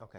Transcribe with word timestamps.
Ok. 0.00 0.18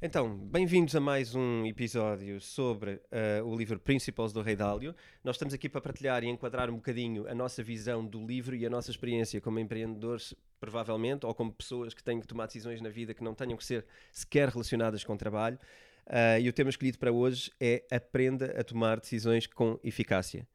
Então, 0.00 0.32
bem-vindos 0.32 0.94
a 0.94 1.00
mais 1.00 1.34
um 1.34 1.66
episódio 1.66 2.40
sobre 2.40 3.00
uh, 3.10 3.44
o 3.44 3.56
livro 3.56 3.80
Principles 3.80 4.32
do 4.32 4.40
Rei 4.42 4.54
Dálio. 4.54 4.94
Nós 5.24 5.34
estamos 5.34 5.52
aqui 5.52 5.68
para 5.68 5.80
partilhar 5.80 6.22
e 6.22 6.28
enquadrar 6.28 6.70
um 6.70 6.76
bocadinho 6.76 7.28
a 7.28 7.34
nossa 7.34 7.64
visão 7.64 8.06
do 8.06 8.24
livro 8.24 8.54
e 8.54 8.64
a 8.64 8.70
nossa 8.70 8.92
experiência 8.92 9.40
como 9.40 9.58
empreendedores, 9.58 10.36
provavelmente, 10.60 11.26
ou 11.26 11.34
como 11.34 11.52
pessoas 11.52 11.92
que 11.92 12.02
têm 12.02 12.20
que 12.20 12.28
tomar 12.28 12.46
decisões 12.46 12.80
na 12.80 12.90
vida 12.90 13.12
que 13.12 13.24
não 13.24 13.34
tenham 13.34 13.56
que 13.56 13.64
ser 13.64 13.84
sequer 14.12 14.48
relacionadas 14.48 15.02
com 15.02 15.16
trabalho. 15.16 15.58
Uh, 16.06 16.38
e 16.40 16.48
o 16.48 16.52
tema 16.52 16.70
escolhido 16.70 16.96
para 16.96 17.10
hoje 17.10 17.50
é 17.60 17.84
Aprenda 17.90 18.54
a 18.56 18.62
tomar 18.62 19.00
decisões 19.00 19.48
com 19.48 19.80
eficácia, 19.82 20.46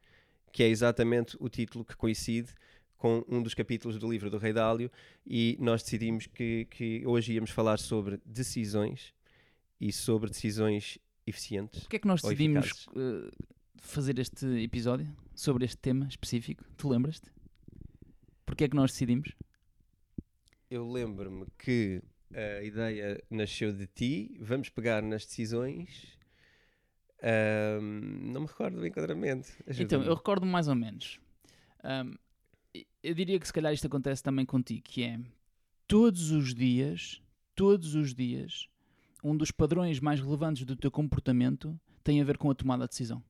que 0.53 0.63
é 0.63 0.69
exatamente 0.69 1.35
o 1.41 1.49
título 1.49 1.83
que 1.83 1.97
coincide 1.97 2.53
com 2.97 3.23
um 3.27 3.41
dos 3.41 3.53
capítulos 3.53 3.97
do 3.99 4.09
livro 4.09 4.29
do 4.29 4.37
Rei 4.37 4.53
Dálio 4.53 4.91
e 5.25 5.57
nós 5.59 5.83
decidimos 5.83 6.27
que, 6.27 6.65
que 6.69 7.05
hoje 7.05 7.33
íamos 7.33 7.51
falar 7.51 7.77
sobre 7.77 8.19
decisões 8.25 9.13
e 9.79 9.91
sobre 9.91 10.29
decisões 10.29 10.97
eficientes. 11.25 11.81
Porquê 11.81 11.97
é 11.97 11.99
que 11.99 12.07
nós 12.07 12.21
decidimos 12.21 12.87
uh, 12.87 13.31
fazer 13.77 14.17
este 14.19 14.45
episódio 14.63 15.07
sobre 15.35 15.65
este 15.65 15.77
tema 15.77 16.07
específico? 16.07 16.63
Tu 16.75 16.89
lembras-te? 16.89 17.31
Porquê 18.45 18.63
é 18.63 18.69
que 18.69 18.75
nós 18.75 18.91
decidimos? 18.91 19.29
Eu 20.69 20.89
lembro-me 20.89 21.45
que 21.57 22.01
a 22.33 22.63
ideia 22.63 23.23
nasceu 23.29 23.71
de 23.71 23.87
ti, 23.87 24.35
vamos 24.39 24.69
pegar 24.69 25.01
nas 25.01 25.25
decisões. 25.25 26.17
Um, 27.81 28.31
não 28.31 28.41
me 28.41 28.47
recordo 28.47 28.79
do 28.79 28.85
enquadramento. 28.85 29.49
Então, 29.67 30.03
eu 30.03 30.13
recordo 30.13 30.45
mais 30.45 30.67
ou 30.67 30.75
menos. 30.75 31.19
Um, 31.83 32.13
eu 33.01 33.13
diria 33.13 33.39
que 33.39 33.47
se 33.47 33.53
calhar 33.53 33.73
isto 33.73 33.87
acontece 33.87 34.21
também 34.21 34.45
contigo, 34.45 34.83
que 34.83 35.03
é 35.03 35.19
todos 35.87 36.31
os 36.31 36.53
dias, 36.53 37.21
todos 37.55 37.95
os 37.95 38.13
dias, 38.13 38.67
um 39.23 39.35
dos 39.35 39.51
padrões 39.51 39.99
mais 39.99 40.19
relevantes 40.19 40.65
do 40.65 40.75
teu 40.75 40.91
comportamento 40.91 41.79
tem 42.03 42.21
a 42.21 42.23
ver 42.23 42.37
com 42.37 42.51
a 42.51 42.55
tomada 42.55 42.83
de 42.83 42.89
decisão. 42.89 43.23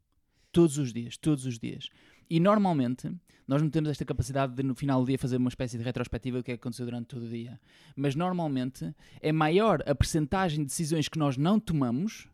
Todos 0.51 0.77
os 0.77 0.91
dias, 0.91 1.17
todos 1.17 1.45
os 1.45 1.59
dias. 1.59 1.89
E 2.29 2.39
normalmente, 2.39 3.11
nós 3.47 3.61
não 3.61 3.69
temos 3.69 3.89
esta 3.89 4.03
capacidade 4.03 4.53
de 4.53 4.63
no 4.63 4.75
final 4.75 5.01
do 5.01 5.07
dia 5.07 5.17
fazer 5.17 5.37
uma 5.37 5.49
espécie 5.49 5.77
de 5.77 5.83
retrospectiva 5.83 6.37
do 6.37 6.43
que 6.43 6.51
é 6.51 6.57
que 6.57 6.61
aconteceu 6.61 6.85
durante 6.85 7.07
todo 7.07 7.25
o 7.25 7.29
dia. 7.29 7.59
Mas 7.95 8.15
normalmente 8.15 8.93
é 9.21 9.31
maior 9.31 9.81
a 9.87 9.95
percentagem 9.95 10.59
de 10.59 10.65
decisões 10.65 11.07
que 11.07 11.17
nós 11.17 11.37
não 11.37 11.59
tomamos 11.59 12.27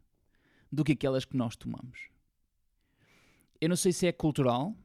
do 0.72 0.84
que 0.84 0.94
aquelas 0.94 1.24
que 1.24 1.38
nós 1.38 1.56
tomamos. 1.56 2.10
Eu 3.62 3.70
não 3.70 3.76
sei 3.76 3.94
se 3.94 4.08
é 4.08 4.12
cultural, 4.12 4.76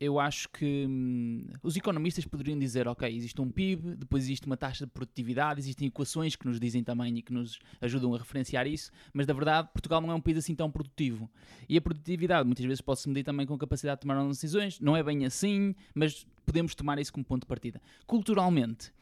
eu 0.00 0.18
acho 0.18 0.48
que 0.48 0.86
hum, 0.88 1.46
os 1.62 1.76
economistas 1.76 2.24
poderiam 2.24 2.58
dizer, 2.58 2.88
ok, 2.88 3.14
existe 3.14 3.38
um 3.40 3.50
PIB, 3.50 3.96
depois 3.96 4.24
existe 4.24 4.46
uma 4.46 4.56
taxa 4.56 4.86
de 4.86 4.90
produtividade, 4.90 5.60
existem 5.60 5.88
equações 5.88 6.34
que 6.34 6.46
nos 6.46 6.58
dizem 6.58 6.82
também 6.82 7.18
e 7.18 7.22
que 7.22 7.32
nos 7.32 7.58
ajudam 7.82 8.14
a 8.14 8.18
referenciar 8.18 8.66
isso, 8.66 8.90
mas 9.12 9.26
da 9.26 9.34
verdade 9.34 9.68
Portugal 9.74 10.00
não 10.00 10.10
é 10.10 10.14
um 10.14 10.20
país 10.20 10.38
assim 10.38 10.54
tão 10.54 10.70
produtivo. 10.70 11.30
E 11.68 11.76
a 11.76 11.80
produtividade 11.82 12.46
muitas 12.46 12.64
vezes 12.64 12.80
pode-se 12.80 13.08
medir 13.10 13.24
também 13.24 13.46
com 13.46 13.52
a 13.52 13.58
capacidade 13.58 13.98
de 13.98 14.08
tomar 14.08 14.26
decisões, 14.26 14.80
não 14.80 14.96
é 14.96 15.02
bem 15.02 15.26
assim, 15.26 15.74
mas 15.94 16.26
podemos 16.46 16.74
tomar 16.74 16.98
isso 16.98 17.12
como 17.12 17.24
ponto 17.24 17.42
de 17.42 17.46
partida. 17.46 17.82
Culturalmente, 18.06 18.92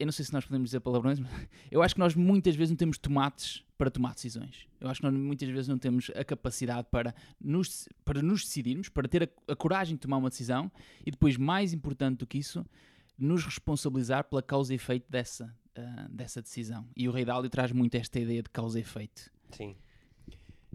eu 0.00 0.06
não 0.06 0.12
sei 0.12 0.24
se 0.24 0.32
nós 0.32 0.46
podemos 0.46 0.70
dizer 0.70 0.80
palavrões, 0.80 1.20
mas 1.20 1.30
eu 1.70 1.82
acho 1.82 1.94
que 1.94 2.00
nós 2.00 2.14
muitas 2.14 2.56
vezes 2.56 2.70
não 2.70 2.76
temos 2.76 2.96
tomates 2.96 3.62
para 3.76 3.90
tomar 3.90 4.14
decisões. 4.14 4.66
Eu 4.80 4.88
acho 4.88 5.00
que 5.00 5.06
nós 5.06 5.14
muitas 5.14 5.48
vezes 5.48 5.68
não 5.68 5.78
temos 5.78 6.10
a 6.16 6.24
capacidade 6.24 6.88
para 6.90 7.14
nos, 7.38 7.86
para 8.02 8.22
nos 8.22 8.44
decidirmos, 8.44 8.88
para 8.88 9.06
ter 9.06 9.24
a, 9.24 9.52
a 9.52 9.54
coragem 9.54 9.96
de 9.96 10.00
tomar 10.00 10.16
uma 10.16 10.30
decisão 10.30 10.72
e 11.04 11.10
depois, 11.10 11.36
mais 11.36 11.74
importante 11.74 12.18
do 12.18 12.26
que 12.26 12.38
isso, 12.38 12.64
nos 13.18 13.44
responsabilizar 13.44 14.24
pela 14.24 14.42
causa 14.42 14.72
e 14.72 14.76
efeito 14.76 15.04
dessa, 15.10 15.54
uh, 15.78 16.08
dessa 16.08 16.40
decisão. 16.40 16.88
E 16.96 17.06
o 17.06 17.12
Rei 17.12 17.26
Dálio 17.26 17.50
traz 17.50 17.70
muito 17.70 17.94
esta 17.94 18.18
ideia 18.18 18.42
de 18.42 18.48
causa 18.48 18.78
e 18.78 18.82
efeito. 18.82 19.30
Sim. 19.50 19.76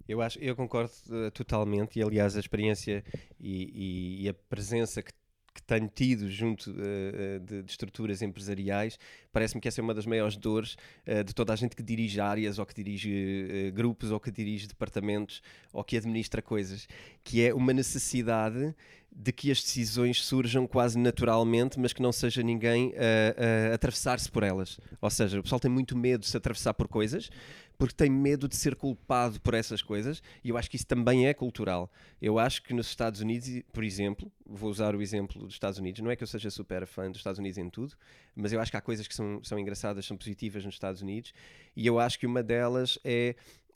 Eu, 0.07 0.21
acho, 0.21 0.37
eu 0.37 0.55
concordo 0.55 0.91
uh, 1.09 1.31
totalmente, 1.31 1.97
e 1.97 2.03
aliás, 2.03 2.37
a 2.37 2.39
experiência 2.39 3.03
e, 3.39 3.71
e, 3.73 4.23
e 4.23 4.29
a 4.29 4.33
presença 4.35 5.01
que 5.01 5.11
que 5.55 5.63
tenho 5.63 5.87
tido 5.87 6.29
junto 6.29 6.69
uh, 6.69 7.39
de, 7.39 7.63
de, 7.63 7.71
estruturas 7.71 8.21
empresariais, 8.21 8.99
parece-me 9.35 9.59
que 9.59 9.67
essa 9.67 9.81
é 9.81 9.83
uma 9.83 9.93
das 9.93 10.05
maiores 10.05 10.37
dores 10.37 10.77
uh, 11.05 11.21
de 11.21 11.35
toda 11.35 11.51
a 11.51 11.55
gente 11.57 11.75
que 11.75 11.83
dirige 11.83 12.21
áreas, 12.21 12.57
ou 12.57 12.65
que 12.65 12.73
dirige 12.73 13.09
uh, 13.69 13.73
grupos, 13.73 14.09
ou 14.09 14.17
que 14.17 14.31
dirige 14.31 14.65
departamentos, 14.65 15.41
ou 15.73 15.83
que 15.83 15.97
administra 15.97 16.41
coisas, 16.41 16.87
que 17.21 17.43
é 17.45 17.53
uma 17.53 17.73
necessidade 17.73 18.73
de 19.11 19.31
que 19.31 19.51
as 19.51 19.61
decisões 19.61 20.23
surjam 20.23 20.65
quase 20.65 20.97
naturalmente, 20.97 21.79
mas 21.79 21.91
que 21.93 22.01
não 22.01 22.11
seja 22.11 22.41
ninguém 22.41 22.93
a, 22.95 23.71
a 23.71 23.75
atravessar-se 23.75 24.29
por 24.29 24.43
elas. 24.43 24.77
Ou 25.01 25.09
seja, 25.09 25.39
o 25.39 25.43
pessoal 25.43 25.59
tem 25.59 25.71
muito 25.71 25.97
medo 25.97 26.21
de 26.21 26.27
se 26.27 26.35
atravessar 26.35 26.73
por 26.73 26.87
coisas, 26.87 27.29
porque 27.77 27.93
tem 27.93 28.09
medo 28.09 28.47
de 28.47 28.55
ser 28.55 28.75
culpado 28.75 29.39
por 29.39 29.53
essas 29.53 29.81
coisas, 29.81 30.21
e 30.43 30.49
eu 30.49 30.57
acho 30.57 30.69
que 30.69 30.75
isso 30.75 30.87
também 30.87 31.27
é 31.27 31.33
cultural. 31.33 31.91
Eu 32.21 32.37
acho 32.39 32.61
que 32.63 32.73
nos 32.73 32.87
Estados 32.87 33.21
Unidos, 33.21 33.49
por 33.71 33.83
exemplo, 33.83 34.31
vou 34.45 34.69
usar 34.69 34.95
o 34.95 35.01
exemplo 35.01 35.41
dos 35.41 35.53
Estados 35.53 35.79
Unidos, 35.79 36.01
não 36.01 36.11
é 36.11 36.15
que 36.15 36.23
eu 36.23 36.27
seja 36.27 36.49
super 36.49 36.85
fã 36.85 37.09
dos 37.09 37.19
Estados 37.19 37.39
Unidos 37.39 37.57
em 37.57 37.69
tudo, 37.69 37.95
mas 38.35 38.51
eu 38.51 38.59
acho 38.59 38.71
que 38.71 38.77
há 38.77 38.81
coisas 38.81 39.07
que 39.07 39.15
são, 39.15 39.43
são 39.43 39.57
engraçadas, 39.57 40.05
são 40.05 40.17
positivas 40.17 40.65
nos 40.65 40.75
Estados 40.75 41.01
Unidos, 41.01 41.33
e 41.75 41.85
eu 41.87 41.99
acho 41.99 42.19
que 42.19 42.25
uma 42.25 42.43
delas 42.43 42.99
é 43.03 43.35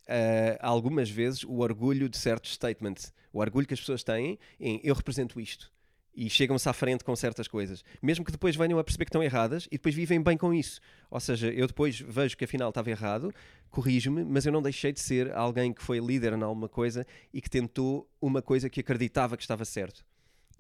Uh, 0.09 0.58
algumas 0.59 1.08
vezes 1.08 1.44
o 1.44 1.59
orgulho 1.59 2.09
de 2.09 2.18
certos 2.18 2.53
statements, 2.53 3.14
o 3.31 3.42
orgulho 3.42 3.68
que 3.68 3.75
as 3.75 3.80
pessoas 3.80 4.03
têm 4.03 4.40
em 4.59 4.81
eu 4.84 4.96
represento 4.96 5.40
isto 5.40 5.72
e 6.16 6.30
chegam-se 6.30 6.68
à 6.68 6.74
frente 6.74 7.03
com 7.03 7.16
certas 7.16 7.48
coisas, 7.48 7.84
mesmo 8.02 8.25
que 8.25 8.31
depois 8.31 8.56
venham 8.56 8.80
a 8.80 8.84
perceber 8.84 9.06
que 9.06 9.09
estão 9.09 9.24
erradas 9.24 9.68
e 9.68 9.78
depois 9.78 9.96
vivem 9.96 10.22
bem 10.22 10.38
com 10.38 10.53
isso. 10.53 10.81
Ou 11.09 11.19
seja, 11.19 11.52
eu 11.52 11.68
depois 11.68 12.00
vejo 12.00 12.36
que 12.36 12.44
afinal 12.44 12.69
estava 12.69 12.90
errado, 12.90 13.34
corrijo-me, 13.69 14.24
mas 14.25 14.46
eu 14.46 14.52
não 14.52 14.62
deixei 14.62 14.92
de 14.92 15.00
ser 15.00 15.31
alguém 15.31 15.72
que 15.72 15.81
foi 15.81 16.00
líder 16.00 16.34
em 16.34 16.44
alguma 16.44 16.68
coisa 16.68 17.06
e 17.34 17.42
que 17.42 17.50
tentou 17.50 18.09
uma 18.22 18.42
coisa 18.42 18.69
que 18.69 18.80
acreditava 18.80 19.38
que 19.38 19.44
estava 19.44 19.64
certo. 19.64 20.03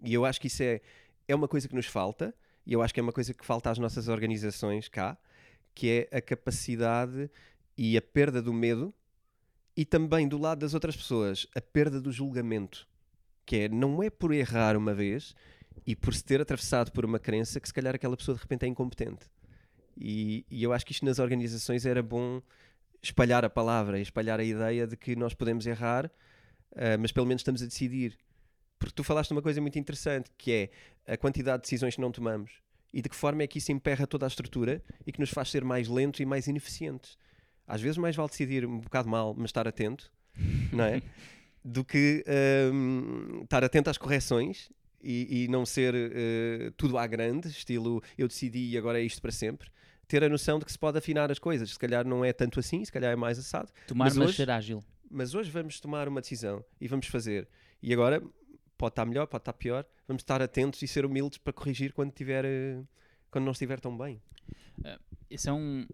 E 0.03 0.13
eu 0.13 0.23
acho 0.23 0.39
que 0.39 0.47
isso 0.47 0.63
é, 0.63 0.79
é 1.27 1.35
uma 1.35 1.47
coisa 1.47 1.67
que 1.67 1.75
nos 1.75 1.87
falta, 1.87 2.33
e 2.69 2.73
eu 2.73 2.83
acho 2.83 2.93
que 2.93 2.99
é 2.99 3.03
uma 3.03 3.11
coisa 3.11 3.33
que 3.33 3.43
falta 3.43 3.71
às 3.71 3.79
nossas 3.79 4.07
organizações 4.07 4.87
cá, 4.87 5.17
que 5.73 6.07
é 6.11 6.17
a 6.17 6.21
capacidade 6.21 7.27
e 7.75 7.97
a 7.97 8.01
perda 8.01 8.43
do 8.43 8.53
medo 8.53 8.93
e 9.75 9.83
também 9.83 10.27
do 10.27 10.37
lado 10.37 10.59
das 10.59 10.75
outras 10.75 10.95
pessoas, 10.95 11.47
a 11.55 11.61
perda 11.61 11.99
do 11.99 12.11
julgamento 12.11 12.87
que 13.49 13.61
é 13.61 13.67
não 13.67 14.03
é 14.03 14.11
por 14.11 14.31
errar 14.31 14.77
uma 14.77 14.93
vez 14.93 15.35
e 15.83 15.95
por 15.95 16.13
se 16.13 16.23
ter 16.23 16.39
atravessado 16.39 16.91
por 16.91 17.03
uma 17.03 17.17
crença 17.17 17.59
que 17.59 17.67
se 17.67 17.73
calhar 17.73 17.95
aquela 17.95 18.15
pessoa 18.15 18.35
de 18.35 18.43
repente 18.43 18.63
é 18.63 18.67
incompetente. 18.67 19.25
E, 19.97 20.45
e 20.51 20.61
eu 20.61 20.71
acho 20.71 20.85
que 20.85 20.91
isto 20.91 21.03
nas 21.03 21.17
organizações 21.17 21.83
era 21.83 22.03
bom 22.03 22.43
espalhar 23.01 23.43
a 23.43 23.49
palavra, 23.49 23.99
espalhar 23.99 24.39
a 24.39 24.43
ideia 24.43 24.85
de 24.85 24.95
que 24.95 25.15
nós 25.15 25.33
podemos 25.33 25.65
errar, 25.65 26.05
uh, 26.05 26.99
mas 26.99 27.11
pelo 27.11 27.25
menos 27.25 27.39
estamos 27.39 27.63
a 27.63 27.65
decidir. 27.65 28.19
Porque 28.79 28.95
tu 28.95 29.03
falaste 29.03 29.31
uma 29.31 29.41
coisa 29.41 29.59
muito 29.59 29.77
interessante, 29.77 30.31
que 30.37 30.51
é 31.05 31.13
a 31.13 31.17
quantidade 31.17 31.57
de 31.57 31.63
decisões 31.63 31.95
que 31.95 32.01
não 32.01 32.11
tomamos. 32.11 32.51
E 32.93 33.01
de 33.01 33.09
que 33.09 33.15
forma 33.15 33.43
é 33.43 33.47
que 33.47 33.59
isso 33.59 33.71
emperra 33.71 34.07
toda 34.07 34.25
a 34.25 34.27
estrutura 34.27 34.81
e 35.05 35.11
que 35.11 35.19
nos 35.19 35.29
faz 35.29 35.51
ser 35.51 35.63
mais 35.63 35.87
lentos 35.87 36.21
e 36.21 36.25
mais 36.25 36.47
ineficientes. 36.47 37.17
Às 37.67 37.81
vezes 37.81 37.97
mais 37.97 38.15
vale 38.15 38.29
decidir 38.29 38.65
um 38.65 38.79
bocado 38.79 39.07
mal, 39.07 39.35
mas 39.37 39.49
estar 39.49 39.67
atento, 39.67 40.11
não 40.71 40.85
é? 40.85 41.03
do 41.63 41.83
que 41.83 42.23
um, 42.73 43.41
estar 43.43 43.63
atento 43.63 43.89
às 43.89 43.97
correções 43.97 44.71
e, 45.03 45.43
e 45.43 45.47
não 45.49 45.65
ser 45.65 45.93
uh, 45.93 46.71
tudo 46.77 46.97
à 46.97 47.05
grande, 47.05 47.49
estilo 47.49 48.01
eu 48.17 48.27
decidi 48.27 48.71
e 48.71 48.77
agora 48.77 48.99
é 48.99 49.03
isto 49.03 49.21
para 49.21 49.31
sempre. 49.31 49.69
Ter 50.07 50.23
a 50.23 50.29
noção 50.29 50.57
de 50.57 50.65
que 50.65 50.71
se 50.71 50.79
pode 50.79 50.97
afinar 50.97 51.31
as 51.31 51.37
coisas. 51.37 51.69
Se 51.69 51.77
calhar 51.77 52.07
não 52.07 52.25
é 52.25 52.33
tanto 52.33 52.59
assim, 52.59 52.83
se 52.83 52.91
calhar 52.91 53.11
é 53.11 53.15
mais 53.15 53.37
assado. 53.37 53.71
Tomar, 53.85 54.05
mas, 54.05 54.17
mas 54.17 54.27
hoje, 54.29 54.37
ser 54.37 54.49
ágil. 54.49 54.83
Mas 55.11 55.35
hoje 55.35 55.51
vamos 55.51 55.79
tomar 55.79 56.07
uma 56.07 56.21
decisão 56.21 56.65
e 56.81 56.87
vamos 56.87 57.05
fazer. 57.05 57.47
E 57.83 57.93
agora 57.93 58.21
pode 58.79 58.93
estar 58.93 59.05
melhor, 59.05 59.27
pode 59.27 59.41
estar 59.41 59.53
pior. 59.53 59.85
Vamos 60.07 60.23
estar 60.23 60.41
atentos 60.41 60.81
e 60.81 60.87
ser 60.87 61.05
humildes 61.05 61.37
para 61.37 61.53
corrigir 61.53 61.93
quando, 61.93 62.11
tiver, 62.11 62.45
uh, 62.45 62.87
quando 63.29 63.45
não 63.45 63.51
estiver 63.51 63.79
tão 63.79 63.95
bem. 63.95 64.19
Uh, 64.79 64.99
esse 65.29 65.47
é 65.47 65.53
um. 65.53 65.85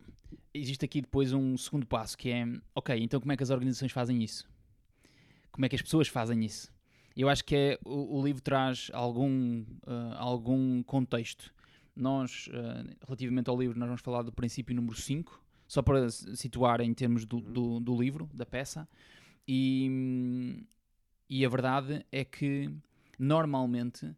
Existe 0.54 0.86
aqui 0.86 1.02
depois 1.02 1.34
um 1.34 1.58
segundo 1.58 1.86
passo 1.86 2.18
que 2.18 2.30
é: 2.30 2.46
ok, 2.74 2.98
então 3.02 3.20
como 3.20 3.34
é 3.34 3.36
que 3.36 3.44
as 3.44 3.50
organizações 3.50 3.92
fazem 3.92 4.24
isso? 4.24 4.48
como 5.56 5.66
é 5.66 5.70
que 5.70 5.76
as 5.76 5.82
pessoas 5.82 6.10
fazem 6.10 6.44
isso. 6.44 6.70
Eu 7.16 7.30
acho 7.30 7.46
que 7.46 7.56
é, 7.56 7.80
o, 7.86 8.20
o 8.20 8.26
livro 8.26 8.42
traz 8.42 8.92
algum, 8.94 9.62
uh, 9.62 10.16
algum 10.18 10.84
contexto. 10.84 11.54
Nós, 11.96 12.48
uh, 12.48 12.94
relativamente 13.08 13.50
ao 13.50 13.58
livro, 13.58 13.80
nós 13.80 13.88
vamos 13.88 14.02
falar 14.02 14.22
do 14.22 14.34
princípio 14.34 14.76
número 14.76 14.98
5, 14.98 15.42
só 15.66 15.82
para 15.82 16.10
situar 16.10 16.82
em 16.82 16.94
termos 16.94 17.26
do, 17.26 17.40
do, 17.40 17.80
do 17.80 17.98
livro, 17.98 18.30
da 18.34 18.46
peça. 18.46 18.86
E, 19.48 20.62
e 21.30 21.46
a 21.46 21.50
verdade 21.50 22.06
é 22.12 22.24
que, 22.24 22.72
normalmente, 23.18 24.16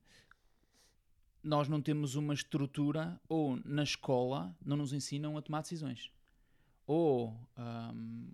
nós 1.43 1.67
não 1.67 1.81
temos 1.81 2.15
uma 2.15 2.33
estrutura 2.33 3.19
ou 3.29 3.59
na 3.63 3.83
escola 3.83 4.55
não 4.65 4.77
nos 4.77 4.91
ensinam 4.91 5.37
a 5.37 5.41
tomar 5.41 5.61
decisões 5.61 6.11
ou 6.87 7.35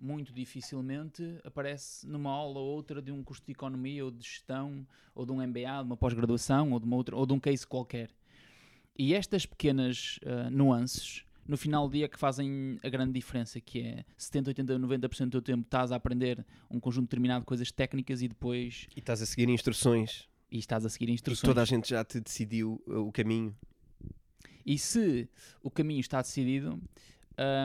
muito 0.00 0.32
dificilmente 0.32 1.40
aparece 1.42 2.06
numa 2.06 2.30
aula 2.30 2.60
ou 2.60 2.66
outra 2.66 3.02
de 3.02 3.10
um 3.10 3.22
curso 3.22 3.42
de 3.44 3.50
economia 3.50 4.04
ou 4.04 4.12
de 4.12 4.22
gestão 4.22 4.86
ou 5.12 5.26
de 5.26 5.32
um 5.32 5.44
MBA, 5.44 5.82
de 5.82 5.86
uma 5.86 5.96
pós-graduação 5.96 6.70
ou 6.70 6.78
de 6.78 6.86
uma 6.86 6.94
outra 6.94 7.16
ou 7.16 7.26
de 7.26 7.32
um 7.32 7.40
case 7.40 7.66
qualquer. 7.66 8.10
E 8.96 9.12
estas 9.12 9.44
pequenas 9.44 10.20
uh, 10.22 10.48
nuances 10.50 11.24
no 11.46 11.56
final 11.56 11.88
do 11.88 11.92
dia 11.92 12.08
que 12.08 12.18
fazem 12.18 12.78
a 12.82 12.88
grande 12.88 13.12
diferença, 13.12 13.60
que 13.60 13.80
é 13.80 14.04
70, 14.16 14.50
80, 14.50 14.78
90% 14.78 15.24
do 15.26 15.30
teu 15.30 15.42
tempo 15.42 15.62
estás 15.62 15.92
a 15.92 15.96
aprender 15.96 16.44
um 16.70 16.80
conjunto 16.80 17.04
determinado 17.06 17.40
de 17.40 17.46
coisas 17.46 17.70
técnicas 17.70 18.22
e 18.22 18.28
depois 18.28 18.86
E 18.96 19.00
estás 19.00 19.20
a 19.22 19.26
seguir 19.26 19.48
instruções. 19.48 20.28
e 20.50 20.58
estás 20.58 20.84
a 20.86 20.88
seguir 20.88 21.08
E 21.08 21.12
instruções. 21.12 21.48
toda 21.48 21.62
a 21.62 21.64
gente 21.64 21.90
já 21.90 22.04
te 22.04 22.20
decidiu 22.20 22.82
uh, 22.86 23.00
o 23.00 23.12
caminho. 23.12 23.54
E 24.64 24.78
se 24.78 25.28
o 25.62 25.70
caminho 25.70 26.00
está 26.00 26.22
decidido, 26.22 26.80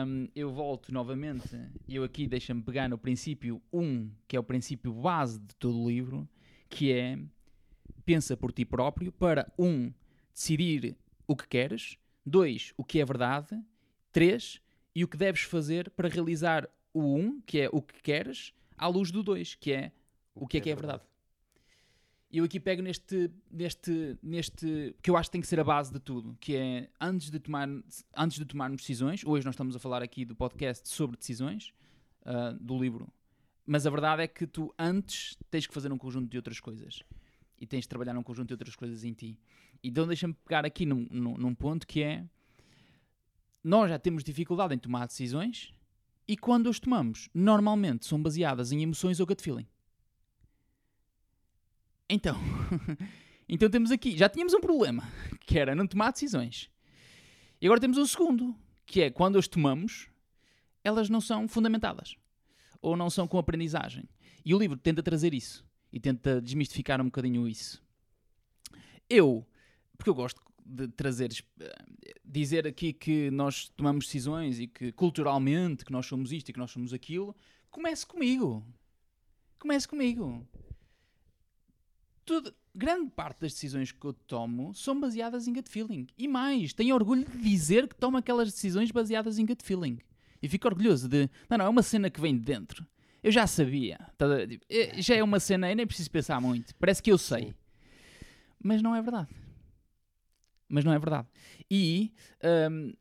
hum, 0.06 0.28
eu 0.34 0.52
volto 0.52 0.92
novamente. 0.92 1.48
e 1.88 1.96
Eu 1.96 2.04
aqui 2.04 2.26
deixa-me 2.26 2.62
pegar 2.62 2.88
no 2.88 2.98
princípio 2.98 3.62
1, 3.72 4.10
que 4.28 4.36
é 4.36 4.40
o 4.40 4.44
princípio 4.44 4.92
base 4.92 5.38
de 5.40 5.54
todo 5.56 5.78
o 5.80 5.88
livro, 5.88 6.28
que 6.68 6.92
é 6.92 7.18
pensa 8.04 8.36
por 8.36 8.52
ti 8.52 8.64
próprio 8.64 9.10
para 9.12 9.50
um 9.58 9.90
decidir 10.34 10.96
o 11.26 11.34
que 11.36 11.46
queres, 11.48 11.96
dois 12.30 12.72
o 12.76 12.84
que 12.84 13.00
é 13.00 13.04
verdade, 13.04 13.60
três 14.12 14.60
e 14.94 15.04
o 15.04 15.08
que 15.08 15.16
deves 15.16 15.42
fazer 15.42 15.90
para 15.90 16.08
realizar 16.08 16.68
o 16.92 17.16
um, 17.16 17.40
que 17.42 17.60
é 17.60 17.68
o 17.70 17.82
que 17.82 18.00
queres, 18.02 18.52
à 18.76 18.86
luz 18.86 19.10
do 19.10 19.22
dois, 19.22 19.54
que 19.54 19.72
é 19.72 19.92
o 20.34 20.46
que 20.46 20.56
é 20.56 20.60
que 20.60 20.70
é 20.70 20.74
verdade. 20.74 21.02
E 22.32 22.38
eu 22.38 22.44
aqui 22.44 22.60
pego 22.60 22.80
neste, 22.80 23.28
neste, 23.50 24.16
neste, 24.22 24.94
que 25.02 25.10
eu 25.10 25.16
acho 25.16 25.28
que 25.28 25.32
tem 25.32 25.40
que 25.40 25.48
ser 25.48 25.58
a 25.58 25.64
base 25.64 25.92
de 25.92 25.98
tudo, 25.98 26.36
que 26.40 26.54
é 26.54 26.88
antes 27.00 27.28
de, 27.28 27.40
tomar, 27.40 27.68
antes 28.16 28.38
de 28.38 28.44
tomarmos 28.44 28.82
decisões, 28.82 29.24
hoje 29.24 29.44
nós 29.44 29.54
estamos 29.54 29.74
a 29.74 29.80
falar 29.80 30.00
aqui 30.00 30.24
do 30.24 30.36
podcast 30.36 30.88
sobre 30.88 31.16
decisões, 31.16 31.74
ah, 32.24 32.56
do 32.60 32.78
livro, 32.78 33.12
mas 33.66 33.86
a 33.86 33.90
verdade 33.90 34.22
é 34.22 34.28
que 34.28 34.46
tu 34.46 34.72
antes 34.78 35.36
tens 35.50 35.66
que 35.66 35.74
fazer 35.74 35.92
um 35.92 35.98
conjunto 35.98 36.28
de 36.28 36.36
outras 36.36 36.60
coisas 36.60 37.02
e 37.60 37.66
tens 37.66 37.82
de 37.82 37.88
trabalhar 37.88 38.14
num 38.14 38.22
conjunto 38.22 38.48
de 38.48 38.54
outras 38.54 38.74
coisas 38.74 39.04
em 39.04 39.12
ti. 39.12 39.38
Então 39.84 40.06
deixa-me 40.06 40.32
pegar 40.32 40.64
aqui 40.64 40.86
num, 40.86 41.06
num, 41.10 41.36
num 41.36 41.54
ponto 41.54 41.86
que 41.86 42.02
é 42.02 42.24
nós 43.62 43.90
já 43.90 43.98
temos 43.98 44.24
dificuldade 44.24 44.74
em 44.74 44.78
tomar 44.78 45.06
decisões 45.06 45.72
e 46.26 46.36
quando 46.36 46.70
as 46.70 46.80
tomamos, 46.80 47.28
normalmente 47.34 48.06
são 48.06 48.20
baseadas 48.22 48.72
em 48.72 48.82
emoções 48.82 49.20
ou 49.20 49.26
gut 49.26 49.42
feeling. 49.42 49.66
Então, 52.08 52.36
então 53.48 53.68
temos 53.68 53.90
aqui, 53.90 54.16
já 54.16 54.28
tínhamos 54.28 54.54
um 54.54 54.60
problema, 54.60 55.06
que 55.44 55.58
era 55.58 55.74
não 55.74 55.86
tomar 55.86 56.12
decisões. 56.12 56.70
E 57.60 57.66
agora 57.66 57.80
temos 57.80 57.98
um 57.98 58.06
segundo, 58.06 58.56
que 58.86 59.02
é 59.02 59.10
quando 59.10 59.38
as 59.38 59.46
tomamos, 59.46 60.08
elas 60.82 61.10
não 61.10 61.20
são 61.20 61.46
fundamentadas 61.46 62.16
ou 62.80 62.96
não 62.96 63.10
são 63.10 63.28
com 63.28 63.36
aprendizagem. 63.36 64.08
E 64.42 64.54
o 64.54 64.58
livro 64.58 64.78
tenta 64.78 65.02
trazer 65.02 65.34
isso 65.34 65.68
e 65.92 65.98
tenta 65.98 66.40
desmistificar 66.40 67.00
um 67.00 67.06
bocadinho 67.06 67.46
isso. 67.48 67.82
Eu, 69.08 69.46
porque 69.96 70.10
eu 70.10 70.14
gosto 70.14 70.40
de 70.64 70.86
trazer, 70.88 71.32
eh, 71.58 71.74
dizer 72.24 72.66
aqui 72.66 72.92
que 72.92 73.30
nós 73.30 73.68
tomamos 73.70 74.06
decisões 74.06 74.60
e 74.60 74.66
que 74.66 74.92
culturalmente 74.92 75.84
que 75.84 75.92
nós 75.92 76.06
somos 76.06 76.32
isto 76.32 76.48
e 76.48 76.52
que 76.52 76.58
nós 76.58 76.70
somos 76.70 76.92
aquilo, 76.92 77.34
comece 77.70 78.06
comigo. 78.06 78.64
Comece 79.58 79.88
comigo. 79.88 80.46
Tudo, 82.24 82.54
grande 82.74 83.10
parte 83.10 83.40
das 83.40 83.52
decisões 83.52 83.90
que 83.90 84.04
eu 84.04 84.12
tomo 84.12 84.72
são 84.74 84.98
baseadas 84.98 85.48
em 85.48 85.52
gut 85.52 85.68
feeling. 85.68 86.06
E 86.16 86.28
mais, 86.28 86.72
tenho 86.72 86.94
orgulho 86.94 87.24
de 87.24 87.38
dizer 87.38 87.88
que 87.88 87.96
tomo 87.96 88.16
aquelas 88.16 88.52
decisões 88.52 88.90
baseadas 88.90 89.38
em 89.38 89.44
gut 89.44 89.64
feeling. 89.64 89.98
E 90.42 90.48
fico 90.48 90.68
orgulhoso 90.68 91.08
de. 91.08 91.28
Não, 91.48 91.58
não, 91.58 91.64
é 91.66 91.68
uma 91.68 91.82
cena 91.82 92.08
que 92.08 92.20
vem 92.20 92.36
de 92.36 92.44
dentro. 92.44 92.86
Eu 93.22 93.30
já 93.30 93.46
sabia. 93.46 93.98
Tá? 94.16 94.46
Tipo, 94.46 94.64
é- 94.68 95.00
Já 95.00 95.14
é 95.16 95.22
uma 95.22 95.38
cena, 95.40 95.70
eu 95.70 95.76
nem 95.76 95.86
preciso 95.86 96.10
pensar 96.10 96.40
muito. 96.40 96.74
Parece 96.76 97.02
que 97.02 97.12
eu 97.12 97.18
sei. 97.18 97.46
Sim. 97.48 97.54
Mas 98.62 98.82
não 98.82 98.94
é 98.94 99.02
verdade. 99.02 99.28
Mas 100.68 100.84
não 100.84 100.92
é 100.92 100.98
verdade. 100.98 101.28
E 101.70 102.12
hum, 102.70 102.92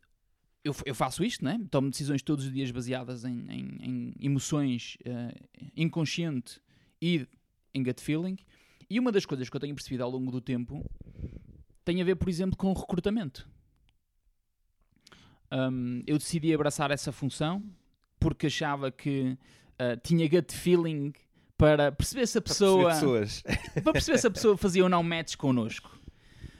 eu, 0.63 0.75
eu 0.85 0.95
faço 0.95 1.23
isto, 1.23 1.43
né? 1.45 1.59
tomo 1.69 1.89
decisões 1.89 2.21
todos 2.21 2.45
os 2.45 2.51
dias 2.53 2.71
baseadas 2.71 3.23
em, 3.23 3.45
em- 3.49 3.77
em 3.81 4.15
emoções 4.19 4.97
eh, 5.05 5.33
inconsciente 5.75 6.59
e 7.01 7.27
em 7.73 7.83
gut 7.83 8.01
feeling. 8.01 8.37
E 8.89 8.99
uma 8.99 9.11
das 9.11 9.25
coisas 9.25 9.49
que 9.49 9.55
eu 9.55 9.59
tenho 9.59 9.75
percebido 9.75 10.03
ao 10.03 10.09
longo 10.09 10.31
do 10.31 10.41
tempo 10.41 10.83
tem 11.85 12.01
a 12.01 12.05
ver, 12.05 12.15
por 12.15 12.27
exemplo, 12.27 12.57
com 12.57 12.71
o 12.71 12.73
recrutamento. 12.73 13.47
Hum, 15.51 16.03
eu 16.05 16.17
decidi 16.17 16.53
abraçar 16.53 16.91
essa 16.91 17.11
função 17.11 17.63
porque 18.19 18.47
achava 18.47 18.91
que 18.91 19.37
ah, 19.79 19.97
tinha 19.97 20.27
gut 20.29 20.53
feeling 20.53 21.13
para 21.57 21.91
perceber 21.91 22.27
se 22.27 22.37
a 22.37 22.41
Para 22.41 22.49
pessoa 22.49 22.89
pessoas. 22.91 23.43
para 23.83 23.93
perceber 23.93 24.17
se 24.17 24.27
a 24.27 24.31
pessoa 24.31 24.57
fazia 24.57 24.83
ou 24.83 24.89
não 24.89 25.01
match 25.03 25.35
connosco. 25.35 25.97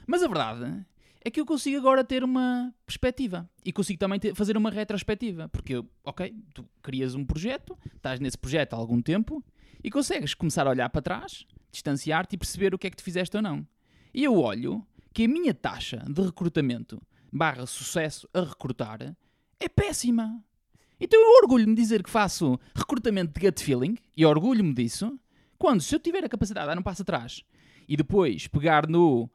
Mas 0.06 0.22
a 0.22 0.28
verdade 0.28 0.84
é 1.24 1.30
que 1.30 1.40
eu 1.40 1.46
consigo 1.46 1.76
agora 1.78 2.02
ter 2.02 2.24
uma 2.24 2.74
perspectiva 2.84 3.48
e 3.64 3.72
consigo 3.72 3.98
também 3.98 4.18
ter- 4.18 4.34
fazer 4.34 4.56
uma 4.56 4.70
retrospectiva. 4.70 5.48
Porque, 5.48 5.74
eu, 5.74 5.88
ok, 6.04 6.34
tu 6.54 6.66
crias 6.82 7.14
um 7.14 7.24
projeto, 7.24 7.78
estás 7.94 8.18
nesse 8.20 8.36
projeto 8.38 8.74
há 8.74 8.76
algum 8.76 9.00
tempo 9.00 9.44
e 9.84 9.90
consegues 9.90 10.34
começar 10.34 10.66
a 10.66 10.70
olhar 10.70 10.88
para 10.90 11.00
trás, 11.02 11.46
distanciar-te 11.70 12.34
e 12.34 12.38
perceber 12.38 12.74
o 12.74 12.78
que 12.78 12.86
é 12.86 12.90
que 12.90 12.96
tu 12.96 13.02
fizeste 13.02 13.36
ou 13.36 13.42
não. 13.42 13.66
E 14.12 14.24
eu 14.24 14.36
olho 14.38 14.84
que 15.14 15.24
a 15.24 15.28
minha 15.28 15.54
taxa 15.54 16.04
de 16.08 16.20
recrutamento 16.22 17.00
barra 17.32 17.64
sucesso 17.66 18.28
a 18.34 18.40
recrutar 18.40 19.14
é 19.60 19.68
péssima. 19.68 20.42
Então 21.00 21.20
eu 21.20 21.42
orgulho-me 21.42 21.74
de 21.74 21.80
dizer 21.82 22.02
que 22.02 22.10
faço 22.10 22.58
recrutamento 22.74 23.32
de 23.38 23.46
gut 23.46 23.62
feeling 23.64 23.96
e 24.16 24.24
orgulho-me 24.26 24.74
disso 24.74 25.18
quando, 25.58 25.80
se 25.80 25.94
eu 25.94 25.98
tiver 26.00 26.24
a 26.24 26.28
capacidade 26.28 26.66
de 26.68 26.74
dar 26.74 26.78
um 26.80 26.82
passo 26.82 27.02
atrás 27.02 27.42
e 27.88 27.96
depois 27.96 28.46
pegar 28.46 28.86
no 28.88 29.28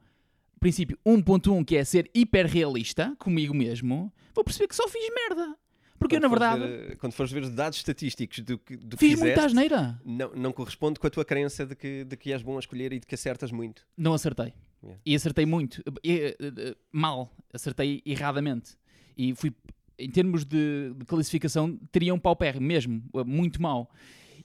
princípio 0.60 0.98
1.1, 1.06 1.64
que 1.64 1.76
é 1.76 1.84
ser 1.84 2.10
hiperrealista 2.14 3.14
comigo 3.18 3.54
mesmo, 3.54 4.12
vou 4.34 4.42
perceber 4.44 4.68
que 4.68 4.74
só 4.76 4.88
fiz 4.88 5.08
merda. 5.14 5.56
Porque 5.98 6.16
eu, 6.16 6.20
na 6.20 6.28
Quando 6.28 6.38
verdade, 6.40 6.60
ver- 6.60 6.96
quando 6.98 7.12
fores 7.14 7.32
ver 7.32 7.42
os 7.42 7.50
dados 7.50 7.78
estatísticos 7.78 8.40
do 8.40 8.58
que, 8.58 8.76
do 8.76 8.96
que 8.96 9.06
fiz 9.06 9.10
fizeste, 9.12 9.24
muita 9.24 9.46
asneira. 9.46 10.00
não, 10.04 10.30
não 10.34 10.52
corresponde 10.52 11.00
com 11.00 11.06
a 11.06 11.10
tua 11.10 11.24
crença 11.24 11.64
de 11.64 11.74
que, 11.74 12.04
de 12.04 12.16
que 12.18 12.32
és 12.32 12.42
bom 12.42 12.56
a 12.56 12.60
escolher 12.60 12.92
e 12.92 13.00
de 13.00 13.06
que 13.06 13.14
acertas 13.14 13.50
muito. 13.50 13.86
Não 13.96 14.12
acertei. 14.12 14.52
Yeah. 14.82 15.00
E 15.06 15.14
acertei 15.16 15.46
muito. 15.46 15.82
E, 16.04 16.12
eh, 16.12 16.36
eh, 16.40 16.76
mal. 16.92 17.32
Acertei 17.52 18.02
erradamente. 18.04 18.76
E 19.16 19.34
fui, 19.34 19.54
em 19.98 20.10
termos 20.10 20.44
de, 20.44 20.92
de 20.96 21.04
classificação, 21.04 21.76
teria 21.90 22.14
um 22.14 22.18
paupérrimo 22.18 22.66
mesmo. 22.66 23.02
eh, 23.14 23.24
Muito 23.24 23.60
mal. 23.60 23.90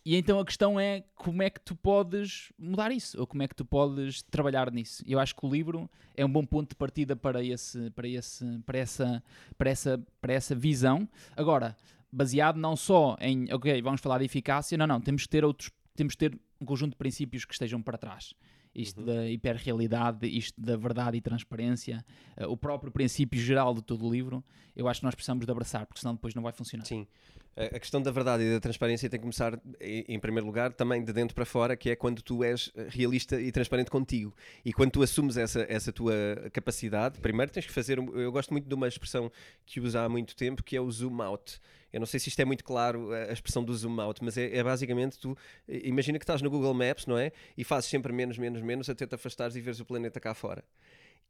E 0.03 0.15
então 0.15 0.39
a 0.39 0.45
questão 0.45 0.79
é 0.79 1.03
como 1.15 1.43
é 1.43 1.49
que 1.49 1.59
tu 1.59 1.75
podes 1.75 2.51
mudar 2.57 2.91
isso? 2.91 3.19
Ou 3.19 3.27
como 3.27 3.43
é 3.43 3.47
que 3.47 3.55
tu 3.55 3.63
podes 3.63 4.23
trabalhar 4.23 4.71
nisso? 4.71 5.03
Eu 5.05 5.19
acho 5.19 5.35
que 5.35 5.45
o 5.45 5.49
livro 5.49 5.89
é 6.15 6.25
um 6.25 6.29
bom 6.29 6.43
ponto 6.43 6.69
de 6.69 6.75
partida 6.75 7.15
para, 7.15 7.43
esse, 7.43 7.91
para, 7.91 8.07
esse, 8.07 8.43
para, 8.65 8.79
essa, 8.79 9.23
para, 9.55 9.69
essa, 9.69 10.03
para 10.19 10.33
essa 10.33 10.55
visão. 10.55 11.07
Agora, 11.37 11.77
baseado 12.11 12.57
não 12.57 12.75
só 12.75 13.15
em, 13.21 13.53
ok, 13.53 13.79
vamos 13.83 14.01
falar 14.01 14.17
de 14.17 14.25
eficácia, 14.25 14.75
não, 14.75 14.87
não, 14.87 14.99
temos 14.99 15.23
que 15.23 15.29
ter 15.29 15.45
outros, 15.45 15.69
temos 15.95 16.15
que 16.15 16.29
ter 16.29 16.39
um 16.59 16.65
conjunto 16.65 16.91
de 16.91 16.97
princípios 16.97 17.45
que 17.45 17.53
estejam 17.53 17.79
para 17.79 17.97
trás. 17.97 18.33
Isto 18.73 19.03
da 19.03 19.29
hiperrealidade, 19.29 20.27
isto 20.27 20.59
da 20.59 20.77
verdade 20.77 21.17
e 21.17 21.21
transparência, 21.21 22.05
eh, 22.37 22.47
o 22.47 22.55
próprio 22.55 22.91
princípio 22.91 23.39
geral 23.39 23.73
de 23.73 23.81
todo 23.81 24.05
o 24.05 24.11
livro, 24.11 24.43
eu 24.75 24.87
acho 24.87 25.01
que 25.01 25.05
nós 25.05 25.15
precisamos 25.15 25.45
de 25.45 25.51
abraçar, 25.51 25.85
porque 25.85 25.99
senão 25.99 26.13
depois 26.13 26.33
não 26.33 26.41
vai 26.41 26.53
funcionar. 26.53 26.85
Sim. 26.85 27.05
A 27.53 27.79
questão 27.79 28.01
da 28.01 28.11
verdade 28.11 28.43
e 28.43 28.53
da 28.53 28.61
transparência 28.61 29.09
tem 29.09 29.19
que 29.19 29.23
começar, 29.23 29.59
em 29.81 30.17
primeiro 30.19 30.45
lugar, 30.47 30.71
também 30.71 31.03
de 31.03 31.11
dentro 31.11 31.35
para 31.35 31.43
fora, 31.43 31.75
que 31.75 31.89
é 31.89 31.95
quando 31.97 32.21
tu 32.21 32.45
és 32.45 32.71
eh, 32.73 32.87
realista 32.89 33.41
e 33.41 33.51
transparente 33.51 33.91
contigo. 33.91 34.33
E 34.63 34.71
quando 34.71 34.91
tu 34.91 35.03
assumes 35.03 35.35
essa, 35.35 35.65
essa 35.67 35.91
tua 35.91 36.13
capacidade, 36.53 37.19
primeiro 37.19 37.51
tens 37.51 37.65
que 37.65 37.73
fazer. 37.73 37.97
Eu 37.97 38.31
gosto 38.31 38.51
muito 38.51 38.69
de 38.69 38.73
uma 38.73 38.87
expressão 38.87 39.29
que 39.65 39.81
usa 39.81 40.01
há 40.01 40.07
muito 40.07 40.33
tempo, 40.33 40.63
que 40.63 40.77
é 40.77 40.81
o 40.81 40.89
zoom 40.89 41.21
out. 41.21 41.59
Eu 41.93 41.99
não 41.99 42.07
sei 42.07 42.19
se 42.19 42.29
isto 42.29 42.39
é 42.39 42.45
muito 42.45 42.63
claro, 42.63 43.11
a 43.13 43.29
a 43.29 43.33
expressão 43.33 43.63
do 43.63 43.73
zoom 43.75 43.99
out, 44.01 44.23
mas 44.23 44.37
é, 44.37 44.55
é 44.57 44.63
basicamente 44.63 45.17
tu. 45.19 45.37
eh, 45.67 45.81
Imagina 45.85 46.17
que 46.19 46.23
estás 46.23 46.41
no 46.41 46.49
Google 46.49 46.73
Maps, 46.73 47.05
não 47.05 47.17
é? 47.17 47.31
E 47.57 47.63
fazes 47.63 47.89
sempre 47.89 48.13
menos, 48.13 48.37
menos, 48.37 48.61
menos, 48.61 48.89
até 48.89 49.05
te 49.07 49.15
afastares 49.15 49.55
e 49.55 49.61
veres 49.61 49.79
o 49.79 49.85
planeta 49.85 50.19
cá 50.19 50.33
fora. 50.33 50.63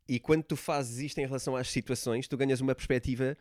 E 0.08 0.20
quando 0.20 0.44
tu 0.44 0.56
fazes 0.58 1.00
isto 1.00 1.20
em 1.20 1.26
relação 1.26 1.56
às 1.56 1.70
situações, 1.70 2.28
tu 2.28 2.38
ganhas 2.38 2.62
uma 2.62 2.76
perspectiva 2.76 3.38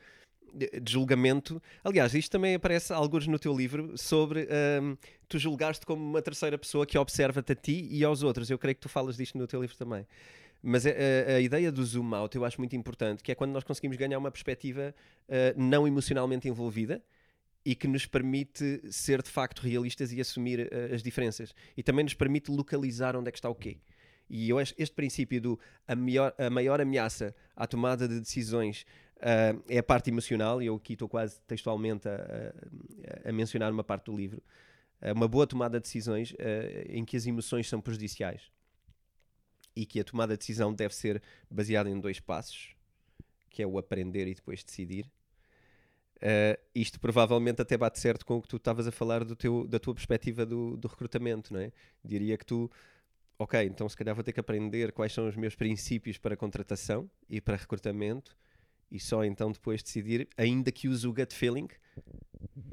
de 0.55 0.81
de 0.81 0.93
julgamento. 0.93 1.63
Aliás, 1.85 2.15
isto 2.15 2.31
também 2.33 2.55
aparece 2.55 2.93
alguns 2.93 3.27
no 3.27 3.39
teu 3.39 3.57
livro 3.57 3.97
sobre 3.97 4.49
hum, 4.83 4.97
tu 5.29 5.39
julgaste 5.39 5.87
como 5.87 6.03
uma 6.05 6.21
terceira 6.23 6.59
pessoa 6.59 6.85
que 6.87 6.99
observa-te 6.99 7.53
a 7.53 7.55
ti 7.55 7.89
e 7.91 8.05
aos 8.05 8.23
outros. 8.23 8.51
Eu 8.51 8.59
creio 8.59 8.75
que 8.75 8.81
tu 8.81 8.89
falas 8.89 9.17
disto 9.17 9.39
no 9.39 9.47
teu 9.47 9.61
livro 9.61 9.77
também. 9.77 10.07
Mas 10.63 10.85
a, 10.87 10.91
a- 10.91 11.41
ideia 11.41 11.73
do 11.73 11.83
zoom 11.85 12.15
out 12.15 12.37
eu 12.37 12.45
acho 12.45 12.61
muito 12.61 12.77
importante, 12.77 13.23
que 13.23 13.33
é 13.33 13.35
quando 13.35 13.53
nós 13.53 13.65
conseguimos 13.65 13.97
ganhar 13.97 14.19
uma 14.19 14.31
perspectiva 14.31 14.95
ah, 15.29 15.55
não 15.57 15.87
emocionalmente 15.87 16.49
envolvida 16.49 17.03
e 17.65 17.75
que 17.75 17.87
nos 17.89 18.07
permite 18.07 18.81
ser 18.91 19.23
de 19.23 19.31
facto 19.31 19.61
realistas 19.61 20.13
e 20.13 20.21
assumir 20.21 20.71
ah, 20.73 20.95
as 20.95 21.03
diferenças. 21.03 21.55
E 21.77 21.83
também 21.83 22.05
nos 22.05 22.15
permite 22.15 22.51
localizar 22.51 23.17
onde 23.17 23.29
é 23.29 23.33
que 23.33 23.39
está 23.39 23.49
o 23.49 23.55
quê. 23.55 23.79
E 24.29 24.49
eu 24.49 24.59
acho 24.59 24.75
este 24.79 24.95
princípio 24.95 25.41
do 25.41 25.59
a 25.89 25.97
maior, 25.97 26.35
a 26.39 26.49
maior 26.51 26.81
ameaça 26.81 27.35
à 27.57 27.67
tomada 27.67 28.07
de 28.07 28.21
decisões 28.21 28.85
ah, 29.21 29.55
é 29.69 29.79
a 29.79 29.83
parte 29.83 30.11
emocional, 30.11 30.61
e 30.63 30.67
eu 30.67 30.75
aqui 30.77 30.93
estou 30.93 31.09
quase 31.09 31.41
textualmente 31.47 32.07
a, 32.09 32.53
a- 33.25 33.29
a 33.31 33.33
mencionar 33.33 33.73
uma 33.73 33.83
parte 33.85 34.05
do 34.07 34.17
livro. 34.17 34.43
Uma 35.17 35.27
boa 35.27 35.47
tomada 35.47 35.79
de 35.79 35.85
decisões 35.85 36.35
em 36.91 37.03
que 37.07 37.17
as 37.17 37.25
emoções 37.27 37.67
são 37.67 37.81
prejudiciais 37.81 38.43
e 39.81 39.87
que 39.87 39.99
a 39.99 40.05
tomada 40.05 40.35
de 40.35 40.39
decisão 40.41 40.75
deve 40.75 40.95
ser 40.95 41.23
baseada 41.51 41.89
em 41.89 41.99
dois 41.99 42.21
passos, 42.21 42.77
que 43.49 43.63
é 43.63 43.67
o 43.67 43.79
aprender 43.79 44.29
e 44.29 44.35
depois 44.35 44.63
decidir. 44.63 45.11
Uh, 46.17 46.61
isto 46.75 47.01
provavelmente 47.01 47.63
até 47.63 47.79
bate 47.79 47.99
certo 47.99 48.27
com 48.27 48.37
o 48.37 48.43
que 48.43 48.49
tu 48.49 48.57
estavas 48.57 48.87
a 48.87 48.93
falar 48.93 49.25
do 49.25 49.35
teu, 49.35 49.67
da 49.67 49.79
tua 49.79 49.95
perspectiva 49.95 50.45
do, 50.45 50.77
do 50.77 50.87
recrutamento, 50.87 51.55
não 51.55 51.61
é? 51.61 51.73
Diria 52.05 52.37
que 52.37 52.45
tu, 52.45 52.71
ok, 53.39 53.65
então 53.65 53.89
se 53.89 53.97
calhar 53.97 54.15
vou 54.15 54.23
ter 54.23 54.35
que 54.35 54.41
aprender 54.41 54.93
quais 54.93 55.15
são 55.15 55.27
os 55.27 55.35
meus 55.35 55.55
princípios 55.55 56.19
para 56.19 56.37
contratação 56.37 57.11
e 57.27 57.41
para 57.41 57.57
recrutamento 57.57 58.37
e 58.91 59.01
só 59.01 59.25
então 59.25 59.51
depois 59.51 59.83
decidir, 59.83 60.29
ainda 60.37 60.71
que 60.71 60.89
use 60.89 61.09
o 61.09 61.15
gut 61.15 61.35
feeling 61.35 61.69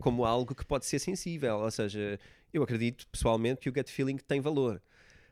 como 0.02 0.26
algo 0.26 0.54
que 0.54 0.66
pode 0.66 0.86
ser 0.86 1.00
sensível. 1.00 1.60
Ou 1.60 1.72
seja, 1.72 2.20
eu 2.52 2.64
acredito 2.64 3.08
pessoalmente 3.08 3.62
que 3.62 3.70
o 3.70 3.74
gut 3.74 3.90
feeling 3.90 4.18
tem 4.18 4.42
valor. 4.42 4.82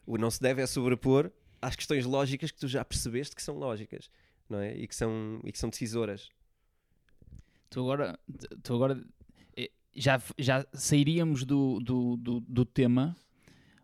O 0.05 0.17
não 0.17 0.31
se 0.31 0.39
deve 0.39 0.61
é 0.61 0.67
sobrepor 0.67 1.29
às 1.61 1.75
questões 1.75 2.05
lógicas 2.05 2.51
que 2.51 2.59
tu 2.59 2.67
já 2.67 2.83
percebeste 2.83 3.35
que 3.35 3.41
são 3.41 3.57
lógicas, 3.57 4.09
não 4.49 4.59
é? 4.59 4.75
E 4.75 4.87
que 4.87 4.95
são, 4.95 5.39
e 5.43 5.51
que 5.51 5.59
são 5.59 5.69
decisoras. 5.69 6.29
Tu 7.69 7.79
agora, 7.79 8.19
tu 8.63 8.73
agora 8.73 9.03
eh, 9.57 9.71
já, 9.93 10.21
já 10.37 10.65
sairíamos 10.73 11.43
do, 11.43 11.79
do, 11.79 12.17
do, 12.17 12.39
do 12.39 12.65
tema, 12.65 13.15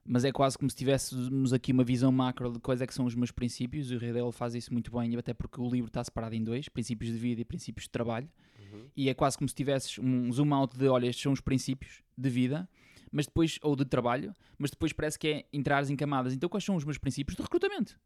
mas 0.04 0.26
é 0.26 0.32
quase 0.32 0.58
como 0.58 0.70
se 0.70 0.76
tivéssemos 0.76 1.54
aqui 1.54 1.72
uma 1.72 1.84
visão 1.84 2.12
macro 2.12 2.52
de 2.52 2.60
quais 2.60 2.82
é 2.82 2.88
que 2.88 2.94
são 2.94 3.06
os 3.06 3.16
meus 3.16 3.32
princípios. 3.32 3.92
O 3.92 3.98
Redel 3.98 4.32
faz 4.32 4.56
isso 4.56 4.74
muito 4.74 4.92
bem, 4.92 5.16
até 5.18 5.34
porque 5.34 5.60
o 5.60 5.70
livro 5.70 5.88
está 5.88 6.04
separado 6.04 6.36
em 6.36 6.44
dois: 6.44 6.70
princípios 6.70 7.12
de 7.12 7.18
vida 7.18 7.42
e 7.42 7.46
princípios 7.46 7.86
de 7.86 7.90
trabalho. 7.90 8.30
Uhum. 8.60 8.86
E 8.96 9.10
é 9.10 9.14
quase 9.14 9.38
como 9.38 9.48
se 9.48 9.56
tivesses 9.56 9.98
um 10.00 10.32
zoom 10.32 10.54
out 10.54 10.78
de: 10.78 10.88
olha, 10.88 11.08
estes 11.08 11.22
são 11.22 11.32
os 11.32 11.42
princípios 11.42 12.02
de 12.18 12.30
vida, 12.30 12.68
mas 13.12 13.26
depois, 13.26 13.60
ou 13.62 13.76
de 13.76 13.86
trabalho, 13.86 14.36
mas 14.58 14.72
depois 14.72 14.94
parece 14.94 15.20
que 15.20 15.28
é 15.28 15.46
entrares 15.52 15.90
em 15.90 15.96
camadas. 15.96 16.34
Então, 16.34 16.48
quais 16.48 16.64
são 16.64 16.76
os 16.76 16.86
meus 16.86 16.98
princípios 16.98 17.36
de 17.36 17.42
recrutamento? 17.42 18.00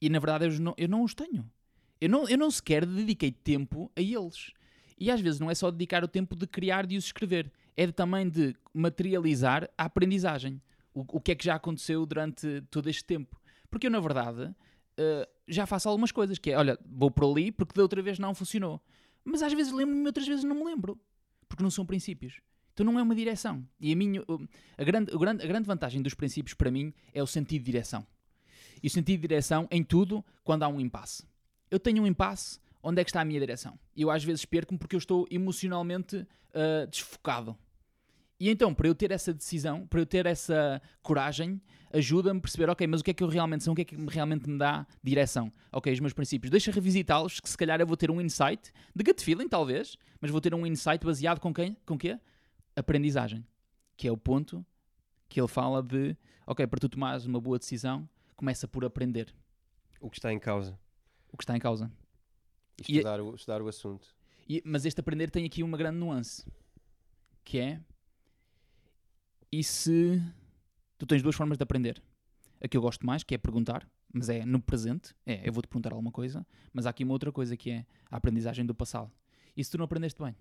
E 0.00 0.08
na 0.08 0.18
verdade, 0.18 0.46
eu 0.46 0.60
não, 0.60 0.74
eu 0.76 0.88
não 0.88 1.02
os 1.02 1.14
tenho. 1.14 1.50
Eu 2.00 2.08
não, 2.08 2.28
eu 2.28 2.38
não 2.38 2.50
sequer 2.50 2.86
dediquei 2.86 3.32
tempo 3.32 3.90
a 3.96 4.00
eles. 4.00 4.52
E 4.96 5.10
às 5.10 5.20
vezes 5.20 5.38
não 5.38 5.50
é 5.50 5.54
só 5.54 5.70
dedicar 5.70 6.02
o 6.02 6.08
tempo 6.08 6.34
de 6.34 6.46
criar 6.46 6.86
de 6.86 6.96
os 6.96 7.06
escrever, 7.06 7.52
é 7.76 7.86
de, 7.86 7.92
também 7.92 8.28
de 8.28 8.56
materializar 8.72 9.68
a 9.76 9.84
aprendizagem. 9.84 10.60
O, 10.94 11.04
o 11.16 11.20
que 11.20 11.32
é 11.32 11.34
que 11.34 11.44
já 11.44 11.54
aconteceu 11.54 12.04
durante 12.06 12.62
todo 12.70 12.88
este 12.88 13.04
tempo. 13.04 13.40
Porque 13.70 13.86
eu, 13.86 13.90
na 13.90 14.00
verdade, 14.00 14.44
uh, 14.44 15.28
já 15.46 15.66
faço 15.66 15.88
algumas 15.88 16.10
coisas, 16.10 16.38
que 16.38 16.50
é, 16.50 16.58
olha, 16.58 16.78
vou 16.84 17.10
por 17.10 17.30
ali 17.30 17.52
porque 17.52 17.74
da 17.74 17.82
outra 17.82 18.00
vez 18.02 18.18
não 18.18 18.34
funcionou. 18.34 18.80
Mas 19.24 19.42
às 19.42 19.52
vezes 19.52 19.72
lembro-me, 19.72 20.06
outras 20.06 20.26
vezes 20.26 20.44
não 20.44 20.56
me 20.56 20.64
lembro. 20.64 20.98
Porque 21.48 21.62
não 21.62 21.70
são 21.70 21.84
princípios. 21.84 22.40
Então 22.78 22.92
não 22.92 23.00
é 23.00 23.02
uma 23.02 23.14
direção. 23.14 23.66
E 23.80 23.92
a, 23.92 23.96
minha, 23.96 24.22
a, 24.76 24.84
grande, 24.84 25.12
a, 25.12 25.18
grande, 25.18 25.42
a 25.42 25.46
grande 25.46 25.66
vantagem 25.66 26.00
dos 26.00 26.14
princípios 26.14 26.54
para 26.54 26.70
mim 26.70 26.94
é 27.12 27.22
o 27.22 27.26
sentido 27.26 27.62
de 27.62 27.72
direção. 27.72 28.06
E 28.82 28.86
o 28.86 28.90
sentido 28.90 29.20
de 29.20 29.28
direção 29.28 29.66
em 29.70 29.82
tudo 29.82 30.24
quando 30.44 30.62
há 30.62 30.68
um 30.68 30.80
impasse 30.80 31.24
eu 31.70 31.78
tenho 31.78 32.02
um 32.02 32.06
impasse, 32.06 32.58
onde 32.82 33.00
é 33.00 33.04
que 33.04 33.10
está 33.10 33.20
a 33.20 33.24
minha 33.24 33.40
direção? 33.40 33.78
Eu 33.96 34.10
às 34.10 34.24
vezes 34.24 34.44
perco-me 34.44 34.78
porque 34.78 34.96
eu 34.96 34.98
estou 34.98 35.26
emocionalmente 35.30 36.16
uh, 36.16 36.86
desfocado. 36.90 37.56
E 38.40 38.48
então, 38.48 38.72
para 38.72 38.86
eu 38.86 38.94
ter 38.94 39.10
essa 39.10 39.34
decisão, 39.34 39.84
para 39.86 40.00
eu 40.00 40.06
ter 40.06 40.24
essa 40.24 40.80
coragem, 41.02 41.60
ajuda-me 41.92 42.38
a 42.38 42.40
perceber, 42.40 42.70
ok, 42.70 42.86
mas 42.86 43.00
o 43.00 43.04
que 43.04 43.10
é 43.10 43.14
que 43.14 43.22
eu 43.22 43.28
realmente 43.28 43.64
sou, 43.64 43.72
o 43.72 43.76
que 43.76 43.82
é 43.82 43.84
que 43.84 43.96
realmente 44.08 44.48
me 44.48 44.56
dá 44.56 44.86
direção? 45.02 45.52
Ok, 45.72 45.92
os 45.92 45.98
meus 45.98 46.12
princípios. 46.12 46.48
Deixa 46.48 46.70
revisitá-los, 46.70 47.40
que 47.40 47.48
se 47.48 47.56
calhar 47.56 47.80
eu 47.80 47.86
vou 47.86 47.96
ter 47.96 48.12
um 48.12 48.20
insight, 48.20 48.72
de 48.94 49.04
gut 49.04 49.24
feeling 49.24 49.48
talvez, 49.48 49.96
mas 50.20 50.30
vou 50.30 50.40
ter 50.40 50.54
um 50.54 50.64
insight 50.64 51.04
baseado 51.04 51.40
com 51.40 51.52
quem? 51.52 51.76
Com 51.84 51.98
quê? 51.98 52.16
Aprendizagem. 52.78 53.46
Que 53.96 54.08
é 54.08 54.12
o 54.12 54.16
ponto 54.16 54.64
que 55.28 55.40
ele 55.40 55.48
fala 55.48 55.82
de, 55.82 56.16
ok, 56.46 56.66
para 56.66 56.78
tu 56.78 56.88
tomares 56.88 57.26
uma 57.26 57.40
boa 57.40 57.58
decisão, 57.58 58.08
começa 58.36 58.68
por 58.68 58.84
aprender. 58.84 59.34
O 60.00 60.08
que 60.08 60.18
está 60.18 60.32
em 60.32 60.38
causa 60.38 60.78
o 61.32 61.36
que 61.36 61.44
está 61.44 61.56
em 61.56 61.60
causa. 61.60 61.90
E 62.78 62.96
estudar, 62.96 63.18
e, 63.18 63.22
o, 63.22 63.34
estudar 63.34 63.62
o 63.62 63.68
assunto. 63.68 64.14
E, 64.48 64.62
mas 64.64 64.84
este 64.84 65.00
aprender 65.00 65.30
tem 65.30 65.44
aqui 65.44 65.62
uma 65.62 65.76
grande 65.76 65.98
nuance, 65.98 66.46
que 67.44 67.58
é 67.58 67.80
e 69.50 69.64
se 69.64 70.22
tu 70.98 71.06
tens 71.06 71.22
duas 71.22 71.34
formas 71.34 71.56
de 71.56 71.62
aprender. 71.62 72.02
A 72.60 72.66
que 72.66 72.76
eu 72.76 72.82
gosto 72.82 73.06
mais, 73.06 73.22
que 73.22 73.34
é 73.34 73.38
perguntar, 73.38 73.88
mas 74.12 74.28
é 74.28 74.44
no 74.44 74.60
presente, 74.60 75.14
é 75.24 75.48
eu 75.48 75.52
vou-te 75.52 75.68
perguntar 75.68 75.92
alguma 75.92 76.10
coisa, 76.10 76.44
mas 76.72 76.86
há 76.86 76.90
aqui 76.90 77.04
uma 77.04 77.12
outra 77.12 77.30
coisa 77.30 77.56
que 77.56 77.70
é 77.70 77.86
a 78.10 78.16
aprendizagem 78.16 78.66
do 78.66 78.74
passado. 78.74 79.10
E 79.56 79.62
se 79.62 79.70
tu 79.70 79.78
não 79.78 79.84
aprendeste 79.84 80.20
bem? 80.20 80.34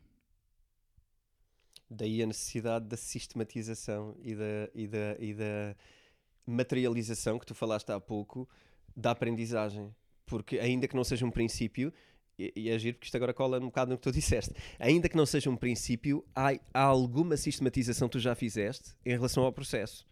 Daí 1.89 2.21
a 2.21 2.27
necessidade 2.27 2.85
da 2.85 2.97
sistematização 2.97 4.15
e 4.21 4.35
da, 4.35 4.69
e 4.73 4.87
da, 4.87 5.15
e 5.19 5.33
da 5.33 5.75
materialização 6.45 7.39
que 7.39 7.45
tu 7.45 7.55
falaste 7.55 7.91
há 7.91 7.99
pouco 7.99 8.47
da 8.95 9.11
aprendizagem 9.11 9.93
porque 10.27 10.59
ainda 10.59 10.87
que 10.87 10.95
não 10.95 11.03
seja 11.03 11.25
um 11.25 11.31
princípio, 11.31 11.91
e, 12.37 12.69
agir, 12.69 12.93
porque 12.93 13.05
isto 13.05 13.15
agora 13.15 13.33
cola 13.33 13.57
um 13.57 13.65
bocado 13.65 13.89
no 13.89 13.97
que 13.97 14.03
tu 14.03 14.11
disseste, 14.11 14.53
ainda 14.77 15.09
que 15.09 15.17
não 15.17 15.25
seja 15.25 15.49
um 15.49 15.55
princípio, 15.55 16.23
há, 16.35 16.49
há 16.71 16.83
alguma 16.83 17.35
sistematização 17.35 18.07
que 18.07 18.11
tu 18.11 18.19
já 18.19 18.35
fizeste 18.35 18.93
em 19.03 19.11
relação 19.11 19.43
ao 19.43 19.51
processo. 19.51 20.05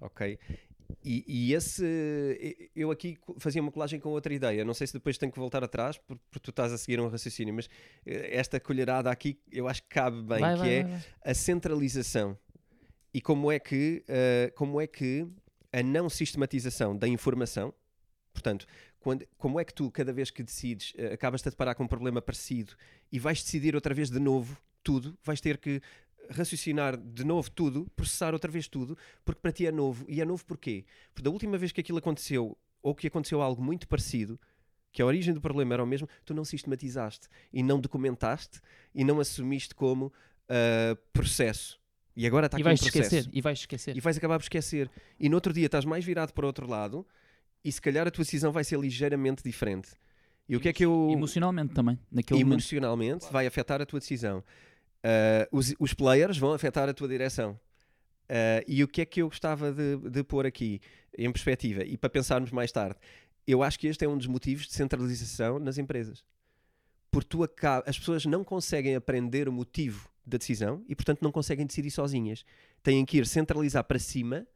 Ok? 0.00 0.38
E, 1.04 1.24
e, 1.26 1.54
esse. 1.54 2.70
Eu 2.74 2.90
aqui 2.90 3.18
fazia 3.38 3.60
uma 3.60 3.72
colagem 3.72 3.98
com 4.00 4.10
outra 4.10 4.32
ideia. 4.32 4.64
Não 4.64 4.74
sei 4.74 4.86
se 4.86 4.92
depois 4.92 5.18
tenho 5.18 5.32
que 5.32 5.38
voltar 5.38 5.62
atrás, 5.62 5.98
porque, 5.98 6.40
tu 6.40 6.50
estás 6.50 6.72
a 6.72 6.78
seguir 6.78 7.00
um 7.00 7.08
raciocínio, 7.08 7.54
mas 7.54 7.68
eh, 8.06 8.36
esta 8.36 8.58
colherada 8.60 9.10
aqui 9.10 9.38
eu 9.50 9.68
acho 9.68 9.82
que 9.82 9.88
cabe 9.88 10.22
bem, 10.22 10.40
vai, 10.40 10.54
que 10.54 10.58
vai, 10.58 10.74
é 10.74 10.82
vai, 10.84 11.02
a 11.24 11.34
centralização. 11.34 12.38
E 13.12 13.20
como 13.20 13.50
é 13.50 13.58
que, 13.58 14.04
uh, 14.08 14.54
como 14.54 14.80
é 14.80 14.86
que 14.86 15.26
a 15.72 15.82
não 15.82 16.08
sistematização 16.08 16.96
da 16.96 17.08
informação, 17.08 17.74
portanto, 18.32 18.66
quando, 19.00 19.26
como 19.36 19.58
é 19.58 19.64
que 19.64 19.74
tu, 19.74 19.90
cada 19.90 20.12
vez 20.12 20.30
que 20.30 20.42
decides, 20.42 20.92
uh, 20.92 21.14
acabas-te 21.14 21.48
a 21.48 21.50
deparar 21.50 21.74
com 21.74 21.84
um 21.84 21.88
problema 21.88 22.22
parecido 22.22 22.74
e 23.10 23.18
vais 23.18 23.42
decidir 23.42 23.74
outra 23.74 23.92
vez 23.92 24.10
de 24.10 24.20
novo 24.20 24.56
tudo, 24.82 25.18
vais 25.24 25.40
ter 25.40 25.58
que 25.58 25.80
raciocinar 26.30 26.96
de 26.96 27.24
novo 27.24 27.50
tudo, 27.50 27.90
processar 27.96 28.32
outra 28.32 28.50
vez 28.50 28.68
tudo, 28.68 28.96
porque 29.24 29.40
para 29.40 29.52
ti 29.52 29.66
é 29.66 29.72
novo. 29.72 30.04
E 30.08 30.20
é 30.20 30.24
novo 30.24 30.44
porquê? 30.44 30.84
Porque 31.12 31.22
da 31.22 31.30
última 31.30 31.58
vez 31.58 31.72
que 31.72 31.80
aquilo 31.80 31.98
aconteceu, 31.98 32.56
ou 32.82 32.94
que 32.94 33.06
aconteceu 33.06 33.42
algo 33.42 33.62
muito 33.62 33.88
parecido, 33.88 34.38
que 34.92 35.02
a 35.02 35.06
origem 35.06 35.32
do 35.34 35.40
problema 35.40 35.74
era 35.74 35.84
o 35.84 35.86
mesmo, 35.86 36.08
tu 36.24 36.34
não 36.34 36.44
sistematizaste 36.44 37.28
e 37.52 37.62
não 37.62 37.80
documentaste 37.80 38.60
e 38.94 39.04
não 39.04 39.20
assumiste 39.20 39.74
como 39.74 40.06
uh, 40.06 40.96
processo. 41.12 41.78
E 42.16 42.26
agora 42.26 42.46
está 42.46 42.56
aqui 42.56 42.62
e 42.62 42.64
vais 42.64 42.80
um 42.80 42.84
processo. 42.84 43.14
Esquecer, 43.14 43.30
e 43.32 43.40
vais 43.40 43.58
esquecer. 43.58 43.96
E 43.96 44.00
vais 44.00 44.16
acabar 44.16 44.38
por 44.38 44.44
esquecer. 44.44 44.90
E 45.18 45.28
no 45.28 45.36
outro 45.36 45.52
dia 45.52 45.66
estás 45.66 45.84
mais 45.84 46.04
virado 46.04 46.32
para 46.32 46.44
o 46.44 46.46
outro 46.46 46.66
lado 46.66 47.06
e 47.64 47.70
se 47.70 47.80
calhar 47.80 48.06
a 48.06 48.10
tua 48.10 48.24
decisão 48.24 48.52
vai 48.52 48.64
ser 48.64 48.78
ligeiramente 48.78 49.42
diferente. 49.42 49.90
E 50.48 50.56
o 50.56 50.60
que 50.60 50.68
é 50.68 50.72
que 50.72 50.84
eu. 50.84 51.08
Emocionalmente 51.12 51.72
também. 51.72 51.96
Naquele 52.10 52.40
Emocionalmente 52.40 53.20
momento. 53.20 53.32
vai 53.32 53.46
afetar 53.46 53.80
a 53.80 53.86
tua 53.86 54.00
decisão. 54.00 54.42
Uh, 55.04 55.56
os, 55.56 55.74
os, 55.78 55.94
players 55.94 56.36
vão 56.36 56.52
afetar 56.52 56.88
a 56.88 56.94
tua 56.94 57.08
direção. 57.08 57.58
Uh, 58.24 58.62
e 58.66 58.84
o 58.84 58.88
que 58.88 59.00
é 59.00 59.04
que 59.06 59.22
eu 59.22 59.28
gostava 59.28 59.72
de, 59.72 59.96
de 59.96 60.22
pôr 60.22 60.46
aqui 60.46 60.80
em 61.16 61.32
perspectiva 61.32 61.82
e 61.84 61.96
para 61.96 62.10
pensarmos 62.10 62.50
mais 62.50 62.70
tarde? 62.70 62.96
Eu 63.46 63.62
acho 63.62 63.78
que 63.78 63.86
este 63.86 64.04
é 64.04 64.08
um 64.08 64.16
dos 64.16 64.26
motivos 64.26 64.66
de 64.66 64.74
centralização 64.74 65.58
nas 65.58 65.78
empresas. 65.78 66.22
Porque 67.10 67.28
tu 67.28 67.42
acaba, 67.42 67.82
as 67.88 67.98
pessoas 67.98 68.24
não 68.24 68.44
conseguem 68.44 68.94
aprender 68.94 69.48
o 69.48 69.52
motivo 69.52 70.08
da 70.24 70.38
decisão 70.38 70.84
e, 70.88 70.94
portanto, 70.94 71.22
não 71.22 71.32
conseguem 71.32 71.66
decidir 71.66 71.90
sozinhas. 71.90 72.44
Têm 72.82 73.04
que 73.04 73.18
ir 73.18 73.26
centralizar 73.26 73.82
para 73.84 73.98
cima 73.98 74.46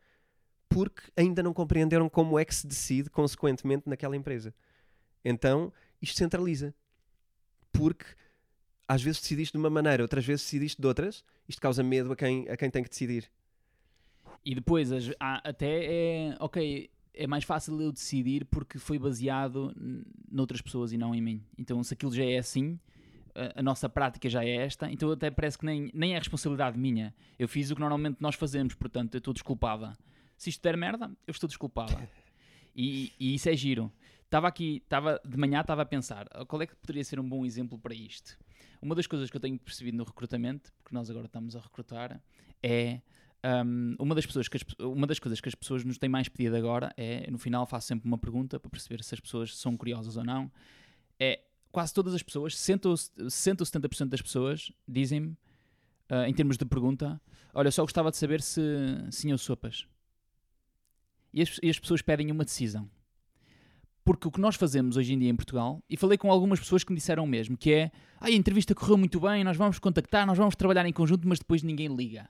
porque 0.68 1.02
ainda 1.16 1.42
não 1.42 1.52
compreenderam 1.52 2.08
como 2.08 2.38
é 2.38 2.44
que 2.44 2.54
se 2.54 2.66
decide 2.66 3.10
consequentemente 3.10 3.88
naquela 3.88 4.16
empresa. 4.16 4.54
Então, 5.24 5.72
isto 6.00 6.16
centraliza. 6.18 6.74
Porque 7.72 8.04
às 8.86 9.02
vezes 9.02 9.20
decidiste 9.20 9.52
de 9.52 9.58
uma 9.58 9.70
maneira, 9.70 10.02
outras 10.02 10.24
vezes 10.24 10.44
decidiste 10.44 10.80
de 10.80 10.86
outras, 10.86 11.24
isto 11.48 11.60
causa 11.60 11.82
medo 11.82 12.12
a 12.12 12.16
quem, 12.16 12.48
a 12.48 12.56
quem 12.56 12.70
tem 12.70 12.82
que 12.82 12.88
decidir. 12.88 13.30
E 14.44 14.54
depois, 14.54 14.90
até 15.18 15.84
é, 15.84 16.36
ok, 16.38 16.90
é 17.14 17.26
mais 17.26 17.44
fácil 17.44 17.80
eu 17.80 17.90
decidir 17.90 18.44
porque 18.46 18.78
foi 18.78 18.98
baseado 18.98 19.74
noutras 20.30 20.60
pessoas 20.60 20.92
e 20.92 20.98
não 20.98 21.14
em 21.14 21.22
mim. 21.22 21.42
Então, 21.56 21.82
se 21.82 21.94
aquilo 21.94 22.12
já 22.12 22.24
é 22.24 22.36
assim, 22.36 22.78
a, 23.34 23.60
a 23.60 23.62
nossa 23.62 23.88
prática 23.88 24.28
já 24.28 24.44
é 24.44 24.56
esta, 24.56 24.90
então 24.90 25.10
até 25.10 25.30
parece 25.30 25.56
que 25.56 25.64
nem, 25.64 25.90
nem 25.94 26.14
é 26.14 26.18
responsabilidade 26.18 26.78
minha. 26.78 27.14
Eu 27.38 27.48
fiz 27.48 27.70
o 27.70 27.74
que 27.74 27.80
normalmente 27.80 28.18
nós 28.20 28.34
fazemos, 28.34 28.74
portanto, 28.74 29.14
eu 29.14 29.18
estou 29.18 29.32
desculpada 29.32 29.96
se 30.36 30.50
isto 30.50 30.62
der 30.62 30.76
merda, 30.76 31.10
eu 31.26 31.30
estou 31.30 31.48
desculpado. 31.48 31.96
E, 32.76 33.12
e 33.20 33.36
isso 33.36 33.48
é 33.48 33.54
giro. 33.54 33.92
Estava 34.24 34.48
aqui, 34.48 34.82
estava 34.82 35.20
de 35.24 35.36
manhã 35.36 35.60
estava 35.60 35.82
a 35.82 35.86
pensar, 35.86 36.26
qual 36.48 36.60
é 36.60 36.66
que 36.66 36.74
poderia 36.74 37.04
ser 37.04 37.20
um 37.20 37.28
bom 37.28 37.46
exemplo 37.46 37.78
para 37.78 37.94
isto? 37.94 38.36
Uma 38.84 38.94
das 38.94 39.06
coisas 39.06 39.30
que 39.30 39.36
eu 39.36 39.40
tenho 39.40 39.58
percebido 39.58 39.96
no 39.96 40.04
recrutamento, 40.04 40.70
porque 40.82 40.94
nós 40.94 41.08
agora 41.08 41.24
estamos 41.24 41.56
a 41.56 41.60
recrutar, 41.60 42.20
é 42.62 43.00
um, 43.64 43.96
uma, 43.98 44.14
das 44.14 44.26
pessoas 44.26 44.46
que 44.46 44.58
as, 44.58 44.62
uma 44.78 45.06
das 45.06 45.18
coisas 45.18 45.40
que 45.40 45.48
as 45.48 45.54
pessoas 45.54 45.82
nos 45.86 45.96
têm 45.96 46.10
mais 46.10 46.28
pedido 46.28 46.54
agora 46.54 46.92
é, 46.94 47.30
no 47.30 47.38
final 47.38 47.66
faço 47.66 47.86
sempre 47.86 48.06
uma 48.06 48.18
pergunta 48.18 48.60
para 48.60 48.70
perceber 48.70 49.02
se 49.02 49.14
as 49.14 49.20
pessoas 49.20 49.56
são 49.56 49.74
curiosas 49.74 50.18
ou 50.18 50.24
não, 50.24 50.52
é 51.18 51.40
quase 51.72 51.94
todas 51.94 52.12
as 52.12 52.22
pessoas, 52.22 52.58
60 52.58 52.88
ou 52.90 52.94
70% 52.94 54.08
das 54.08 54.20
pessoas 54.20 54.70
dizem-me, 54.86 55.30
uh, 56.10 56.26
em 56.26 56.34
termos 56.34 56.58
de 56.58 56.66
pergunta, 56.66 57.18
olha, 57.54 57.70
só 57.70 57.80
gostava 57.82 58.10
de 58.10 58.18
saber 58.18 58.42
se 58.42 58.60
ou 59.32 59.38
sopas. 59.38 59.88
E 61.32 61.40
as, 61.40 61.58
e 61.62 61.70
as 61.70 61.78
pessoas 61.78 62.02
pedem 62.02 62.30
uma 62.30 62.44
decisão. 62.44 62.90
Porque 64.04 64.28
o 64.28 64.30
que 64.30 64.40
nós 64.40 64.56
fazemos 64.56 64.96
hoje 64.96 65.14
em 65.14 65.18
dia 65.18 65.30
em 65.30 65.34
Portugal, 65.34 65.82
e 65.88 65.96
falei 65.96 66.18
com 66.18 66.30
algumas 66.30 66.60
pessoas 66.60 66.84
que 66.84 66.92
me 66.92 66.98
disseram 66.98 67.26
mesmo, 67.26 67.56
que 67.56 67.72
é 67.72 67.90
ah, 68.20 68.26
a 68.26 68.30
entrevista 68.30 68.74
correu 68.74 68.98
muito 68.98 69.18
bem, 69.18 69.42
nós 69.42 69.56
vamos 69.56 69.78
contactar, 69.78 70.26
nós 70.26 70.36
vamos 70.36 70.54
trabalhar 70.54 70.84
em 70.84 70.92
conjunto, 70.92 71.26
mas 71.26 71.38
depois 71.38 71.62
ninguém 71.62 71.88
liga. 71.88 72.28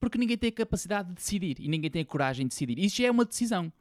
Porque 0.00 0.18
ninguém 0.18 0.36
tem 0.36 0.48
a 0.48 0.52
capacidade 0.52 1.08
de 1.08 1.14
decidir 1.14 1.56
e 1.60 1.68
ninguém 1.68 1.90
tem 1.90 2.02
a 2.02 2.04
coragem 2.04 2.46
de 2.46 2.50
decidir. 2.50 2.78
Isso 2.78 2.96
já 2.96 3.06
é 3.06 3.10
uma 3.10 3.24
decisão. 3.24 3.72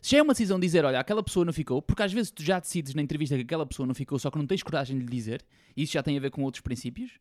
Se 0.00 0.10
já 0.10 0.18
é 0.18 0.22
uma 0.22 0.32
decisão 0.32 0.58
dizer, 0.58 0.84
olha, 0.84 1.00
aquela 1.00 1.22
pessoa 1.22 1.44
não 1.44 1.52
ficou, 1.52 1.80
porque 1.80 2.02
às 2.02 2.12
vezes 2.12 2.30
tu 2.30 2.42
já 2.42 2.58
decides 2.58 2.94
na 2.94 3.02
entrevista 3.02 3.36
que 3.36 3.42
aquela 3.42 3.64
pessoa 3.64 3.86
não 3.86 3.94
ficou, 3.94 4.18
só 4.18 4.30
que 4.30 4.38
não 4.38 4.46
tens 4.46 4.62
coragem 4.62 4.98
de 4.98 5.04
lhe 5.04 5.10
dizer, 5.10 5.44
e 5.76 5.82
isso 5.82 5.92
já 5.92 6.02
tem 6.02 6.16
a 6.16 6.20
ver 6.20 6.30
com 6.30 6.42
outros 6.42 6.60
princípios. 6.60 7.12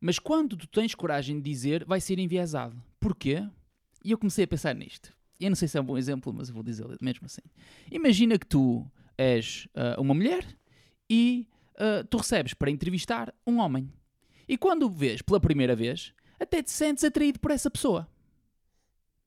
Mas 0.00 0.18
quando 0.18 0.56
tu 0.56 0.66
tens 0.66 0.94
coragem 0.94 1.36
de 1.36 1.50
dizer, 1.50 1.84
vai 1.84 2.00
ser 2.00 2.18
enviesado. 2.18 2.80
Porquê? 2.98 3.46
E 4.04 4.10
eu 4.10 4.18
comecei 4.18 4.44
a 4.44 4.48
pensar 4.48 4.74
nisto. 4.74 5.12
Eu 5.40 5.50
não 5.50 5.56
sei 5.56 5.66
se 5.66 5.78
é 5.78 5.80
um 5.80 5.84
bom 5.84 5.96
exemplo, 5.96 6.32
mas 6.32 6.48
eu 6.48 6.54
vou 6.54 6.62
dizer 6.62 6.86
mesmo 7.00 7.24
assim. 7.24 7.40
Imagina 7.90 8.38
que 8.38 8.46
tu 8.46 8.86
és 9.16 9.66
uh, 9.74 10.00
uma 10.00 10.12
mulher 10.12 10.46
e 11.08 11.48
uh, 11.76 12.04
tu 12.04 12.18
recebes 12.18 12.52
para 12.52 12.70
entrevistar 12.70 13.34
um 13.46 13.58
homem. 13.58 13.90
E 14.46 14.58
quando 14.58 14.84
o 14.84 14.90
vês 14.90 15.22
pela 15.22 15.40
primeira 15.40 15.74
vez, 15.74 16.12
até 16.38 16.62
te 16.62 16.70
sentes 16.70 17.04
atraído 17.04 17.40
por 17.40 17.50
essa 17.50 17.70
pessoa. 17.70 18.06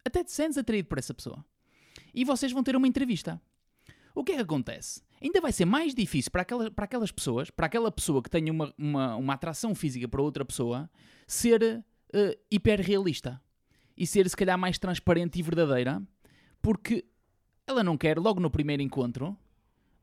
Até 0.05 0.23
te 0.23 0.31
sentes 0.31 0.57
atraído 0.57 0.87
por 0.87 0.99
essa 0.99 1.13
pessoa. 1.13 1.43
E 2.13 2.23
vocês 2.23 2.51
vão 2.51 2.63
ter 2.63 2.75
uma 2.75 2.87
entrevista. 2.87 3.41
O 4.13 4.23
que 4.23 4.33
é 4.33 4.35
que 4.35 4.41
acontece? 4.41 5.01
Ainda 5.21 5.41
vai 5.41 5.51
ser 5.51 5.65
mais 5.65 5.95
difícil 5.95 6.29
para, 6.29 6.43
aquela, 6.43 6.69
para 6.69 6.85
aquelas 6.85 7.11
pessoas, 7.11 7.49
para 7.49 7.65
aquela 7.65 7.91
pessoa 7.91 8.21
que 8.21 8.29
tenha 8.29 8.51
uma, 8.51 8.73
uma, 8.77 9.15
uma 9.15 9.33
atração 9.33 9.73
física 9.73 10.07
para 10.07 10.21
outra 10.21 10.45
pessoa, 10.45 10.89
ser 11.25 11.83
uh, 12.13 12.39
hiperrealista 12.51 13.41
e 14.03 14.07
ser 14.07 14.29
se 14.29 14.35
calhar 14.35 14.57
mais 14.57 14.77
transparente 14.77 15.39
e 15.39 15.41
verdadeira, 15.41 16.01
porque 16.61 17.05
ela 17.65 17.81
não 17.83 17.97
quer, 17.97 18.19
logo 18.19 18.41
no 18.41 18.51
primeiro 18.51 18.83
encontro, 18.83 19.37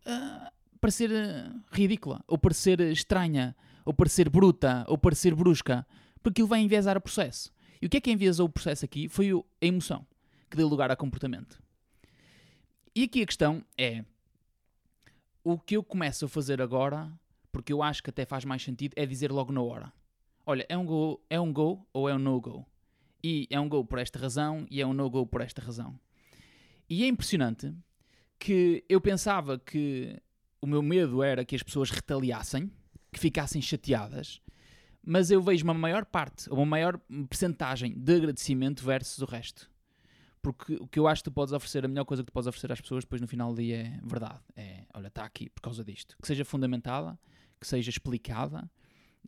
uh, 0.07 0.51
parecer 0.81 1.11
uh, 1.11 1.63
ridícula, 1.71 2.25
ou 2.27 2.39
parecer 2.39 2.81
estranha, 2.81 3.55
ou 3.85 3.93
parecer 3.93 4.31
bruta, 4.31 4.87
ou 4.89 4.97
parecer 4.97 5.35
brusca, 5.35 5.87
porque 6.23 6.41
aquilo 6.41 6.49
vai 6.49 6.61
enviesar 6.61 6.97
o 6.97 7.01
processo. 7.01 7.53
E 7.81 7.87
o 7.87 7.91
que 7.91 7.99
é 7.99 8.01
que 8.01 8.11
enviesou 8.11 8.47
o 8.47 8.51
processo 8.51 8.87
aqui 8.87 9.07
foi 9.07 9.31
a 9.33 9.67
emoção 9.67 10.07
que 10.49 10.57
deu 10.57 10.67
lugar 10.67 10.91
a 10.91 10.97
comportamento. 10.97 11.63
E 12.95 13.05
aqui 13.05 13.23
a 13.23 13.27
questão 13.27 13.63
é: 13.77 14.03
o 15.45 15.59
que 15.59 15.77
eu 15.77 15.85
começo 15.85 16.25
a 16.25 16.29
fazer 16.29 16.63
agora, 16.63 17.13
porque 17.53 17.73
eu 17.73 17.83
acho 17.83 18.03
que 18.03 18.09
até 18.09 18.25
faz 18.25 18.47
mais 18.47 18.63
sentido, 18.63 18.95
é 18.97 19.05
dizer 19.05 19.31
logo 19.31 19.53
na 19.53 19.61
hora: 19.61 19.93
olha, 20.47 20.65
é 20.71 20.77
um 20.77 20.87
go, 20.87 21.21
é 21.29 21.39
um 21.39 21.53
go 21.53 21.87
ou 21.93 22.09
é 22.09 22.15
um 22.15 22.19
no-go? 22.19 22.67
E 23.23 23.47
é 23.51 23.61
um 23.61 23.69
go 23.69 23.85
por 23.85 23.99
esta 23.99 24.19
razão 24.19 24.67
e 24.71 24.81
é 24.81 24.87
um 24.87 24.93
no-go 24.93 25.27
por 25.27 25.41
esta 25.41 25.61
razão. 25.61 25.99
E 26.89 27.05
é 27.05 27.07
impressionante 27.07 27.75
que 28.39 28.85
eu 28.89 29.01
pensava 29.01 29.59
que 29.59 30.21
o 30.61 30.67
meu 30.67 30.83
medo 30.83 31.23
era 31.23 31.45
que 31.45 31.55
as 31.55 31.63
pessoas 31.63 31.91
retaliassem, 31.91 32.71
que 33.13 33.21
ficassem 33.21 33.61
chateadas, 33.61 34.41
mas 35.05 35.31
eu 35.31 35.41
vejo 35.41 35.65
uma 35.65 35.75
maior 35.75 36.05
parte, 36.05 36.49
uma 36.51 36.67
maior 36.67 36.99
percentagem 37.29 37.95
de 37.99 38.17
agradecimento 38.17 38.85
versus 38.85 39.19
o 39.19 39.25
resto. 39.25 39.71
Porque 40.43 40.75
o 40.77 40.87
que 40.87 40.99
eu 40.99 41.07
acho 41.07 41.23
que 41.23 41.31
tu 41.31 41.35
podes 41.35 41.53
oferecer, 41.53 41.85
a 41.85 41.89
melhor 41.89 42.05
coisa 42.05 42.23
que 42.23 42.31
tu 42.31 42.33
podes 42.33 42.47
oferecer 42.47 42.73
às 42.73 42.81
pessoas 42.81 43.05
depois 43.05 43.21
no 43.21 43.29
final 43.29 43.53
do 43.53 43.61
dia 43.61 43.83
é 43.83 44.01
verdade. 44.03 44.41
É, 44.57 44.87
olha, 44.95 45.09
está 45.09 45.25
aqui 45.25 45.51
por 45.51 45.61
causa 45.61 45.85
disto. 45.85 46.17
Que 46.21 46.27
seja 46.27 46.45
fundamentada, 46.45 47.19
que 47.61 47.67
seja 47.67 47.91
explicada, 47.91 48.71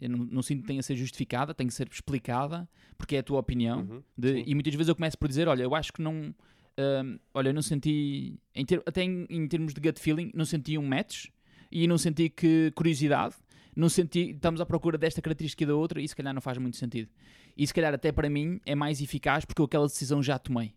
eu 0.01 0.09
não, 0.09 0.19
não, 0.19 0.43
sinto 0.43 0.63
que 0.63 0.67
tenha 0.67 0.81
a 0.81 0.83
ser 0.83 0.97
justificada, 0.97 1.55
tem 1.55 1.67
que 1.67 1.75
ser 1.75 1.89
explicada, 1.91 2.69
porque 2.97 3.17
é 3.17 3.19
a 3.21 3.23
tua 3.23 3.39
opinião. 3.39 3.81
Uhum, 3.81 4.03
de, 4.17 4.45
e 4.47 4.55
muitas 4.55 4.75
vezes 4.75 4.89
eu 4.89 4.95
começo 4.95 5.17
por 5.19 5.29
dizer: 5.29 5.49
Olha, 5.49 5.63
eu 5.63 5.75
acho 5.75 5.93
que 5.93 6.03
não. 6.03 6.35
Um, 6.79 7.19
olha, 7.35 7.51
eu 7.51 7.55
não 7.55 7.63
senti. 7.63 8.39
Em 8.55 8.65
ter, 8.65 8.83
até 8.87 9.03
em, 9.03 9.27
em, 9.29 9.47
termos 9.47 9.75
de 9.75 9.81
gut 9.81 10.01
feeling, 10.01 10.31
não 10.35 10.45
senti 10.45 10.77
um 10.79 10.87
match 10.87 11.27
e 11.71 11.87
não 11.87 11.99
senti 11.99 12.29
que 12.29 12.73
curiosidade. 12.75 13.35
Não 13.75 13.89
senti. 13.89 14.31
Estamos 14.31 14.61
à 14.61 14.67
procura 14.67 14.99
desta 14.99 15.23
característica 15.23 15.63
e 15.63 15.67
da 15.67 15.75
outra 15.75 16.01
e 16.01 16.09
se 16.09 16.17
calhar 16.17 16.35
não 16.35 16.41
faz 16.41 16.59
muito 16.59 16.76
sentido. 16.76 17.11
E 17.57 17.67
se 17.67 17.73
calhar 17.73 17.95
até 17.95 18.11
para 18.11 18.28
mim 18.28 18.61
é 18.67 18.75
mais 18.75 19.00
eficaz 19.00 19.45
porque 19.45 19.61
eu 19.61 19.67
aquela 19.67 19.87
decisão 19.87 20.23
já 20.23 20.39
tomei. 20.39 20.75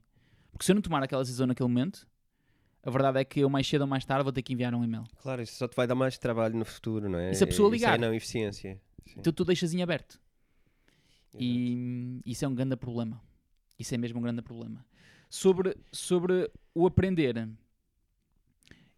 Porque 0.51 0.65
se 0.65 0.71
eu 0.71 0.75
não 0.75 0.81
tomar 0.81 1.03
aquela 1.03 1.21
decisão 1.21 1.47
naquele 1.47 1.67
momento, 1.67 2.07
a 2.85 2.89
verdade 2.91 3.19
é 3.19 3.25
que 3.25 3.39
eu 3.39 3.49
mais 3.49 3.67
cedo 3.67 3.81
ou 3.81 3.87
mais 3.87 4.05
tarde 4.05 4.23
vou 4.23 4.31
ter 4.31 4.43
que 4.43 4.53
enviar 4.53 4.73
um 4.75 4.83
e-mail. 4.83 5.03
Claro, 5.17 5.41
isso 5.41 5.55
só 5.55 5.67
te 5.67 5.75
vai 5.75 5.87
dar 5.87 5.95
mais 5.95 6.17
trabalho 6.17 6.55
no 6.55 6.63
futuro, 6.63 7.09
não 7.09 7.17
é? 7.17 7.31
E 7.31 7.35
se 7.35 7.43
a 7.43 7.47
pessoa 7.47 7.69
ligar? 7.69 7.95
Isso 7.95 8.03
é 8.03 8.07
não 8.07 8.13
eficiência. 8.13 8.79
Então 9.17 9.31
tu 9.31 9.45
deixas 9.45 9.73
em 9.73 9.81
aberto. 9.81 10.19
Exato. 11.33 11.43
E 11.43 12.21
isso 12.25 12.45
é 12.45 12.47
um 12.47 12.55
grande 12.55 12.75
problema. 12.75 13.21
Isso 13.77 13.93
é 13.93 13.97
mesmo 13.97 14.19
um 14.19 14.21
grande 14.21 14.41
problema. 14.41 14.85
Sobre, 15.29 15.75
sobre 15.91 16.49
o 16.73 16.87
aprender, 16.87 17.47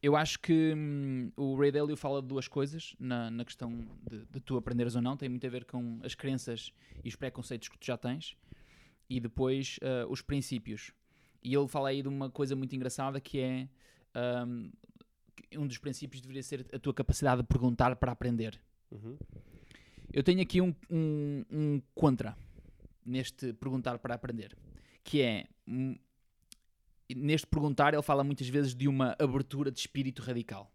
eu 0.02 0.16
acho 0.16 0.40
que 0.40 0.74
hum, 0.76 1.32
o 1.36 1.56
Ray 1.56 1.72
Dalio 1.72 1.98
fala 1.98 2.22
de 2.22 2.28
duas 2.28 2.48
coisas 2.48 2.96
na, 3.00 3.32
na 3.32 3.44
questão 3.44 3.88
de, 4.08 4.26
de, 4.26 4.40
tu 4.40 4.56
aprenderes 4.56 4.96
ou 4.96 5.02
não. 5.02 5.18
Tem 5.18 5.28
muito 5.28 5.46
a 5.48 5.50
ver 5.50 5.66
com 5.66 6.00
as 6.04 6.14
crenças 6.14 6.72
e 7.04 7.10
os 7.10 7.16
preconceitos 7.16 7.68
que 7.68 7.78
tu 7.78 7.86
já 7.86 7.98
tens 7.98 8.38
e 9.10 9.20
depois 9.20 9.80
uh, 9.82 10.12
os 10.12 10.22
princípios. 10.22 10.92
E 11.44 11.56
ele 11.56 11.68
fala 11.68 11.90
aí 11.90 12.02
de 12.02 12.08
uma 12.08 12.30
coisa 12.30 12.56
muito 12.56 12.76
engraçada 12.76 13.20
que 13.20 13.40
é 13.40 13.68
um, 14.46 14.72
um 15.56 15.68
dos 15.68 15.78
princípios 15.78 16.22
deveria 16.22 16.44
ser 16.44 16.66
a 16.74 16.80
tua 16.80 16.94
capacidade 16.94 17.42
de 17.42 17.48
perguntar 17.48 17.96
para 17.96 18.12
aprender. 18.12 18.60
Uhum. 18.92 19.18
Eu 20.18 20.24
tenho 20.24 20.42
aqui 20.42 20.60
um, 20.60 20.74
um, 20.90 21.46
um, 21.52 21.82
contra 21.94 22.36
neste 23.06 23.54
perguntar 23.54 24.00
para 24.00 24.16
aprender, 24.16 24.58
que 25.04 25.22
é 25.22 25.46
hum, 25.68 25.96
neste 27.16 27.46
perguntar 27.46 27.94
ele 27.94 28.02
fala 28.02 28.24
muitas 28.24 28.50
vezes 28.50 28.74
de 28.74 28.88
uma 28.88 29.16
abertura 29.20 29.70
de 29.70 29.80
espírito 29.80 30.24
radical. 30.24 30.72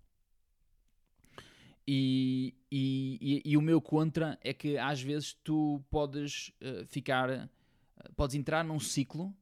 E, 1.84 2.54
e, 2.70 3.42
e, 3.44 3.56
o 3.56 3.60
meu 3.60 3.80
contra 3.80 4.38
é 4.42 4.54
que 4.54 4.78
às 4.78 5.02
vezes 5.02 5.32
tu 5.42 5.82
podes 5.90 6.52
uh, 6.60 6.86
ficar, 6.86 7.28
uh, 7.28 8.12
podes 8.14 8.36
entrar 8.36 8.64
num 8.64 8.78
ciclo 8.78 9.34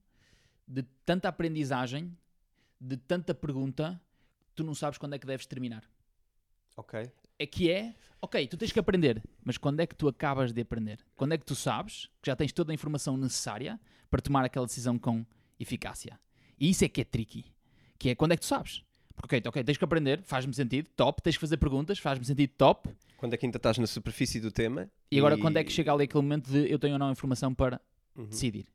de 0.67 0.83
tanta 1.05 1.29
aprendizagem, 1.29 2.17
de 2.81 2.97
tanta 2.97 3.35
pergunta, 3.35 4.01
tu 4.55 4.65
não 4.65 4.75
sabes 4.75 4.97
quando 4.97 5.13
é 5.13 5.19
que 5.19 5.27
deves 5.27 5.45
terminar. 5.45 5.85
Ok. 6.75 7.13
É 7.41 7.47
que 7.47 7.71
é, 7.71 7.95
ok, 8.21 8.47
tu 8.49 8.59
tens 8.59 8.71
que 8.71 8.79
aprender, 8.79 9.23
mas 9.43 9.57
quando 9.57 9.81
é 9.81 9.87
que 9.87 9.95
tu 9.95 10.07
acabas 10.07 10.53
de 10.53 10.61
aprender? 10.61 10.99
Quando 11.17 11.33
é 11.33 11.39
que 11.39 11.47
tu 11.47 11.55
sabes 11.55 12.11
que 12.21 12.27
já 12.27 12.37
tens 12.37 12.53
toda 12.53 12.71
a 12.71 12.75
informação 12.75 13.17
necessária 13.17 13.81
para 14.11 14.21
tomar 14.21 14.45
aquela 14.45 14.67
decisão 14.67 14.99
com 14.99 15.25
eficácia? 15.59 16.21
E 16.59 16.69
isso 16.69 16.85
é 16.85 16.89
que 16.89 17.01
é 17.01 17.05
tricky. 17.05 17.47
Que 17.99 18.11
é 18.11 18.15
quando 18.15 18.33
é 18.33 18.37
que 18.37 18.43
tu 18.43 18.47
sabes? 18.47 18.85
Porque, 19.17 19.43
ok, 19.43 19.65
tens 19.65 19.79
que 19.79 19.85
aprender, 19.85 20.23
faz-me 20.23 20.53
sentido, 20.53 20.91
top. 20.95 21.23
Tens 21.23 21.37
que 21.37 21.41
fazer 21.41 21.57
perguntas, 21.57 21.99
faz-me 21.99 22.27
sentido, 22.27 22.51
top. 22.59 22.91
Quando 23.17 23.33
é 23.33 23.39
que 23.39 23.47
ainda 23.47 23.57
estás 23.57 23.79
na 23.79 23.87
superfície 23.87 24.39
do 24.39 24.53
tema? 24.53 24.91
E, 25.11 25.17
e, 25.17 25.19
agora, 25.19 25.39
quando 25.39 25.57
é 25.57 25.65
que 25.65 25.73
chega 25.73 25.91
ali 25.91 26.05
aquele 26.05 26.23
momento 26.23 26.51
de 26.51 26.71
eu 26.71 26.79
tenho 26.79 26.93
ou 26.93 26.99
não 26.99 27.11
informação 27.11 27.55
para 27.55 27.81
uhum. 28.15 28.27
decidir? 28.27 28.67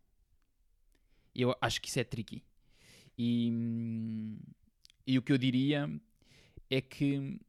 Eu 1.36 1.56
acho 1.62 1.80
que 1.80 1.88
isso 1.88 1.99
é 1.99 2.04
tricky. 2.04 2.43
E, 3.15 3.54
e 5.06 5.19
o 5.19 5.21
que 5.21 5.32
eu 5.32 5.38
diria 5.38 5.88
é 6.67 6.82
que 6.82 7.39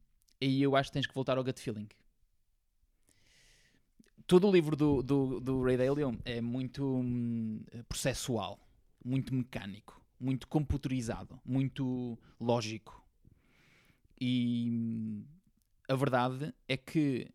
aí 0.41 0.61
eu 0.61 0.75
acho 0.75 0.89
que 0.89 0.93
tens 0.93 1.07
que 1.07 1.13
voltar 1.13 1.37
ao 1.37 1.43
gut 1.43 1.59
feeling. 1.59 1.87
Todo 4.25 4.47
o 4.47 4.51
livro 4.51 4.75
do, 4.75 5.01
do, 5.01 5.39
do 5.39 5.63
Ray 5.63 5.77
Dalio 5.77 6.19
é 6.25 6.41
muito 6.41 6.83
hum, 6.85 7.63
processual, 7.87 8.59
muito 9.03 9.33
mecânico, 9.33 10.01
muito 10.19 10.47
computerizado, 10.47 11.39
muito 11.45 12.17
lógico. 12.39 13.01
E 14.19 14.67
hum, 14.69 15.25
a 15.87 15.95
verdade 15.95 16.53
é 16.67 16.75
que 16.75 17.31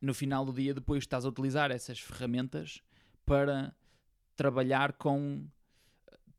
no 0.00 0.12
final 0.12 0.44
do 0.44 0.52
dia 0.52 0.74
depois 0.74 1.04
estás 1.04 1.24
a 1.24 1.28
utilizar 1.28 1.70
essas 1.70 2.00
ferramentas 2.00 2.82
para 3.24 3.74
trabalhar 4.34 4.94
com 4.94 5.46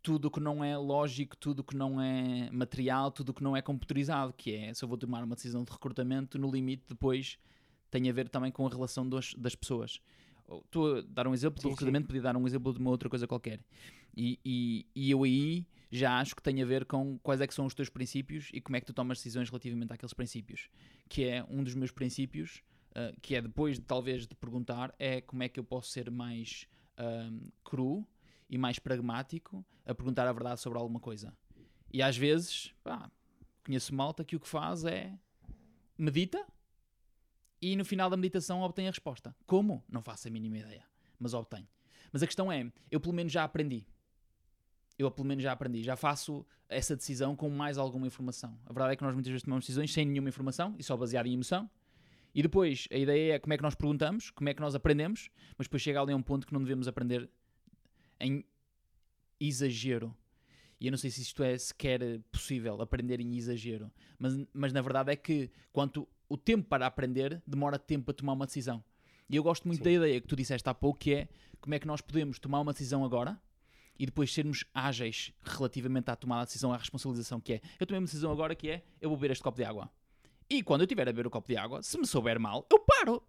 tudo 0.04 0.26
o 0.26 0.32
que 0.32 0.42
não 0.42 0.62
é 0.62 0.78
lógico, 0.78 1.36
tudo 1.38 1.62
o 1.62 1.64
que 1.64 1.76
não 1.76 2.00
é 2.00 2.52
material, 2.52 3.10
tudo 3.10 3.30
o 3.30 3.34
que 3.34 3.42
não 3.42 3.56
é 3.56 3.62
computerizado, 3.62 4.34
que 4.34 4.54
é, 4.54 4.74
se 4.74 4.84
eu 4.84 4.90
vou 4.90 4.98
tomar 4.98 5.24
uma 5.24 5.34
decisão 5.34 5.64
de 5.64 5.72
recrutamento, 5.72 6.38
no 6.38 6.52
limite 6.52 6.84
depois 6.90 7.40
tem 7.90 8.10
a 8.10 8.14
ver 8.14 8.28
também 8.28 8.52
com 8.52 8.68
a 8.68 8.70
relação 8.70 9.08
dos, 9.08 9.34
das 9.36 9.56
pessoas. 9.56 10.02
Estou 10.66 10.98
a 10.98 11.02
dar 11.02 11.26
um 11.26 11.34
exemplo 11.34 11.62
sim, 11.62 11.68
do 11.68 11.72
recrutamento, 11.72 12.08
podia 12.08 12.22
dar 12.22 12.36
um 12.36 12.46
exemplo 12.46 12.74
de 12.74 12.80
uma 12.80 12.90
outra 12.90 13.10
coisa 13.10 13.26
qualquer. 13.26 13.62
E, 14.16 14.38
e, 14.44 14.86
e, 14.94 15.10
eu 15.10 15.24
aí 15.24 15.66
já 15.90 16.20
acho 16.20 16.36
que 16.36 16.44
tem 16.44 16.62
a 16.62 16.66
ver 16.66 16.86
com 16.86 17.18
quais 17.20 17.40
é 17.40 17.48
que 17.48 17.54
são 17.54 17.66
os 17.66 17.74
teus 17.74 17.90
princípios 17.90 18.50
e 18.52 18.60
como 18.60 18.76
é 18.76 18.82
que 18.82 18.86
tu 18.86 18.94
tomas 18.94 19.20
decisões 19.20 19.50
relativamente 19.50 19.94
àqueles 19.94 20.14
princípios. 20.14 20.70
Que 21.08 21.24
é 21.24 21.46
um 21.50 21.64
dos 21.64 21.76
meus 21.76 21.92
princípios, 21.92 22.62
uh, 22.92 23.18
que 23.22 23.36
é 23.36 23.42
depois 23.42 23.78
de 23.78 23.86
talvez 23.86 24.28
de 24.28 24.36
perguntar, 24.36 24.94
é 25.00 25.22
como 25.22 25.44
é 25.44 25.50
que 25.50 25.60
eu 25.60 25.64
posso 25.64 25.90
ser 25.90 26.12
mais 26.12 26.68
uh, 27.00 27.52
cru 27.64 28.06
e 28.50 28.58
mais 28.58 28.80
pragmático 28.80 29.66
a 29.86 29.94
perguntar 29.94 30.28
a 30.28 30.34
verdade 30.34 30.60
sobre 30.60 30.80
alguma 30.80 31.00
coisa. 31.00 31.36
E 31.92 32.02
às 32.02 32.18
vezes, 32.18 32.74
pá, 32.84 33.10
conheço 33.66 33.94
malta 33.94 34.24
que 34.24 34.36
o 34.36 34.40
que 34.40 34.48
faz 34.48 34.84
é 34.84 35.18
medita 35.98 36.46
e 37.62 37.76
no 37.76 37.86
final 37.86 38.10
da 38.10 38.18
meditação 38.18 38.62
obtém 38.62 38.88
a 38.88 38.92
resposta. 38.92 39.36
Como? 39.46 39.84
Não 39.88 40.02
faço 40.02 40.28
a 40.28 40.32
mínima 40.32 40.58
ideia, 40.58 40.84
mas 41.20 41.34
obtém. 41.34 41.68
Mas 42.12 42.22
a 42.22 42.28
questão 42.28 42.52
é, 42.52 42.72
eu 42.92 43.00
pelo 43.00 43.14
menos 43.14 43.32
já 43.32 43.44
aprendi. 43.44 43.88
eu 44.98 45.10
pelo 45.10 45.28
menos 45.28 45.44
já 45.44 45.52
aprendi, 45.52 45.82
já 45.82 45.96
faço 45.96 46.46
essa 46.70 46.96
decisão 46.96 47.36
com 47.36 47.50
mais 47.50 47.78
alguma 47.78 48.08
informação. 48.08 48.60
A 48.66 48.74
verdade 48.74 48.94
é 48.94 48.96
que 48.96 49.04
nós 49.04 49.14
muitas 49.14 49.32
vezes 49.32 49.44
tomamos 49.44 49.66
decisões 49.66 49.92
sem 49.94 50.06
nenhuma 50.06 50.30
informação 50.30 50.76
e 50.78 50.84
só 50.84 50.96
baseado 50.98 51.28
em 51.28 51.34
emoção. 51.34 51.70
E 52.36 52.42
depois 52.42 52.88
a 52.92 52.98
ideia 52.98 53.34
é 53.36 53.40
como 53.40 53.54
é 53.54 53.58
que 53.58 53.64
nós 53.64 53.76
perguntamos, 53.76 54.32
como 54.32 54.50
é 54.50 54.54
que 54.54 54.62
nós 54.62 54.74
aprendemos, 54.76 55.30
mas 55.58 55.68
depois 55.68 55.82
chega 55.82 56.02
ali 56.02 56.14
a 56.14 56.16
um 56.16 56.22
ponto 56.22 56.48
que 56.48 56.54
não 56.54 56.62
devemos 56.62 56.88
aprender 56.88 57.30
em 58.24 58.46
exagero. 59.40 60.16
E 60.80 60.88
eu 60.88 60.92
não 60.92 60.98
sei 60.98 61.12
se 61.12 61.22
isto 61.22 61.44
é 61.44 61.58
sequer 61.58 62.20
possível, 62.32 62.82
aprender 62.82 63.20
em 63.20 63.36
exagero. 63.36 63.92
Mas, 64.18 64.34
mas 64.54 64.74
na 64.74 64.82
verdade 64.82 65.12
é 65.12 65.16
que 65.16 65.50
quanto 65.72 66.08
o 66.28 66.38
tempo 66.38 66.68
para 66.68 66.86
aprender 66.86 67.42
demora 67.46 67.78
tempo 67.78 68.12
a 68.12 68.14
tomar 68.14 68.34
uma 68.34 68.46
decisão. 68.46 68.84
E 69.30 69.36
eu 69.36 69.44
gosto 69.44 69.68
muito 69.68 69.80
Sim. 69.80 69.84
da 69.84 69.92
ideia 69.92 70.22
que 70.22 70.28
tu 70.28 70.36
disseste 70.36 70.68
há 70.68 70.74
pouco, 70.74 71.00
que 71.00 71.14
é 71.14 71.30
como 71.62 71.74
é 71.74 71.80
que 71.80 71.88
nós 71.88 72.02
podemos 72.02 72.40
tomar 72.40 72.60
uma 72.60 72.74
decisão 72.74 73.06
agora 73.06 73.40
e 73.98 74.06
depois 74.06 74.34
sermos 74.34 74.66
ágeis 74.74 75.32
relativamente 75.44 76.10
à 76.10 76.16
tomada 76.16 76.42
de 76.42 76.48
decisão, 76.48 76.74
à 76.74 76.78
responsabilização, 76.78 77.40
que 77.40 77.54
é, 77.54 77.62
eu 77.80 77.86
tomei 77.86 78.00
uma 78.00 78.06
decisão 78.06 78.32
agora 78.32 78.56
que 78.56 78.70
é, 78.70 78.84
eu 79.00 79.10
vou 79.10 79.18
beber 79.18 79.32
este 79.32 79.44
copo 79.44 79.58
de 79.58 79.64
água. 79.64 79.90
E 80.50 80.62
quando 80.62 80.82
eu 80.82 80.86
estiver 80.86 81.04
a 81.04 81.12
beber 81.12 81.28
o 81.28 81.30
copo 81.30 81.48
de 81.48 81.56
água, 81.56 81.82
se 81.82 81.98
me 81.98 82.06
souber 82.06 82.40
mal, 82.40 82.68
eu 82.70 82.80
paro. 82.80 83.24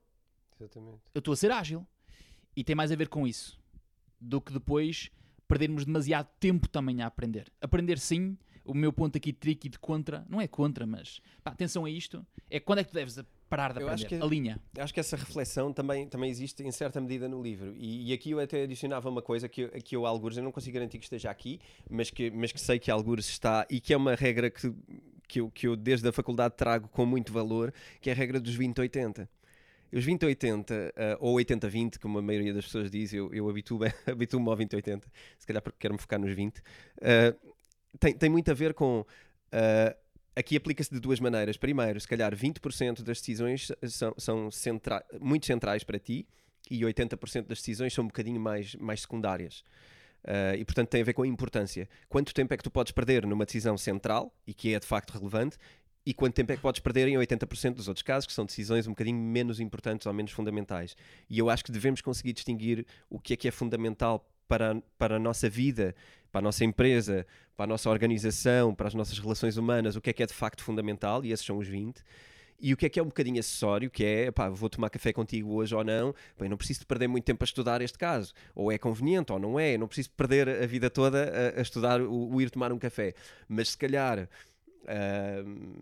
Exatamente. 0.59 1.03
Eu 1.15 1.21
estou 1.21 1.33
a 1.33 1.37
ser 1.37 1.53
ágil. 1.53 1.87
E 2.57 2.65
tem 2.65 2.75
mais 2.75 2.91
a 2.91 2.97
ver 2.97 3.09
com 3.09 3.27
isso 3.27 3.59
do 4.25 4.41
que 4.41 4.53
depois 4.53 5.11
perdermos 5.47 5.85
demasiado 5.85 6.29
tempo 6.41 6.69
também 6.69 7.03
a 7.03 7.07
aprender. 7.07 7.53
Aprender 7.61 7.99
sim, 7.99 8.37
o 8.65 8.73
meu 8.75 8.93
ponto 8.93 9.17
aqui 9.19 9.33
tricky 9.33 9.69
de 9.69 9.79
contra, 9.79 10.25
não 10.29 10.41
é 10.41 10.49
contra, 10.49 10.87
mas 10.87 11.21
pá, 11.43 11.51
atenção 11.51 11.85
a 11.85 11.91
isto, 11.91 12.27
é 12.51 12.59
quando 12.59 12.79
é 12.79 12.85
que 12.85 12.91
tu 12.91 12.95
deves 12.95 13.23
parar 13.49 13.75
de 13.75 13.81
Eu 13.83 13.89
acho 13.89 14.05
aprender. 14.07 14.21
que- 14.21 14.27
A 14.27 14.29
linha. 14.29 14.61
Acho 14.79 14.95
que 14.95 15.01
essa 15.01 15.17
reflexão 15.17 15.71
também, 15.73 16.09
também 16.09 16.31
existe 16.31 16.63
em 16.63 16.71
certa 16.73 16.99
medida 17.01 17.29
no 17.29 17.43
livro. 17.43 17.75
E, 17.77 18.09
e 18.11 18.13
aqui 18.15 18.31
eu 18.31 18.41
até 18.41 18.63
adicionava 18.63 19.09
uma 19.09 19.21
coisa 19.21 19.49
que, 19.49 19.63
eu- 19.63 19.69
que 19.71 19.95
eu, 19.95 20.07
algures, 20.07 20.39
eu 20.39 20.43
não 20.43 20.51
consigo 20.51 20.75
garantir 20.75 20.99
que 20.99 21.05
esteja 21.05 21.31
aqui, 21.31 21.61
mas 21.91 22.11
que, 22.11 22.31
mas 22.31 22.51
que 22.51 22.61
sei 22.61 22.79
que 22.79 22.91
algures 22.91 23.29
está 23.29 23.67
e 23.71 23.81
que 23.81 23.93
é 23.93 23.97
uma 23.97 24.15
regra 24.15 24.51
que, 24.51 24.73
que, 25.29 25.41
eu, 25.41 25.51
que 25.51 25.69
eu 25.69 25.77
desde 25.77 26.09
a 26.09 26.13
faculdade 26.13 26.55
trago 26.57 26.89
com 26.89 27.05
muito 27.05 27.33
valor, 27.35 27.73
que 28.01 28.09
é 28.09 28.13
a 28.15 28.17
regra 28.17 28.41
dos 28.41 28.57
20-80. 28.57 29.29
Os 29.93 30.05
20-80, 30.05 30.93
eh, 30.97 31.17
ou 31.21 31.37
80-20, 31.37 31.99
como 31.99 32.19
a 32.19 32.23
maioria 32.23 32.53
das 32.53 32.65
pessoas 32.65 32.91
diz, 32.91 33.13
eu, 33.13 33.33
eu 33.33 33.49
habituo-me 33.49 33.87
habituo 34.07 34.51
ao 34.51 34.57
20-80, 34.57 35.05
se 35.39 35.47
calhar 35.47 35.63
porque 35.63 35.79
quero-me 35.79 36.01
focar 36.01 36.19
nos 36.21 36.35
20, 36.35 36.61
eh, 37.01 37.35
tem, 38.01 38.13
tem 38.15 38.29
muito 38.31 38.51
a 38.51 38.55
ver 38.55 38.75
com. 38.75 39.05
eh, 39.53 39.97
aqui 40.37 40.57
aplica-se 40.57 40.93
de 40.93 40.99
duas 40.99 41.21
maneiras. 41.21 41.57
Primeiro, 41.57 42.01
se 42.01 42.09
calhar 42.09 42.35
20% 42.35 43.03
das 43.05 43.19
decisões 43.21 43.71
são, 43.89 44.15
são 44.19 44.51
centra- 44.51 45.05
muito 45.21 45.47
centrais 45.47 45.85
para 45.85 45.99
ti 45.99 46.27
e 46.71 46.81
80% 46.85 47.47
das 47.47 47.59
decisões 47.59 47.93
são 47.95 48.05
um 48.05 48.09
bocadinho 48.09 48.41
mais, 48.41 48.75
mais 48.77 49.03
secundárias. 49.03 49.63
Eh, 50.27 50.57
e 50.59 50.65
portanto 50.65 50.89
tem 50.89 51.03
a 51.03 51.05
ver 51.05 51.13
com 51.13 51.23
a 51.23 51.27
importância. 51.27 51.89
Quanto 52.09 52.33
tempo 52.35 52.53
é 52.53 52.57
que 52.57 52.63
tu 52.65 52.71
podes 52.71 52.91
perder 52.93 53.27
numa 53.27 53.45
decisão 53.45 53.77
central 53.77 54.35
e 54.47 54.55
que 54.55 54.75
é 54.75 54.81
de 54.81 54.87
facto 54.87 55.11
relevante? 55.13 55.57
E 56.07 56.13
quanto 56.13 56.35
tempo 56.35 56.53
é 56.53 56.57
que 56.57 56.63
podes 56.63 56.81
perder 56.81 57.09
em 57.09 57.15
80% 57.15 57.75
dos 57.75 57.89
outros 57.89 58.03
casos, 58.03 58.27
que 58.27 58.33
são 58.33 58.45
decisões 58.45 58.87
um 58.87 58.91
bocadinho 58.91 59.19
menos 59.19 59.59
importantes 59.59 60.07
ou 60.07 60.13
menos 60.13 60.33
fundamentais? 60.33 60.95
E 61.31 61.39
eu 61.39 61.49
acho 61.49 61.65
que 61.65 61.73
devemos 61.73 62.03
conseguir 62.03 62.35
distinguir 62.35 62.87
o 63.09 63.19
que 63.19 63.33
é 63.33 63.37
que 63.37 63.49
é 63.49 63.51
fundamental 63.51 64.29
para, 64.47 64.83
para 64.99 65.17
a 65.17 65.19
nossa 65.19 65.49
vida, 65.49 65.95
para 66.31 66.41
a 66.41 66.43
nossa 66.43 66.65
empresa, 66.65 67.27
para 67.57 67.65
a 67.65 67.67
nossa 67.67 67.89
organização, 67.89 68.75
para 68.75 68.89
as 68.89 68.95
nossas 68.95 69.19
relações 69.19 69.57
humanas, 69.57 69.97
o 69.97 70.01
que 70.01 70.11
é 70.11 70.13
que 70.13 70.23
é 70.23 70.27
de 70.27 70.35
facto 70.35 70.63
fundamental, 70.63 71.25
e 71.25 71.33
esses 71.33 71.47
são 71.47 71.57
os 71.57 71.67
20, 71.67 72.03
e 72.61 72.73
o 72.73 72.77
que 72.77 72.87
é 72.87 72.89
que 72.89 73.01
é 73.01 73.03
um 73.03 73.07
bocadinho 73.07 73.41
acessório, 73.41 73.91
que 73.91 74.05
é, 74.05 74.31
pá, 74.31 74.49
vou 74.49 74.69
tomar 74.69 74.91
café 74.91 75.13
contigo 75.13 75.55
hoje 75.55 75.75
ou 75.75 75.85
não, 75.85 76.15
bem, 76.39 76.49
não 76.49 76.57
preciso 76.57 76.81
de 76.81 76.87
perder 76.87 77.09
muito 77.09 77.25
tempo 77.25 77.43
a 77.43 77.47
estudar 77.47 77.81
este 77.83 77.99
caso, 77.99 78.33
ou 78.55 78.71
é 78.71 78.79
conveniente 78.79 79.33
ou 79.33 79.39
não 79.39 79.59
é, 79.59 79.79
não 79.79 79.87
preciso 79.87 80.11
de 80.11 80.15
perder 80.15 80.49
a 80.49 80.67
vida 80.67 80.91
toda 80.91 81.53
a, 81.57 81.59
a 81.59 81.63
estudar 81.63 82.01
o, 82.01 82.35
o 82.35 82.41
ir 82.41 82.51
tomar 82.51 82.73
um 82.73 82.79
café, 82.79 83.15
mas 83.49 83.71
se 83.71 83.79
calhar 83.79 84.29
ahm, 84.87 85.73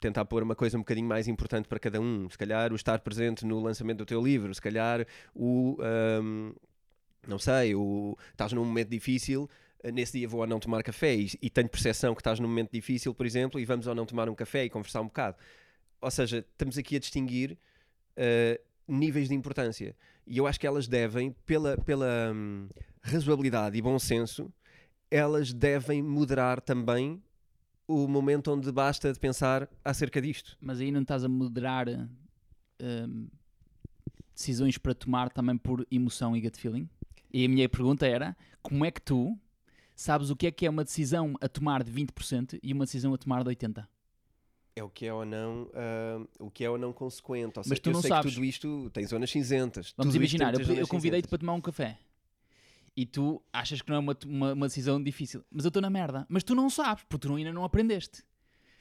tentar 0.00 0.24
pôr 0.24 0.42
uma 0.42 0.54
coisa 0.54 0.76
um 0.76 0.80
bocadinho 0.80 1.06
mais 1.06 1.28
importante 1.28 1.68
para 1.68 1.78
cada 1.78 2.00
um, 2.00 2.28
se 2.28 2.38
calhar 2.38 2.72
o 2.72 2.76
estar 2.76 2.98
presente 3.00 3.44
no 3.44 3.60
lançamento 3.60 3.98
do 3.98 4.06
teu 4.06 4.22
livro, 4.22 4.54
se 4.54 4.60
calhar 4.60 5.06
o, 5.34 5.76
ahm, 5.80 6.52
não 7.26 7.38
sei, 7.38 7.74
o, 7.74 8.16
estás 8.30 8.52
num 8.52 8.64
momento 8.64 8.88
difícil, 8.88 9.48
eh, 9.82 9.92
nesse 9.92 10.18
dia 10.18 10.28
vou 10.28 10.40
ou 10.40 10.46
não 10.46 10.58
tomar 10.60 10.82
café 10.82 11.14
e, 11.14 11.30
e 11.40 11.50
tenho 11.50 11.68
percepção 11.68 12.14
que 12.14 12.20
estás 12.20 12.40
num 12.40 12.48
momento 12.48 12.70
difícil, 12.72 13.14
por 13.14 13.26
exemplo, 13.26 13.60
e 13.60 13.64
vamos 13.64 13.86
ou 13.86 13.94
não 13.94 14.06
tomar 14.06 14.28
um 14.28 14.34
café 14.34 14.64
e 14.64 14.70
conversar 14.70 15.00
um 15.00 15.06
bocado. 15.06 15.36
Ou 16.00 16.10
seja, 16.10 16.38
estamos 16.38 16.76
aqui 16.78 16.96
a 16.96 16.98
distinguir 16.98 17.56
eh, 18.16 18.60
níveis 18.86 19.28
de 19.28 19.34
importância. 19.34 19.96
E 20.26 20.38
eu 20.38 20.46
acho 20.46 20.58
que 20.58 20.66
elas 20.66 20.86
devem, 20.88 21.34
pela, 21.44 21.76
pela 21.78 22.34
razoabilidade 23.02 23.76
e 23.76 23.82
bom 23.82 23.98
senso, 23.98 24.52
elas 25.10 25.52
devem 25.52 26.02
moderar 26.02 26.60
também 26.60 27.22
o 27.92 28.08
momento 28.08 28.52
onde 28.52 28.70
basta 28.72 29.12
de 29.12 29.18
pensar 29.18 29.68
acerca 29.84 30.20
disto. 30.20 30.56
Mas 30.60 30.80
aí 30.80 30.90
não 30.90 31.02
estás 31.02 31.24
a 31.24 31.28
moderar 31.28 31.88
hum, 32.80 33.28
decisões 34.34 34.78
para 34.78 34.94
tomar 34.94 35.30
também 35.30 35.56
por 35.56 35.86
emoção 35.90 36.36
e 36.36 36.40
gut 36.40 36.58
feeling? 36.58 36.88
E 37.32 37.44
a 37.44 37.48
minha 37.48 37.68
pergunta 37.68 38.06
era: 38.06 38.36
como 38.62 38.84
é 38.84 38.90
que 38.90 39.00
tu 39.00 39.38
sabes 39.94 40.30
o 40.30 40.36
que 40.36 40.46
é 40.46 40.50
que 40.50 40.66
é 40.66 40.70
uma 40.70 40.84
decisão 40.84 41.34
a 41.40 41.48
tomar 41.48 41.82
de 41.82 41.92
20% 41.92 42.58
e 42.62 42.72
uma 42.72 42.84
decisão 42.84 43.12
a 43.14 43.18
tomar 43.18 43.44
de 43.44 43.50
80%? 43.50 43.86
É 44.74 44.82
o 44.82 44.88
que 44.88 45.04
é 45.04 45.12
ou 45.12 45.26
não, 45.26 45.70
ah, 45.74 46.26
o 46.38 46.50
que 46.50 46.64
é 46.64 46.70
ou 46.70 46.78
não 46.78 46.94
consequente. 46.94 47.58
Ou 47.58 47.64
Mas 47.66 47.68
seja, 47.68 47.80
tu 47.82 47.90
eu 47.90 47.92
não 47.92 48.00
sei 48.00 48.08
sabes. 48.08 48.30
que 48.30 48.34
tudo 48.36 48.44
isto 48.44 48.90
tem 48.90 49.06
zonas 49.06 49.30
cinzentas. 49.30 49.92
Vamos 49.98 50.14
imaginar, 50.14 50.58
eu, 50.58 50.74
eu 50.74 50.88
convidei-te 50.88 51.28
para 51.28 51.38
tomar 51.38 51.52
um 51.52 51.60
café 51.60 51.98
e 52.96 53.06
tu 53.06 53.42
achas 53.52 53.80
que 53.80 53.88
não 53.88 53.96
é 53.96 53.98
uma, 53.98 54.16
uma, 54.26 54.52
uma 54.52 54.66
decisão 54.66 55.02
difícil, 55.02 55.44
mas 55.50 55.64
eu 55.64 55.68
estou 55.68 55.80
na 55.80 55.90
merda. 55.90 56.26
Mas 56.28 56.42
tu 56.44 56.54
não 56.54 56.68
sabes, 56.68 57.04
porque 57.08 57.26
tu 57.26 57.34
ainda 57.34 57.52
não 57.52 57.64
aprendeste. 57.64 58.22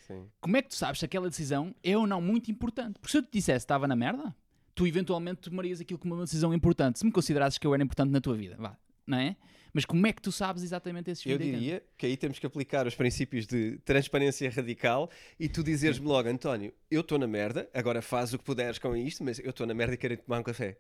Sim. 0.08 0.28
Como 0.39 0.58
é 0.58 0.62
que 0.62 0.69
tu 0.69 0.76
sabes 0.76 1.00
se 1.00 1.06
aquela 1.06 1.30
decisão 1.30 1.74
é 1.84 1.97
ou 1.97 2.06
não 2.06 2.21
muito 2.21 2.52
importante? 2.52 3.00
Porque 3.00 3.12
se 3.12 3.17
eu 3.17 3.24
te 3.24 3.30
dissesse 3.32 3.60
que 3.60 3.65
estava 3.65 3.88
na 3.88 3.95
merda, 3.95 4.36
tu 4.76 4.86
eventualmente 4.86 5.41
tomarias 5.41 5.80
aquilo 5.80 6.00
como 6.00 6.15
uma 6.15 6.24
decisão 6.24 6.54
importante. 6.54 7.00
Se 7.00 7.06
me 7.06 7.12
considerasses 7.12 7.58
que 7.58 7.65
eu 7.65 7.74
era 7.74 7.84
importante 7.84 8.12
na 8.12 8.19
tua 8.19 8.36
vida, 8.36 8.56
vá, 8.60 8.78
não 9.12 9.19
é? 9.19 9.36
Mas 9.74 9.86
como 9.86 10.06
é 10.06 10.12
que 10.12 10.21
tu 10.21 10.32
sabes 10.32 10.63
exatamente 10.63 11.12
esses 11.12 11.26
Eu 11.26 11.38
20 11.38 11.52
diria 11.52 11.84
que 11.97 12.06
aí 12.06 12.17
temos 12.17 12.39
que 12.39 12.45
aplicar 12.45 12.86
os 12.86 12.95
princípios 12.95 13.45
de 13.45 13.78
transparência 13.86 14.50
radical 14.50 15.10
e 15.39 15.47
tu 15.47 15.63
dizeres-me 15.63 16.08
logo, 16.08 16.28
António, 16.28 16.74
eu 16.89 17.02
estou 17.02 17.17
na 17.17 17.28
merda, 17.28 17.69
agora 17.74 18.02
faz 18.02 18.34
o 18.34 18.38
que 18.38 18.43
puderes 18.43 18.78
com 18.80 18.95
isto, 18.95 19.24
mas 19.24 19.39
eu 19.39 19.50
estou 19.50 19.65
na 19.65 19.74
merda 19.74 19.93
e 19.93 19.97
quero 19.97 20.17
tomar 20.17 20.39
um 20.39 20.43
café. 20.43 20.78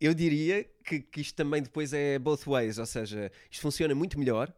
Eu 0.00 0.14
diria 0.14 0.66
que, 0.84 1.00
que 1.00 1.20
isto 1.20 1.34
também 1.34 1.62
depois 1.62 1.92
é 1.92 2.18
both 2.18 2.46
ways, 2.46 2.78
ou 2.78 2.86
seja, 2.86 3.30
isto 3.50 3.60
funciona 3.60 3.94
muito 3.94 4.18
melhor 4.18 4.52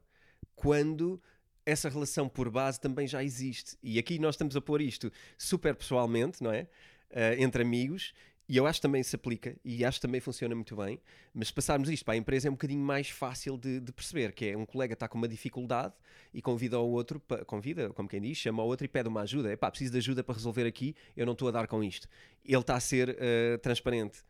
quando 0.55 1.21
essa 1.65 1.89
relação 1.89 2.29
por 2.29 2.49
base 2.49 2.81
também 2.81 3.09
já 3.09 3.25
existe. 3.25 3.77
E 3.83 3.99
aqui 3.99 4.19
nós 4.21 4.35
estamos 4.37 4.55
a 4.57 4.61
pôr 4.61 4.81
isto 4.81 5.13
super 5.37 5.75
pessoalmente, 5.75 6.41
não 6.41 6.53
é? 6.53 6.69
Eh, 7.11 7.43
entre 7.43 7.63
amigos, 7.63 8.15
e 8.49 8.57
eu 8.57 8.67
acho 8.67 8.79
que 8.79 8.83
também 8.83 9.03
se 9.03 9.17
aplica 9.17 9.57
e 9.65 9.85
acho 9.85 9.99
que 9.99 10.07
também 10.07 10.21
funciona 10.21 10.55
muito 10.55 10.77
bem. 10.77 11.01
Mas 11.35 11.49
se 11.49 11.55
passarmos 11.55 11.89
isto 11.89 12.05
para 12.05 12.15
a 12.15 12.17
empresa 12.17 12.49
é 12.49 12.51
um 12.51 12.55
bocadinho 12.55 12.81
mais 12.81 13.09
fácil 13.11 13.59
de, 13.59 13.81
de 13.81 13.93
perceber, 13.93 14.33
que 14.33 14.47
é 14.47 14.57
um 14.57 14.65
colega 14.65 14.95
está 14.95 15.09
com 15.09 15.19
uma 15.19 15.29
dificuldade 15.29 15.95
e 16.33 16.41
convida 16.41 16.79
o 16.79 16.91
outro, 16.91 17.21
convida, 17.47 17.91
como 17.91 18.09
quem 18.09 18.21
diz, 18.21 18.39
chama 18.39 18.63
o 18.63 18.67
outro 18.67 18.85
e 18.85 18.89
pede 18.89 19.09
uma 19.09 19.23
ajuda. 19.23 19.53
Epá, 19.53 19.71
preciso 19.71 19.93
de 19.93 19.99
ajuda 19.99 20.23
para 20.23 20.35
resolver 20.35 20.67
aqui, 20.67 20.95
eu 21.17 21.27
não 21.27 21.33
estou 21.33 21.49
a 21.49 21.51
dar 21.51 21.67
com 21.67 21.83
isto. 21.83 22.09
Ele 22.45 22.61
está 22.61 22.77
a 22.77 22.81
ser 22.81 23.17
eh, 23.19 23.59
transparente. 23.59 24.25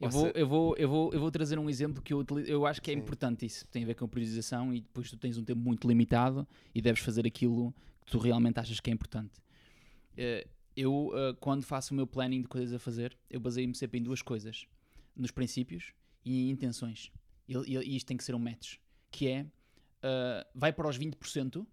Eu 0.00 0.06
Ou 0.06 0.10
vou, 0.10 0.26
eu, 0.34 0.46
vou, 0.46 0.76
eu, 0.76 0.88
vou, 0.88 1.12
eu 1.14 1.20
vou 1.20 1.30
trazer 1.30 1.58
um 1.58 1.70
exemplo 1.70 2.02
que 2.02 2.12
eu, 2.12 2.18
utili- 2.18 2.50
eu 2.50 2.66
acho 2.66 2.82
que 2.82 2.90
é 2.90 2.94
Sim. 2.94 3.00
importante 3.00 3.46
isso. 3.46 3.66
Tem 3.68 3.82
a 3.84 3.86
ver 3.86 3.94
com 3.94 4.04
a 4.04 4.08
priorização 4.08 4.74
e 4.74 4.80
depois 4.80 5.08
tu 5.08 5.16
tens 5.16 5.38
um 5.38 5.44
tempo 5.44 5.60
muito 5.60 5.86
limitado 5.88 6.46
e 6.74 6.82
deves 6.82 7.00
fazer 7.02 7.26
aquilo 7.26 7.72
que 8.04 8.12
tu 8.12 8.18
realmente 8.18 8.58
achas 8.58 8.80
que 8.80 8.90
é 8.90 8.92
importante. 8.92 9.32
Eh, 10.16 10.46
eu, 10.76 11.12
eh, 11.14 11.34
quando 11.40 11.64
faço 11.64 11.92
o 11.92 11.96
meu 11.96 12.06
planning 12.06 12.42
de 12.42 12.48
coisas 12.48 12.72
a 12.74 12.78
fazer, 12.78 13.16
eu 13.30 13.40
baseio-me 13.40 13.74
sempre 13.74 13.98
em 14.00 14.02
duas 14.02 14.22
coisas: 14.22 14.66
nos 15.16 15.30
princípios 15.30 15.92
e 16.24 16.48
em 16.48 16.50
intenções. 16.50 17.12
E, 17.48 17.54
e- 17.54 17.96
isto 17.96 18.06
tem 18.06 18.16
que 18.16 18.24
ser 18.24 18.34
um 18.34 18.38
match, 18.38 18.76
que 19.10 19.28
é 19.28 19.46
eh, 20.02 20.46
vai 20.54 20.72
para 20.72 20.86
os 20.88 20.98
20%, 20.98 21.66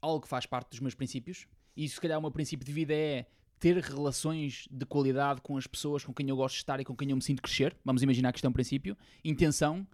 algo 0.00 0.20
que 0.22 0.28
faz 0.28 0.46
parte 0.46 0.70
dos 0.70 0.80
meus 0.80 0.94
princípios, 0.94 1.46
e 1.76 1.86
se 1.88 2.00
calhar 2.00 2.18
o 2.18 2.22
meu 2.22 2.30
princípio 2.30 2.64
de 2.64 2.72
vida 2.72 2.94
é 2.94 3.26
ter 3.58 3.76
relações 3.78 4.66
de 4.70 4.86
qualidade 4.86 5.40
com 5.40 5.56
as 5.56 5.66
pessoas 5.66 6.04
com 6.04 6.12
quem 6.12 6.28
eu 6.28 6.36
gosto 6.36 6.54
de 6.54 6.60
estar 6.60 6.80
e 6.80 6.84
com 6.84 6.96
quem 6.96 7.10
eu 7.10 7.16
me 7.16 7.22
sinto 7.22 7.42
crescer. 7.42 7.76
Vamos 7.84 8.02
imaginar 8.02 8.32
que 8.32 8.38
isto 8.38 8.44
é 8.46 8.48
um 8.48 8.52
princípio. 8.52 8.96
Intenção. 9.24 9.86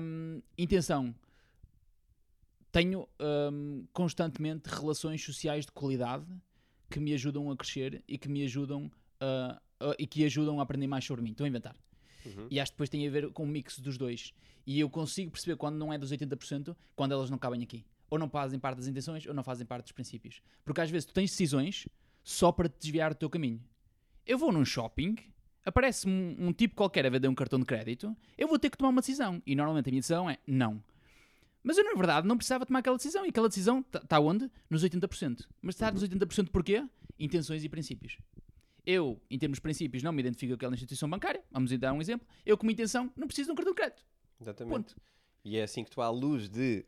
hum, 0.00 0.42
intenção. 0.56 1.14
Tenho 2.72 3.08
hum, 3.52 3.86
constantemente 3.92 4.68
relações 4.68 5.22
sociais 5.24 5.64
de 5.64 5.72
qualidade 5.72 6.26
que 6.90 7.00
me 7.00 7.12
ajudam 7.14 7.50
a 7.50 7.56
crescer 7.56 8.02
e 8.06 8.16
que 8.18 8.28
me 8.28 8.44
ajudam 8.44 8.90
a- 9.20 9.60
a- 9.80 9.94
e 9.98 10.06
que 10.06 10.24
ajudam 10.24 10.60
a 10.60 10.62
aprender 10.62 10.86
mais 10.86 11.04
sobre 11.04 11.22
mim. 11.22 11.30
Estou 11.32 11.44
a 11.44 11.48
inventar. 11.48 11.76
Uhum. 12.24 12.46
E 12.50 12.58
acho 12.60 12.72
que 12.72 12.76
depois 12.76 12.88
tem 12.90 13.06
a 13.06 13.10
ver 13.10 13.30
com 13.32 13.44
o 13.44 13.46
mix 13.46 13.78
dos 13.78 13.96
dois. 13.96 14.32
E 14.66 14.80
eu 14.80 14.90
consigo 14.90 15.30
perceber 15.30 15.56
quando 15.56 15.76
não 15.76 15.92
é 15.92 15.98
dos 15.98 16.10
80%, 16.10 16.76
quando 16.96 17.12
elas 17.12 17.30
não 17.30 17.38
cabem 17.38 17.62
aqui. 17.62 17.84
Ou 18.10 18.18
não 18.18 18.28
fazem 18.28 18.58
parte 18.58 18.78
das 18.78 18.86
intenções, 18.88 19.26
ou 19.26 19.34
não 19.34 19.42
fazem 19.44 19.64
parte 19.66 19.84
dos 19.84 19.92
princípios. 19.92 20.40
Porque 20.64 20.80
às 20.80 20.90
vezes 20.90 21.06
tu 21.06 21.14
tens 21.14 21.30
decisões 21.30 21.86
só 22.24 22.50
para 22.50 22.68
te 22.68 22.76
desviar 22.80 23.12
do 23.14 23.16
teu 23.18 23.30
caminho. 23.30 23.62
Eu 24.26 24.38
vou 24.38 24.50
num 24.52 24.64
shopping, 24.64 25.16
aparece 25.64 26.08
um, 26.08 26.36
um 26.38 26.52
tipo 26.52 26.74
qualquer 26.74 27.06
a 27.06 27.10
vender 27.10 27.28
um 27.28 27.34
cartão 27.34 27.58
de 27.60 27.64
crédito, 27.64 28.16
eu 28.36 28.48
vou 28.48 28.58
ter 28.58 28.70
que 28.70 28.76
tomar 28.78 28.90
uma 28.90 29.00
decisão. 29.00 29.40
E 29.46 29.54
normalmente 29.54 29.88
a 29.88 29.92
minha 29.92 30.00
decisão 30.00 30.28
é 30.28 30.38
não. 30.46 30.82
Mas 31.66 31.76
eu, 31.76 31.82
na 31.82 31.94
verdade, 31.94 32.28
não 32.28 32.36
precisava 32.36 32.64
tomar 32.64 32.78
aquela 32.78 32.96
decisão. 32.96 33.26
E 33.26 33.30
aquela 33.30 33.48
decisão 33.48 33.84
está 33.92 34.20
onde? 34.20 34.48
Nos 34.70 34.84
80%. 34.84 35.48
Mas 35.60 35.74
está 35.74 35.90
nos 35.90 36.00
80% 36.00 36.50
porquê? 36.50 36.86
Intenções 37.18 37.64
e 37.64 37.68
princípios. 37.68 38.18
Eu, 38.86 39.20
em 39.28 39.36
termos 39.36 39.56
de 39.56 39.62
princípios, 39.62 40.00
não 40.00 40.12
me 40.12 40.20
identifico 40.20 40.52
com 40.52 40.54
aquela 40.54 40.74
instituição 40.74 41.10
bancária. 41.10 41.42
Vamos 41.50 41.76
dar 41.76 41.92
um 41.92 42.00
exemplo. 42.00 42.24
Eu, 42.46 42.56
como 42.56 42.70
intenção, 42.70 43.12
não 43.16 43.26
preciso 43.26 43.48
de 43.48 43.52
um 43.52 43.56
cartão 43.56 43.74
de 43.74 43.80
crédito. 43.80 44.06
Exatamente. 44.40 44.76
Ponto. 44.76 44.96
E 45.44 45.56
é 45.56 45.64
assim 45.64 45.82
que 45.82 45.90
tu, 45.90 46.00
à 46.00 46.08
luz 46.08 46.48
de 46.48 46.86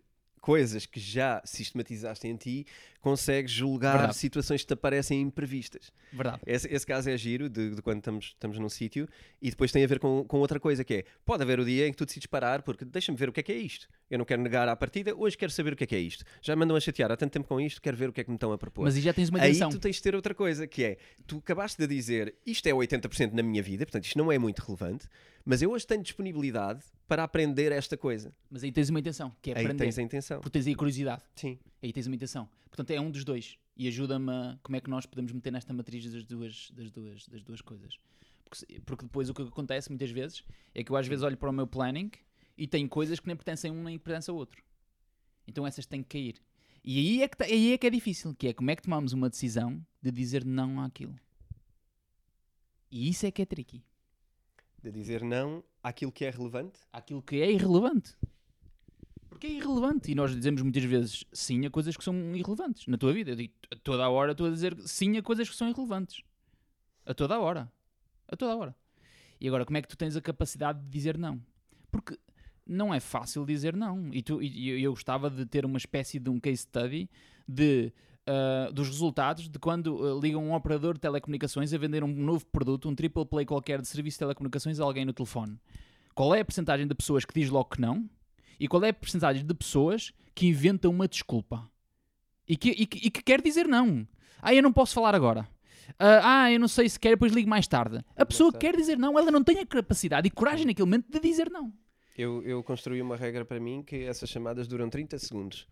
coisas 0.49 0.87
que 0.87 0.99
já 0.99 1.43
sistematizaste 1.45 2.27
em 2.27 2.35
ti, 2.35 2.67
consegues 3.03 3.53
julgar 3.53 3.99
Verdade. 3.99 4.17
situações 4.17 4.63
que 4.63 4.69
te 4.69 4.73
aparecem 4.73 5.21
imprevistas. 5.21 5.93
Verdade. 6.11 6.41
Esse, 6.47 6.67
esse 6.73 6.87
caso 6.87 7.11
é 7.11 7.19
giro, 7.19 7.51
de, 7.51 7.75
de 7.75 7.83
quando 7.83 7.99
estamos, 7.99 8.25
estamos 8.29 8.59
num 8.59 8.71
sítio, 8.71 9.07
e 9.43 9.51
depois 9.51 9.71
tem 9.71 9.85
a 9.85 9.87
ver 9.87 9.99
com, 9.99 10.25
com 10.25 10.39
outra 10.39 10.59
coisa, 10.59 10.83
que 10.83 10.95
é, 10.95 11.05
pode 11.23 11.43
haver 11.43 11.61
o 11.61 11.67
dia 11.67 11.87
em 11.87 11.91
que 11.91 11.99
tu 11.99 12.07
decides 12.07 12.25
parar, 12.25 12.63
porque 12.63 12.83
deixa-me 12.87 13.19
ver 13.19 13.29
o 13.29 13.33
que 13.33 13.41
é 13.41 13.43
que 13.43 13.53
é 13.53 13.57
isto. 13.57 13.87
Eu 14.11 14.17
não 14.17 14.25
quero 14.25 14.41
negar 14.41 14.67
à 14.71 14.75
partida, 14.75 15.15
hoje 15.15 15.37
quero 15.37 15.53
saber 15.53 15.75
o 15.75 15.77
que 15.77 15.85
é 15.85 15.87
que 15.87 15.95
é 15.95 15.99
isto. 15.99 16.25
Já 16.41 16.57
me 16.57 16.65
andam 16.65 16.79
a 16.79 16.81
chatear 16.81 17.13
há 17.13 17.17
tanto 17.19 17.31
tempo 17.31 17.47
com 17.47 17.61
isto, 17.61 17.83
quero 17.83 17.99
ver 17.99 18.09
o 18.09 18.13
que 18.15 18.23
é 18.23 18.25
que 18.25 18.31
me 18.31 18.37
estão 18.37 18.51
a 18.51 18.57
propor. 18.57 18.85
Mas 18.85 18.97
aí 18.97 19.03
já 19.03 19.13
tens 19.13 19.29
uma 19.29 19.43
Aí 19.43 19.59
tu 19.59 19.79
tens 19.79 19.97
de 19.97 20.03
ter 20.03 20.15
outra 20.15 20.35
coisa, 20.35 20.67
que 20.67 20.83
é, 20.83 20.97
tu 21.27 21.37
acabaste 21.37 21.77
de 21.77 21.87
dizer, 21.87 22.35
isto 22.47 22.67
é 22.67 22.73
80% 22.73 23.33
na 23.33 23.43
minha 23.43 23.63
vida, 23.63 23.85
portanto 23.85 24.07
isto 24.07 24.17
não 24.17 24.33
é 24.33 24.39
muito 24.39 24.61
relevante, 24.61 25.07
mas 25.49 25.63
eu 25.63 25.71
hoje 25.71 25.87
tenho 25.87 26.03
disponibilidade 26.03 26.85
para 27.07 27.25
aprender 27.25 27.73
esta 27.73 27.97
coisa. 27.97 28.35
Mas 28.51 28.63
aí 28.63 28.71
tens 28.71 28.91
uma 28.91 29.01
intenção, 29.01 29.35
que 29.41 29.51
é 29.51 29.55
Aí 29.59 29.65
aprender. 29.65 29.85
tens 29.85 29.99
a 29.99 30.03
intenção. 30.03 30.41
Porque 30.41 30.51
tens 30.59 30.67
aí 30.67 30.75
a 30.75 30.77
curiosidade. 30.77 31.23
Sim. 31.35 31.59
Aí 31.83 31.91
tens 31.93 32.07
uma 32.07 32.15
intenção. 32.17 32.47
Portanto, 32.71 32.91
é 32.91 33.01
um 33.01 33.11
dos 33.11 33.25
dois. 33.25 33.57
E 33.75 33.89
ajuda-me 33.89 34.31
a 34.31 34.59
como 34.63 34.77
é 34.77 34.81
que 34.81 34.91
nós 34.91 35.07
podemos 35.07 35.33
meter 35.33 35.51
nesta 35.51 35.73
matriz 35.73 36.05
das 36.13 36.25
duas, 36.25 36.71
das 36.73 36.91
duas, 36.91 37.27
das 37.29 37.43
duas 37.43 37.61
coisas. 37.63 37.99
Porque, 38.45 38.81
porque 38.81 39.05
depois 39.07 39.31
o 39.31 39.35
que 39.35 39.41
acontece 39.43 39.89
muitas 39.89 40.11
vezes 40.11 40.45
é 40.75 40.85
que 40.85 40.93
eu 40.93 40.97
às 40.97 41.07
vezes 41.09 41.23
olho 41.25 41.37
para 41.37 41.49
o 41.49 41.53
meu 41.53 41.67
planning 41.67 42.11
e 42.57 42.67
tenho 42.67 42.89
coisas 42.89 43.19
que 43.19 43.27
nem 43.27 43.35
pertencem 43.37 43.71
a 43.71 43.75
um 43.75 43.85
nem 43.85 43.99
pertencem 43.99 44.33
a 44.35 44.37
outro. 44.37 44.63
Então 45.47 45.67
essas 45.67 45.87
têm 45.87 46.03
que 46.03 46.09
cair. 46.11 46.35
E 46.85 46.99
aí 46.99 47.23
é 47.23 47.29
que, 47.29 47.37
tá- 47.37 47.45
aí 47.47 47.73
é 47.73 47.79
que 47.79 47.87
é 47.87 47.91
difícil, 47.91 48.35
que 48.35 48.49
é 48.49 48.53
como 48.53 48.71
é 48.71 48.77
que 48.77 48.83
tomamos 48.83 49.13
uma 49.15 49.31
decisão 49.31 49.85
de 50.03 50.11
dizer 50.11 50.45
não 50.45 50.81
àquilo. 50.81 51.15
E 52.91 53.09
isso 53.09 53.27
é 53.27 53.31
que 53.31 53.43
é 53.43 53.47
tricky. 53.47 53.83
De 54.83 54.91
dizer 54.93 55.23
não 55.23 55.63
àquilo 55.83 56.13
que 56.13 56.25
é 56.25 56.31
relevante. 56.31 56.81
Àquilo 56.93 57.23
que 57.23 57.41
é 57.41 57.51
irrelevante. 57.51 58.17
Porque 59.29 59.47
é 59.47 59.51
irrelevante. 59.51 60.11
E 60.11 60.15
nós 60.15 60.35
dizemos 60.35 60.63
muitas 60.63 60.85
vezes 60.85 61.25
sim 61.33 61.67
a 61.67 61.71
coisas 61.71 61.97
que 61.97 62.05
são 62.05 62.15
irrelevantes. 62.35 62.87
Na 62.87 62.97
tua 62.97 63.13
vida, 63.13 63.31
eu 63.33 63.37
digo 63.37 63.53
a 63.71 63.77
toda 63.77 64.05
a 64.05 64.09
hora 64.09 64.33
estou 64.33 64.47
a 64.47 64.51
dizer 64.51 64.77
sim 64.81 65.17
a 65.17 65.23
coisas 65.23 65.49
que 65.49 65.57
são 65.57 65.69
irrelevantes. 65.69 66.23
A 67.05 67.15
toda 67.15 67.35
a 67.35 67.41
hora. 67.41 67.71
A 68.27 68.37
toda 68.37 68.53
a 68.53 68.57
hora. 68.57 68.77
E 69.41 69.47
agora, 69.47 69.65
como 69.65 69.77
é 69.77 69.83
que 69.83 69.89
tu 69.89 69.97
tens 69.97 70.17
a 70.17 70.21
capacidade 70.21 70.81
de 70.81 70.89
dizer 70.89 71.17
não? 71.17 71.41
Porque 71.91 72.19
não 72.67 72.93
é 72.93 73.01
fácil 73.01 73.47
dizer 73.47 73.77
não. 73.77 74.13
E, 74.13 74.23
tu, 74.23 74.43
e 74.43 74.83
eu 74.83 74.93
gostava 74.93 75.31
de 75.31 75.47
ter 75.47 75.65
uma 75.65 75.79
espécie 75.79 76.19
de 76.19 76.29
um 76.29 76.39
case 76.39 76.63
study 76.63 77.09
de, 77.47 77.93
ah, 78.29 78.71
dos 78.71 78.89
resultados 78.89 79.49
de 79.49 79.59
quando 79.59 80.07
ah, 80.07 80.21
liga 80.21 80.37
um 80.37 80.53
operador 80.53 80.93
de 80.93 81.01
telecomunicações 81.01 81.73
a 81.73 81.79
vender 81.79 82.05
um 82.05 82.09
novo 82.09 82.45
produto, 82.45 82.87
um 82.87 82.95
triple 82.95 83.25
play 83.25 83.47
qualquer 83.47 83.81
de 83.81 83.89
serviço 83.89 84.17
de 84.17 84.19
telecomunicações 84.19 84.79
a 84.79 84.85
alguém 84.85 85.07
no 85.07 85.15
telefone. 85.15 85.59
Qual 86.15 86.35
é 86.35 86.41
a 86.41 86.45
percentagem 86.45 86.87
de 86.87 86.95
pessoas 86.95 87.25
que 87.25 87.33
diz 87.33 87.49
logo 87.49 87.71
que 87.71 87.81
não? 87.81 88.07
E 88.61 88.69
qual 88.69 88.85
é 88.85 88.91
a 88.91 88.93
percentagem 88.93 89.47
de 89.47 89.55
pessoas 89.55 90.13
que 90.35 90.47
inventam 90.47 90.91
uma 90.91 91.09
desculpa? 91.09 91.71
E 92.47 92.55
que, 92.55 92.71
e 92.71 92.87
que, 92.87 93.07
e 93.07 93.11
que 93.11 93.23
quer 93.23 93.41
dizer 93.41 93.67
não. 93.67 94.07
Ah, 94.43 94.55
eu 94.55 94.63
não 94.63 94.75
posso 94.75 94.95
falar 94.95 95.15
agora. 95.15 95.49
Ah, 95.99 96.43
ah, 96.43 96.53
eu 96.53 96.61
não 96.61 96.69
sei 96.69 96.87
se 96.87 97.01
quer, 97.01 97.11
depois 97.11 97.33
ligo 97.33 97.49
mais 97.49 97.67
tarde. 97.67 98.05
A 98.15 98.27
pessoa 98.27 98.53
que 98.53 98.59
quer 98.59 98.77
dizer 98.77 98.99
não, 98.99 99.19
ela 99.19 99.31
não 99.31 99.43
tem 99.43 99.59
a 99.61 99.67
capacidade 99.67 100.29
e 100.29 100.31
coragem 100.31 100.67
naquele 100.67 100.85
momento 100.85 101.11
de 101.11 101.19
dizer 101.19 101.51
não. 101.51 101.73
Eu, 102.17 102.43
eu 102.43 102.63
construí 102.63 103.01
uma 103.01 103.17
regra 103.17 103.45
para 103.45 103.59
mim 103.59 103.83
que 103.83 104.05
essas 104.05 104.29
chamadas 104.29 104.69
duram 104.69 104.91
30 104.91 105.19
segundos. 105.19 105.67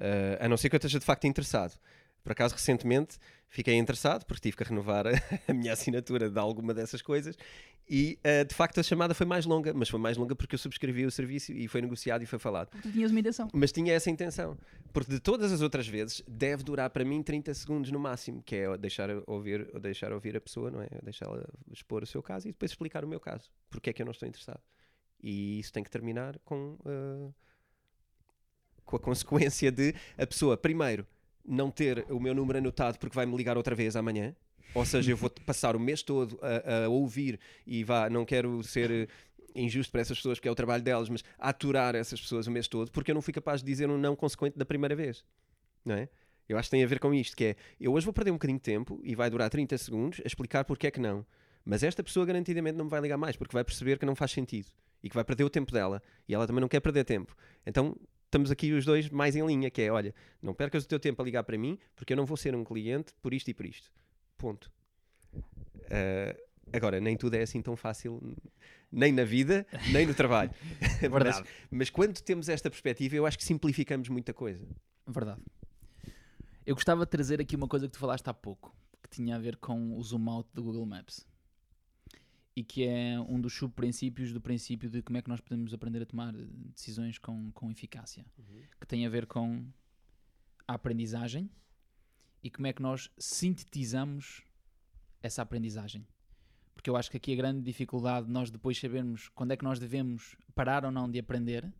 Ah, 0.00 0.44
a 0.44 0.48
não 0.48 0.56
ser 0.56 0.68
que 0.68 0.76
eu 0.76 0.78
esteja 0.78 0.98
de 0.98 1.04
facto 1.04 1.26
interessado. 1.26 1.78
Por 2.22 2.32
acaso, 2.32 2.54
recentemente, 2.54 3.18
fiquei 3.48 3.74
interessado 3.74 4.24
porque 4.26 4.42
tive 4.42 4.56
que 4.56 4.64
renovar 4.64 5.06
a, 5.06 5.10
a 5.48 5.54
minha 5.54 5.72
assinatura 5.72 6.28
de 6.28 6.38
alguma 6.38 6.74
dessas 6.74 7.00
coisas 7.00 7.36
e 7.88 8.18
ah, 8.22 8.44
de 8.44 8.54
facto 8.54 8.78
a 8.78 8.82
chamada 8.82 9.14
foi 9.14 9.26
mais 9.26 9.44
longa, 9.44 9.74
mas 9.74 9.88
foi 9.88 9.98
mais 9.98 10.16
longa 10.16 10.36
porque 10.36 10.54
eu 10.54 10.58
subscrevi 10.58 11.04
o 11.04 11.10
serviço 11.10 11.52
e 11.52 11.66
foi 11.66 11.82
negociado 11.82 12.22
e 12.22 12.26
foi 12.26 12.38
falado. 12.38 12.68
Porque 12.68 12.88
tu 12.88 12.92
tinhas 12.92 13.10
uma 13.10 13.20
intenção. 13.20 13.48
Mas 13.52 13.72
tinha 13.72 13.92
essa 13.92 14.08
intenção. 14.08 14.56
Porque 14.92 15.10
de 15.10 15.20
todas 15.20 15.52
as 15.52 15.60
outras 15.60 15.88
vezes, 15.88 16.22
deve 16.28 16.62
durar 16.62 16.88
para 16.90 17.04
mim 17.04 17.22
30 17.22 17.52
segundos 17.54 17.90
no 17.90 17.98
máximo, 17.98 18.42
que 18.42 18.56
é 18.56 18.78
deixar 18.78 19.08
ouvir, 19.26 19.66
deixar 19.80 20.12
ouvir 20.12 20.36
a 20.36 20.40
pessoa, 20.40 20.70
não 20.70 20.80
é? 20.80 20.88
Deixá-la 21.02 21.44
expor 21.72 22.02
o 22.02 22.06
seu 22.06 22.22
caso 22.22 22.48
e 22.48 22.52
depois 22.52 22.70
explicar 22.70 23.04
o 23.04 23.08
meu 23.08 23.18
caso. 23.18 23.50
Porque 23.68 23.90
é 23.90 23.92
que 23.92 24.02
eu 24.02 24.06
não 24.06 24.12
estou 24.12 24.28
interessado. 24.28 24.60
E 25.22 25.58
isso 25.58 25.72
tem 25.72 25.82
que 25.82 25.90
terminar 25.90 26.38
com, 26.44 26.78
ah, 26.86 27.32
com 28.90 28.96
a 28.96 29.00
consequência 29.00 29.70
de 29.70 29.94
a 30.18 30.26
pessoa, 30.26 30.56
primeiro, 30.56 31.06
não 31.46 31.70
ter 31.70 32.04
o 32.10 32.20
meu 32.20 32.34
número 32.34 32.58
anotado 32.58 32.98
porque 32.98 33.14
vai-me 33.14 33.36
ligar 33.36 33.56
outra 33.56 33.74
vez 33.74 33.96
amanhã. 33.96 34.34
Ou 34.74 34.84
seja, 34.84 35.12
eu 35.12 35.16
vou 35.16 35.30
passar 35.46 35.74
o 35.74 35.80
mês 35.80 36.02
todo 36.02 36.38
a, 36.42 36.84
a 36.84 36.88
ouvir 36.88 37.40
e 37.66 37.82
vá, 37.82 38.08
não 38.10 38.24
quero 38.24 38.62
ser 38.62 38.90
eh, 38.90 39.08
injusto 39.54 39.90
para 39.90 40.00
essas 40.00 40.18
pessoas, 40.18 40.38
porque 40.38 40.48
é 40.48 40.52
o 40.52 40.54
trabalho 40.54 40.82
delas, 40.82 41.08
mas 41.08 41.24
aturar 41.38 41.94
essas 41.94 42.20
pessoas 42.20 42.46
o 42.46 42.50
mês 42.50 42.68
todo, 42.68 42.90
porque 42.90 43.10
eu 43.10 43.14
não 43.14 43.22
fui 43.22 43.32
capaz 43.32 43.60
de 43.62 43.66
dizer 43.66 43.88
um 43.88 43.98
não 43.98 44.14
consequente 44.14 44.56
da 44.56 44.64
primeira 44.64 44.94
vez. 44.94 45.24
Não 45.84 45.94
é? 45.94 46.08
Eu 46.48 46.58
acho 46.58 46.68
que 46.68 46.72
tem 46.72 46.82
a 46.82 46.86
ver 46.86 46.98
com 46.98 47.14
isto, 47.14 47.36
que 47.36 47.44
é, 47.44 47.56
eu 47.80 47.92
hoje 47.92 48.04
vou 48.04 48.12
perder 48.12 48.32
um 48.32 48.34
bocadinho 48.34 48.58
de 48.58 48.64
tempo 48.64 49.00
e 49.04 49.14
vai 49.14 49.30
durar 49.30 49.48
30 49.48 49.78
segundos 49.78 50.20
a 50.24 50.26
explicar 50.26 50.64
porque 50.64 50.88
é 50.88 50.90
que 50.90 51.00
não. 51.00 51.24
Mas 51.64 51.82
esta 51.82 52.02
pessoa 52.02 52.26
garantidamente 52.26 52.76
não 52.76 52.86
me 52.86 52.90
vai 52.90 53.00
ligar 53.00 53.16
mais, 53.16 53.36
porque 53.36 53.52
vai 53.52 53.62
perceber 53.62 53.98
que 53.98 54.06
não 54.06 54.16
faz 54.16 54.32
sentido 54.32 54.68
e 55.02 55.08
que 55.08 55.14
vai 55.14 55.24
perder 55.24 55.44
o 55.44 55.50
tempo 55.50 55.72
dela 55.72 56.02
e 56.28 56.34
ela 56.34 56.46
também 56.46 56.60
não 56.60 56.68
quer 56.68 56.80
perder 56.80 57.04
tempo. 57.04 57.36
Então 57.64 57.96
estamos 58.30 58.50
aqui 58.50 58.72
os 58.72 58.84
dois 58.84 59.10
mais 59.10 59.34
em 59.34 59.44
linha, 59.44 59.68
que 59.70 59.82
é, 59.82 59.90
olha, 59.90 60.14
não 60.40 60.54
percas 60.54 60.84
o 60.84 60.88
teu 60.88 61.00
tempo 61.00 61.20
a 61.20 61.24
ligar 61.24 61.42
para 61.42 61.58
mim, 61.58 61.76
porque 61.96 62.12
eu 62.12 62.16
não 62.16 62.24
vou 62.24 62.36
ser 62.36 62.54
um 62.54 62.64
cliente 62.64 63.12
por 63.20 63.34
isto 63.34 63.48
e 63.48 63.54
por 63.54 63.66
isto. 63.66 63.90
Ponto. 64.38 64.70
Ah, 65.90 66.36
agora, 66.72 67.00
nem 67.00 67.16
tudo 67.16 67.34
é 67.34 67.42
assim 67.42 67.60
tão 67.60 67.76
fácil, 67.76 68.22
nem 68.90 69.12
na 69.12 69.24
vida, 69.24 69.66
nem 69.92 70.06
no 70.06 70.14
trabalho. 70.14 70.52
Verdade. 71.00 71.40
mas, 71.70 71.70
mas 71.70 71.90
quando 71.90 72.20
temos 72.20 72.48
esta 72.48 72.70
perspectiva, 72.70 73.16
eu 73.16 73.26
acho 73.26 73.36
que 73.36 73.44
simplificamos 73.44 74.08
muita 74.08 74.32
coisa. 74.32 74.64
Verdade. 75.06 75.40
Eu 76.64 76.76
gostava 76.76 77.04
de 77.04 77.10
trazer 77.10 77.40
aqui 77.40 77.56
uma 77.56 77.66
coisa 77.66 77.86
que 77.86 77.92
tu 77.92 77.98
falaste 77.98 78.28
há 78.28 78.34
pouco, 78.34 78.72
que 79.02 79.10
tinha 79.10 79.34
a 79.34 79.38
ver 79.40 79.56
com 79.56 79.96
o 79.96 80.02
zoom 80.04 80.30
out 80.30 80.48
do 80.54 80.62
Google 80.62 80.86
Maps. 80.86 81.26
E 82.56 82.64
que 82.64 82.84
é 82.84 83.18
um 83.20 83.40
dos 83.40 83.54
subprincípios 83.54 84.32
do 84.32 84.40
princípio 84.40 84.90
de 84.90 85.02
como 85.02 85.16
é 85.16 85.22
que 85.22 85.28
nós 85.28 85.40
podemos 85.40 85.72
aprender 85.72 86.02
a 86.02 86.06
tomar 86.06 86.32
decisões 86.32 87.18
com, 87.18 87.50
com 87.52 87.70
eficácia. 87.70 88.24
Que 88.80 88.86
tem 88.86 89.06
a 89.06 89.08
ver 89.08 89.26
com 89.26 89.66
a 90.66 90.74
aprendizagem 90.74 91.48
e 92.42 92.50
como 92.50 92.66
é 92.66 92.72
que 92.72 92.82
nós 92.82 93.10
sintetizamos 93.18 94.42
essa 95.22 95.42
aprendizagem. 95.42 96.06
Porque 96.74 96.88
eu 96.88 96.96
acho 96.96 97.10
que 97.10 97.16
aqui 97.16 97.32
a 97.32 97.36
grande 97.36 97.62
dificuldade 97.62 98.26
de 98.26 98.32
nós 98.32 98.50
depois 98.50 98.78
sabermos 98.78 99.28
quando 99.28 99.52
é 99.52 99.56
que 99.56 99.64
nós 99.64 99.78
devemos 99.78 100.34
parar 100.54 100.84
ou 100.84 100.90
não 100.90 101.10
de 101.10 101.18
aprender 101.18 101.70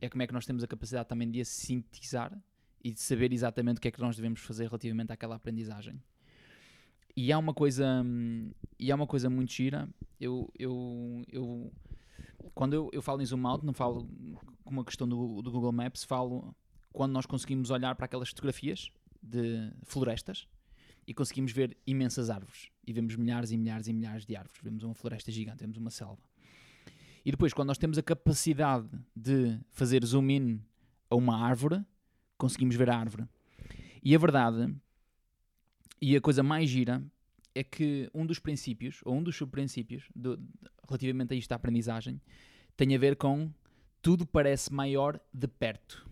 é 0.00 0.08
como 0.08 0.22
é 0.22 0.26
que 0.26 0.32
nós 0.32 0.44
temos 0.44 0.62
a 0.62 0.66
capacidade 0.66 1.08
também 1.08 1.30
de 1.30 1.40
a 1.40 1.44
sintetizar 1.44 2.36
e 2.82 2.92
de 2.92 3.00
saber 3.00 3.32
exatamente 3.32 3.78
o 3.78 3.80
que 3.80 3.88
é 3.88 3.90
que 3.90 4.00
nós 4.00 4.16
devemos 4.16 4.40
fazer 4.40 4.66
relativamente 4.66 5.12
àquela 5.12 5.36
aprendizagem. 5.36 6.02
E 7.16 7.32
há 7.32 7.38
uma 7.38 7.54
coisa, 7.54 8.02
hum, 8.04 8.50
e 8.78 8.90
há 8.90 8.94
uma 8.94 9.06
coisa 9.06 9.30
muito 9.30 9.52
gira. 9.52 9.88
Eu, 10.20 10.50
eu, 10.58 11.22
eu 11.28 11.72
quando 12.54 12.74
eu, 12.74 12.90
eu 12.92 13.02
falo 13.02 13.22
em 13.22 13.26
zoom 13.26 13.46
out, 13.46 13.64
não 13.64 13.72
falo 13.72 14.08
com 14.64 14.70
uma 14.70 14.84
questão 14.84 15.08
do, 15.08 15.40
do 15.42 15.50
Google 15.50 15.72
Maps, 15.72 16.04
falo 16.04 16.54
quando 16.92 17.12
nós 17.12 17.26
conseguimos 17.26 17.70
olhar 17.70 17.94
para 17.94 18.06
aquelas 18.06 18.28
fotografias 18.28 18.90
de 19.22 19.72
florestas 19.84 20.46
e 21.06 21.12
conseguimos 21.12 21.52
ver 21.52 21.76
imensas 21.86 22.30
árvores 22.30 22.70
e 22.86 22.92
vemos 22.92 23.16
milhares 23.16 23.50
e 23.50 23.56
milhares 23.56 23.88
e 23.88 23.92
milhares 23.92 24.24
de 24.24 24.36
árvores. 24.36 24.60
Vemos 24.62 24.82
uma 24.84 24.94
floresta 24.94 25.30
gigante, 25.30 25.60
vemos 25.60 25.76
uma 25.76 25.90
selva. 25.90 26.22
E 27.24 27.30
depois, 27.30 27.52
quando 27.54 27.68
nós 27.68 27.78
temos 27.78 27.96
a 27.96 28.02
capacidade 28.02 28.88
de 29.16 29.58
fazer 29.70 30.04
zoom 30.04 30.30
in 30.30 30.60
a 31.10 31.16
uma 31.16 31.36
árvore, 31.42 31.82
conseguimos 32.36 32.76
ver 32.76 32.90
a 32.90 32.96
árvore. 32.98 33.26
E 34.02 34.14
a 34.14 34.18
verdade, 34.18 34.74
e 36.06 36.14
a 36.14 36.20
coisa 36.20 36.42
mais 36.42 36.68
gira, 36.68 37.02
é 37.54 37.64
que 37.64 38.10
um 38.12 38.26
dos 38.26 38.38
princípios, 38.38 39.00
ou 39.06 39.14
um 39.14 39.22
dos 39.22 39.36
subprincípios, 39.36 40.04
do, 40.14 40.38
relativamente 40.86 41.32
a 41.32 41.36
isto 41.36 41.48
da 41.48 41.56
aprendizagem, 41.56 42.20
tem 42.76 42.94
a 42.94 42.98
ver 42.98 43.16
com 43.16 43.50
tudo 44.02 44.26
parece 44.26 44.70
maior 44.70 45.18
de 45.32 45.48
perto. 45.48 46.06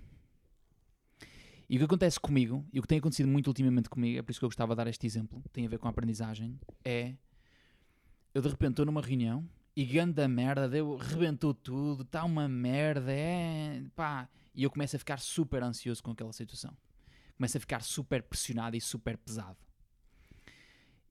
E 1.68 1.76
o 1.76 1.78
que 1.78 1.84
acontece 1.84 2.18
comigo, 2.18 2.64
e 2.72 2.78
o 2.78 2.82
que 2.82 2.88
tem 2.88 2.96
acontecido 2.96 3.28
muito 3.28 3.48
ultimamente 3.48 3.90
comigo, 3.90 4.18
é 4.18 4.22
por 4.22 4.30
isso 4.30 4.40
que 4.40 4.46
eu 4.46 4.48
gostava 4.48 4.72
de 4.72 4.78
dar 4.78 4.86
este 4.86 5.06
exemplo, 5.06 5.44
tem 5.52 5.66
a 5.66 5.68
ver 5.68 5.78
com 5.78 5.86
a 5.86 5.90
aprendizagem, 5.90 6.58
é 6.82 7.14
eu 8.34 8.40
de 8.40 8.48
repente 8.48 8.70
estou 8.70 8.86
numa 8.86 9.02
reunião 9.02 9.46
e 9.76 9.84
ganda 9.84 10.26
merda, 10.26 10.70
deu, 10.70 10.96
rebentou 10.96 11.52
tudo, 11.52 12.02
está 12.02 12.24
uma 12.24 12.48
merda, 12.48 13.12
é 13.12 13.82
pá, 13.94 14.26
e 14.54 14.62
eu 14.62 14.70
começo 14.70 14.96
a 14.96 14.98
ficar 14.98 15.18
super 15.18 15.62
ansioso 15.62 16.02
com 16.02 16.12
aquela 16.12 16.32
situação. 16.32 16.74
Começo 17.36 17.58
a 17.58 17.60
ficar 17.60 17.82
super 17.82 18.22
pressionado 18.22 18.74
e 18.74 18.80
super 18.80 19.18
pesado. 19.18 19.58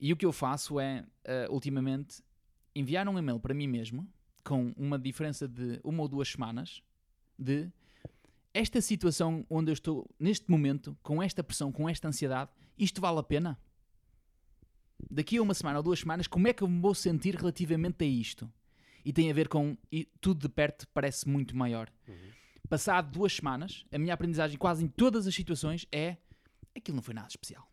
E 0.02 0.12
o 0.12 0.18
que 0.18 0.26
eu 0.26 0.34
faço 0.34 0.80
é, 0.80 1.06
eh, 1.24 1.48
ultimamente, 1.52 2.24
enviar 2.76 3.08
um 3.08 3.20
e-mail 3.20 3.40
para 3.40 3.54
mim 3.54 3.68
mesmo, 3.68 4.12
com 4.44 4.74
uma 4.76 4.98
diferença 4.98 5.48
de 5.48 5.80
uma 5.84 6.02
ou 6.02 6.08
duas 6.08 6.28
semanas, 6.28 6.82
de 7.38 7.72
esta 8.52 8.82
situação 8.82 9.46
onde 9.48 9.70
eu 9.70 9.74
estou, 9.74 10.10
neste 10.20 10.50
momento, 10.50 10.98
com 11.04 11.22
esta 11.22 11.44
pressão, 11.44 11.72
com 11.72 11.88
esta 11.88 12.08
ansiedade, 12.08 12.50
isto 12.78 13.00
vale 13.00 13.20
a 13.20 13.24
pena? 13.24 13.60
Daqui 15.10 15.38
a 15.38 15.42
uma 15.42 15.54
semana 15.54 15.78
ou 15.78 15.84
duas 15.84 16.00
semanas, 16.00 16.28
como 16.28 16.48
é 16.48 16.54
que 16.54 16.64
eu 16.64 16.68
me 16.68 16.82
vou 16.82 16.96
sentir 16.96 17.36
relativamente 17.36 18.04
a 18.04 18.08
isto? 18.08 18.52
E 19.06 19.14
tem 19.14 19.30
a 19.30 19.34
ver 19.34 19.48
com 19.48 19.78
e 19.92 20.06
tudo 20.20 20.42
de 20.42 20.50
perto 20.50 20.88
parece 20.90 21.30
muito 21.30 21.56
maior. 21.56 21.92
Uhum. 22.08 22.32
Passado 22.68 23.12
duas 23.12 23.34
semanas, 23.34 23.86
a 23.92 24.00
minha 24.00 24.14
aprendizagem 24.14 24.58
quase 24.58 24.84
em 24.84 24.88
todas 24.88 25.28
as 25.28 25.36
situações 25.36 25.86
é 25.92 26.18
aquilo 26.76 26.96
não 26.96 27.04
foi 27.04 27.14
nada 27.14 27.28
especial. 27.28 27.71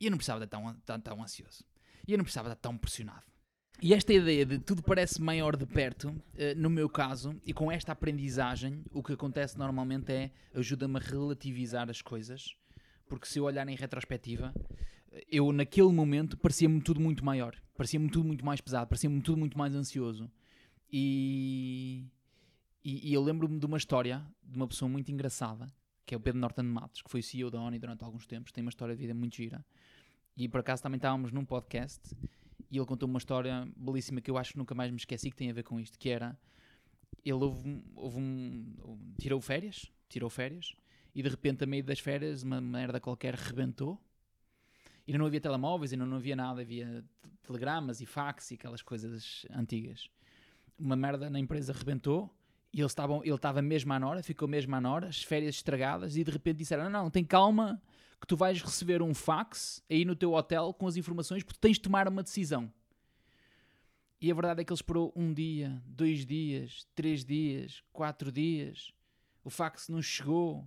E 0.00 0.06
eu 0.06 0.10
não 0.10 0.18
precisava 0.18 0.44
estar 0.44 0.58
tão, 0.58 0.74
tão, 0.84 1.00
tão 1.00 1.22
ansioso. 1.22 1.64
E 2.06 2.12
eu 2.12 2.18
não 2.18 2.24
precisava 2.24 2.48
estar 2.48 2.60
tão 2.60 2.76
pressionado. 2.76 3.24
E 3.82 3.92
esta 3.92 4.12
ideia 4.12 4.46
de 4.46 4.58
tudo 4.58 4.82
parece 4.82 5.20
maior 5.20 5.54
de 5.54 5.66
perto, 5.66 6.14
eh, 6.34 6.54
no 6.54 6.70
meu 6.70 6.88
caso, 6.88 7.38
e 7.44 7.52
com 7.52 7.70
esta 7.70 7.92
aprendizagem, 7.92 8.82
o 8.90 9.02
que 9.02 9.12
acontece 9.12 9.58
normalmente 9.58 10.10
é 10.10 10.30
ajuda-me 10.54 10.96
a 10.96 11.00
relativizar 11.00 11.90
as 11.90 12.00
coisas, 12.00 12.56
porque 13.06 13.26
se 13.26 13.38
eu 13.38 13.44
olhar 13.44 13.68
em 13.68 13.76
retrospectiva, 13.76 14.54
eu 15.30 15.52
naquele 15.52 15.92
momento 15.92 16.38
parecia-me 16.38 16.80
tudo 16.80 17.00
muito 17.00 17.22
maior, 17.22 17.54
parecia-me 17.76 18.08
tudo 18.08 18.26
muito 18.26 18.44
mais 18.44 18.62
pesado, 18.62 18.88
parecia-me 18.88 19.20
tudo 19.20 19.38
muito 19.38 19.56
mais 19.58 19.74
ansioso. 19.74 20.30
E, 20.90 22.06
e, 22.82 23.10
e 23.10 23.12
eu 23.12 23.22
lembro-me 23.22 23.58
de 23.58 23.66
uma 23.66 23.76
história 23.76 24.24
de 24.42 24.56
uma 24.56 24.66
pessoa 24.66 24.88
muito 24.88 25.10
engraçada, 25.10 25.66
que 26.06 26.14
é 26.14 26.16
o 26.16 26.20
Pedro 26.20 26.40
Norton 26.40 26.62
Matos, 26.62 27.02
que 27.02 27.10
foi 27.10 27.20
CEO 27.20 27.50
da 27.50 27.60
ONI 27.60 27.80
durante 27.80 28.04
alguns 28.04 28.26
tempos, 28.26 28.52
tem 28.52 28.62
uma 28.62 28.70
história 28.70 28.94
de 28.94 29.00
vida 29.00 29.12
muito 29.12 29.34
gira. 29.34 29.62
E 30.36 30.48
por 30.48 30.60
acaso 30.60 30.82
também 30.82 30.96
estávamos 30.96 31.32
num 31.32 31.44
podcast 31.44 32.14
e 32.70 32.76
ele 32.78 32.86
contou 32.86 33.08
uma 33.08 33.18
história 33.18 33.68
belíssima 33.76 34.20
que 34.20 34.30
eu 34.30 34.38
acho 34.38 34.52
que 34.52 34.58
nunca 34.58 34.74
mais 34.74 34.90
me 34.90 34.96
esqueci 34.96 35.30
que 35.30 35.36
tem 35.36 35.50
a 35.50 35.52
ver 35.52 35.64
com 35.64 35.80
isto, 35.80 35.98
que 35.98 36.08
era 36.08 36.38
ele 37.24 37.42
houve, 37.42 37.82
houve 37.96 38.18
um, 38.18 39.14
tirou 39.18 39.40
férias, 39.40 39.90
tirou 40.08 40.30
férias 40.30 40.76
e 41.12 41.22
de 41.22 41.28
repente 41.28 41.64
a 41.64 41.66
meio 41.66 41.82
das 41.82 41.98
férias 41.98 42.44
uma 42.44 42.60
merda 42.60 43.00
qualquer 43.00 43.34
rebentou 43.34 44.00
e 45.06 45.16
não 45.16 45.26
havia 45.26 45.40
telemóveis 45.40 45.92
e 45.92 45.96
não 45.96 46.16
havia 46.16 46.36
nada, 46.36 46.60
havia 46.60 47.04
telegramas 47.42 48.00
e 48.00 48.06
fax 48.06 48.50
e 48.50 48.54
aquelas 48.54 48.82
coisas 48.82 49.46
antigas. 49.50 50.08
Uma 50.78 50.94
merda 50.94 51.30
na 51.30 51.40
empresa 51.40 51.72
rebentou 51.72 52.32
e 52.72 52.80
eles 52.80 52.92
estavam, 52.92 53.22
ele 53.24 53.34
estava 53.34 53.62
mesmo 53.62 53.92
à 53.92 54.06
hora, 54.06 54.22
ficou 54.22 54.46
mesmo 54.46 54.74
à 54.74 54.90
hora, 54.90 55.08
as 55.08 55.22
férias 55.22 55.54
estragadas 55.54 56.16
e 56.16 56.24
de 56.24 56.30
repente 56.30 56.58
disseram: 56.58 56.84
Não, 56.84 57.04
não, 57.04 57.10
tem 57.10 57.24
calma, 57.24 57.80
que 58.20 58.26
tu 58.26 58.36
vais 58.36 58.60
receber 58.62 59.02
um 59.02 59.14
fax 59.14 59.82
aí 59.90 60.04
no 60.04 60.16
teu 60.16 60.32
hotel 60.32 60.74
com 60.74 60.86
as 60.86 60.96
informações 60.96 61.42
porque 61.42 61.60
tens 61.60 61.76
de 61.76 61.82
tomar 61.82 62.08
uma 62.08 62.22
decisão. 62.22 62.72
E 64.20 64.30
a 64.30 64.34
verdade 64.34 64.62
é 64.62 64.64
que 64.64 64.72
ele 64.72 64.78
esperou 64.78 65.12
um 65.14 65.32
dia, 65.32 65.82
dois 65.84 66.24
dias, 66.24 66.86
três 66.94 67.24
dias, 67.24 67.82
quatro 67.92 68.32
dias. 68.32 68.92
O 69.44 69.50
fax 69.50 69.88
não 69.88 70.00
chegou. 70.00 70.66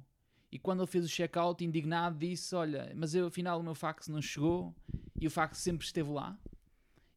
E 0.51 0.57
quando 0.57 0.79
ele 0.79 0.87
fez 0.87 1.05
o 1.05 1.07
check-out, 1.07 1.63
indignado, 1.63 2.17
disse: 2.17 2.55
Olha, 2.55 2.91
mas 2.95 3.13
eu, 3.15 3.27
afinal 3.27 3.59
o 3.59 3.63
meu 3.63 3.75
fax 3.75 4.07
não 4.07 4.21
chegou. 4.21 4.75
E 5.19 5.27
o 5.27 5.31
fax 5.31 5.57
sempre 5.57 5.85
esteve 5.85 6.09
lá. 6.11 6.39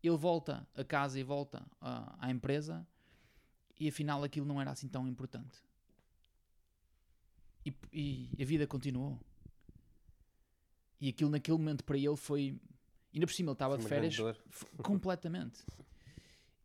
Ele 0.03 0.17
volta 0.17 0.67
a 0.75 0.83
casa 0.83 1.21
e 1.21 1.23
volta 1.23 1.63
uh, 1.81 2.17
à 2.19 2.31
empresa. 2.31 2.87
E 3.83 3.89
afinal 3.89 4.23
aquilo 4.23 4.47
não 4.47 4.61
era 4.61 4.71
assim 4.71 4.87
tão 4.87 5.09
importante. 5.09 5.59
E, 7.67 7.75
e 7.93 8.41
a 8.41 8.45
vida 8.45 8.65
continuou. 8.65 9.19
E 11.01 11.09
aquilo 11.09 11.31
naquele 11.31 11.59
momento 11.59 11.83
para 11.83 11.99
ele 11.99 12.15
foi. 12.15 12.61
Ainda 13.13 13.27
por 13.27 13.33
cima 13.33 13.49
ele 13.49 13.55
estava 13.55 13.77
de 13.77 13.85
férias. 13.85 14.17
Completamente. 14.85 15.65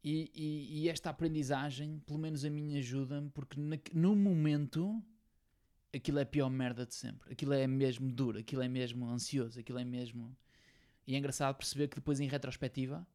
E, 0.04 0.32
e, 0.36 0.84
e, 0.84 0.90
esta 0.90 1.10
aprendizagem, 1.10 1.98
pelo 2.06 2.20
menos 2.20 2.46
a 2.46 2.52
mim, 2.52 2.78
ajuda-me, 2.78 3.32
porque 3.32 3.60
na, 3.60 3.78
no 3.96 4.16
momento 4.16 5.04
aquilo 5.92 6.20
é 6.20 6.22
a 6.22 6.26
pior 6.26 6.52
merda 6.52 6.86
de 6.86 6.94
sempre. 6.94 7.34
Aquilo 7.34 7.54
é 7.54 7.66
mesmo 7.66 8.12
duro, 8.12 8.38
aquilo 8.38 8.62
é 8.62 8.68
mesmo 8.68 9.10
ansioso, 9.10 9.60
aquilo 9.60 9.80
é 9.80 9.84
mesmo. 9.84 10.38
E 11.08 11.16
é 11.16 11.18
engraçado 11.18 11.56
perceber 11.56 11.88
que 11.88 11.96
depois 11.96 12.20
em 12.20 12.28
retrospectiva, 12.28 13.06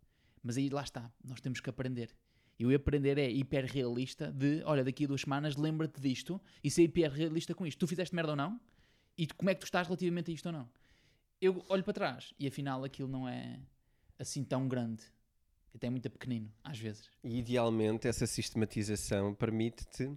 mas 0.42 0.56
aí 0.56 0.68
lá 0.68 0.82
está, 0.82 1.08
nós 1.22 1.40
temos 1.40 1.60
que 1.60 1.70
aprender. 1.70 2.12
E 2.58 2.66
o 2.66 2.74
aprender 2.74 3.18
é 3.18 3.30
hiperrealista 3.30 4.30
de, 4.30 4.62
olha, 4.64 4.84
daqui 4.84 5.04
a 5.04 5.08
duas 5.08 5.22
semanas 5.22 5.56
lembra-te 5.56 6.00
disto 6.00 6.40
e 6.62 6.70
ser 6.70 6.82
hiperrealista 6.84 7.54
com 7.54 7.66
isto. 7.66 7.78
Tu 7.78 7.86
fizeste 7.86 8.14
merda 8.14 8.32
ou 8.32 8.36
não? 8.36 8.60
E 9.18 9.26
como 9.26 9.50
é 9.50 9.54
que 9.54 9.60
tu 9.60 9.64
estás 9.64 9.86
relativamente 9.86 10.30
a 10.30 10.34
isto 10.34 10.46
ou 10.46 10.52
não? 10.52 10.68
eu 11.42 11.64
olho 11.68 11.82
para 11.82 11.92
trás 11.92 12.32
e 12.38 12.46
afinal 12.46 12.84
aquilo 12.84 13.08
não 13.08 13.28
é 13.28 13.58
assim 14.16 14.44
tão 14.44 14.68
grande. 14.68 15.02
Até 15.74 15.88
é 15.88 15.90
muito 15.90 16.08
pequenino, 16.08 16.52
às 16.62 16.78
vezes. 16.78 17.10
E 17.24 17.38
idealmente 17.38 18.06
essa 18.06 18.26
sistematização 18.26 19.34
permite-te, 19.34 20.16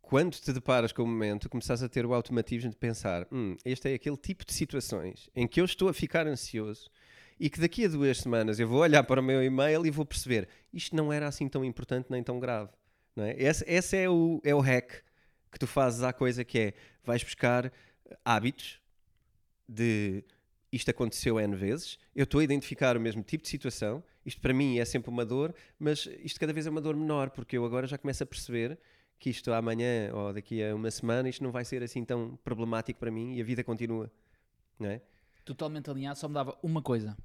quando 0.00 0.34
te 0.34 0.52
deparas 0.52 0.92
com 0.92 1.02
o 1.02 1.06
momento, 1.06 1.48
começares 1.48 1.82
a 1.82 1.88
ter 1.88 2.06
o 2.06 2.14
automatismo 2.14 2.70
de 2.70 2.76
pensar: 2.76 3.26
hum, 3.32 3.56
este 3.64 3.90
é 3.90 3.94
aquele 3.94 4.18
tipo 4.18 4.44
de 4.44 4.52
situações 4.52 5.28
em 5.34 5.48
que 5.48 5.60
eu 5.60 5.64
estou 5.64 5.88
a 5.88 5.94
ficar 5.94 6.26
ansioso 6.26 6.88
e 7.38 7.50
que 7.50 7.60
daqui 7.60 7.84
a 7.84 7.88
duas 7.88 8.18
semanas 8.18 8.58
eu 8.58 8.68
vou 8.68 8.80
olhar 8.80 9.02
para 9.04 9.20
o 9.20 9.24
meu 9.24 9.42
e-mail 9.42 9.84
e 9.86 9.90
vou 9.90 10.04
perceber 10.04 10.48
isto 10.72 10.94
não 10.94 11.12
era 11.12 11.26
assim 11.26 11.48
tão 11.48 11.64
importante 11.64 12.06
nem 12.10 12.22
tão 12.22 12.38
grave. 12.38 12.70
Não 13.14 13.24
é? 13.24 13.34
Esse, 13.40 13.64
esse 13.66 13.96
é, 13.96 14.08
o, 14.08 14.40
é 14.44 14.54
o 14.54 14.60
hack 14.60 15.02
que 15.50 15.58
tu 15.58 15.66
fazes 15.66 16.02
à 16.02 16.12
coisa 16.12 16.44
que 16.44 16.58
é 16.58 16.74
vais 17.04 17.22
buscar 17.22 17.72
hábitos 18.24 18.80
de 19.68 20.24
isto 20.72 20.90
aconteceu 20.90 21.38
N 21.38 21.54
vezes, 21.54 21.98
eu 22.16 22.24
estou 22.24 22.40
a 22.40 22.44
identificar 22.44 22.96
o 22.96 23.00
mesmo 23.00 23.22
tipo 23.22 23.44
de 23.44 23.48
situação, 23.48 24.02
isto 24.26 24.40
para 24.40 24.52
mim 24.52 24.78
é 24.78 24.84
sempre 24.84 25.08
uma 25.08 25.24
dor, 25.24 25.54
mas 25.78 26.08
isto 26.18 26.40
cada 26.40 26.52
vez 26.52 26.66
é 26.66 26.70
uma 26.70 26.80
dor 26.80 26.96
menor, 26.96 27.30
porque 27.30 27.56
eu 27.56 27.64
agora 27.64 27.86
já 27.86 27.96
começo 27.96 28.24
a 28.24 28.26
perceber 28.26 28.76
que 29.16 29.30
isto 29.30 29.52
amanhã 29.52 30.12
ou 30.12 30.32
daqui 30.32 30.62
a 30.64 30.74
uma 30.74 30.90
semana 30.90 31.28
isto 31.28 31.44
não 31.44 31.52
vai 31.52 31.64
ser 31.64 31.82
assim 31.84 32.04
tão 32.04 32.36
problemático 32.42 32.98
para 32.98 33.10
mim 33.10 33.36
e 33.36 33.40
a 33.40 33.44
vida 33.44 33.62
continua, 33.62 34.10
não 34.78 34.90
é? 34.90 35.00
Totalmente 35.44 35.90
alinhado, 35.90 36.18
só 36.18 36.28
me 36.28 36.34
dava 36.34 36.56
uma 36.62 36.80
coisa. 36.80 37.16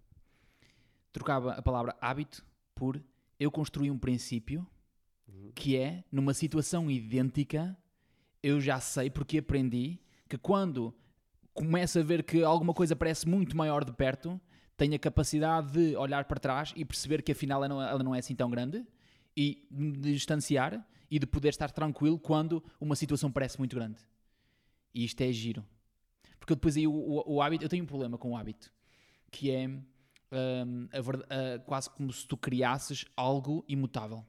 Trocava 1.12 1.54
a 1.54 1.62
palavra 1.62 1.96
hábito 2.02 2.46
por 2.76 3.02
eu 3.40 3.50
construí 3.50 3.90
um 3.90 3.98
princípio 3.98 4.68
uhum. 5.28 5.52
que 5.56 5.78
é, 5.78 6.04
numa 6.12 6.34
situação 6.34 6.92
idêntica, 6.92 7.78
eu 8.44 8.60
já 8.60 8.80
sei 8.80 9.10
porque 9.10 9.38
aprendi 9.38 10.00
que 10.28 10.38
quando 10.38 10.94
começa 11.54 12.02
a 12.02 12.04
ver 12.04 12.24
que 12.24 12.44
alguma 12.44 12.74
coisa 12.74 12.96
parece 12.96 13.28
muito 13.28 13.56
maior 13.56 13.86
de 13.86 13.94
perto, 13.94 14.40
tem 14.76 14.94
a 14.94 15.00
capacidade 15.00 15.72
de 15.72 15.96
olhar 15.96 16.26
para 16.26 16.40
trás 16.40 16.74
e 16.76 16.86
perceber 16.86 17.22
que 17.22 17.32
afinal 17.32 17.64
ela 17.64 17.70
não, 17.70 17.82
ela 17.82 18.04
não 18.04 18.16
é 18.16 18.20
assim 18.20 18.36
tão 18.36 18.50
grande 18.50 18.86
e 19.36 19.68
de 19.72 20.14
distanciar 20.14 20.86
e 21.10 21.18
de 21.18 21.26
poder 21.26 21.50
estar 21.50 21.72
tranquilo 21.72 22.20
quando 22.20 22.64
uma 22.80 22.96
situação 22.96 23.32
parece 23.32 23.58
muito 23.58 23.76
grande. 23.76 23.98
E 24.94 25.04
isto 25.04 25.22
é 25.22 25.32
giro. 25.32 25.66
Porque 26.40 26.56
depois 26.56 26.78
aí 26.78 26.88
o, 26.88 26.92
o, 26.92 27.36
o 27.36 27.42
hábito, 27.42 27.66
eu 27.66 27.70
tenho 27.70 27.84
um 27.84 27.88
problema 27.88 28.18
com 28.18 28.32
o 28.32 28.38
hábito, 28.38 28.72
que 29.32 29.52
é 29.52 29.68
um, 29.68 30.88
a, 30.92 31.56
a, 31.56 31.60
quase 31.60 31.90
como 31.90 32.12
se 32.12 32.28
tu 32.28 32.38
criasses 32.38 33.06
algo 33.16 33.64
imutável. 33.68 34.26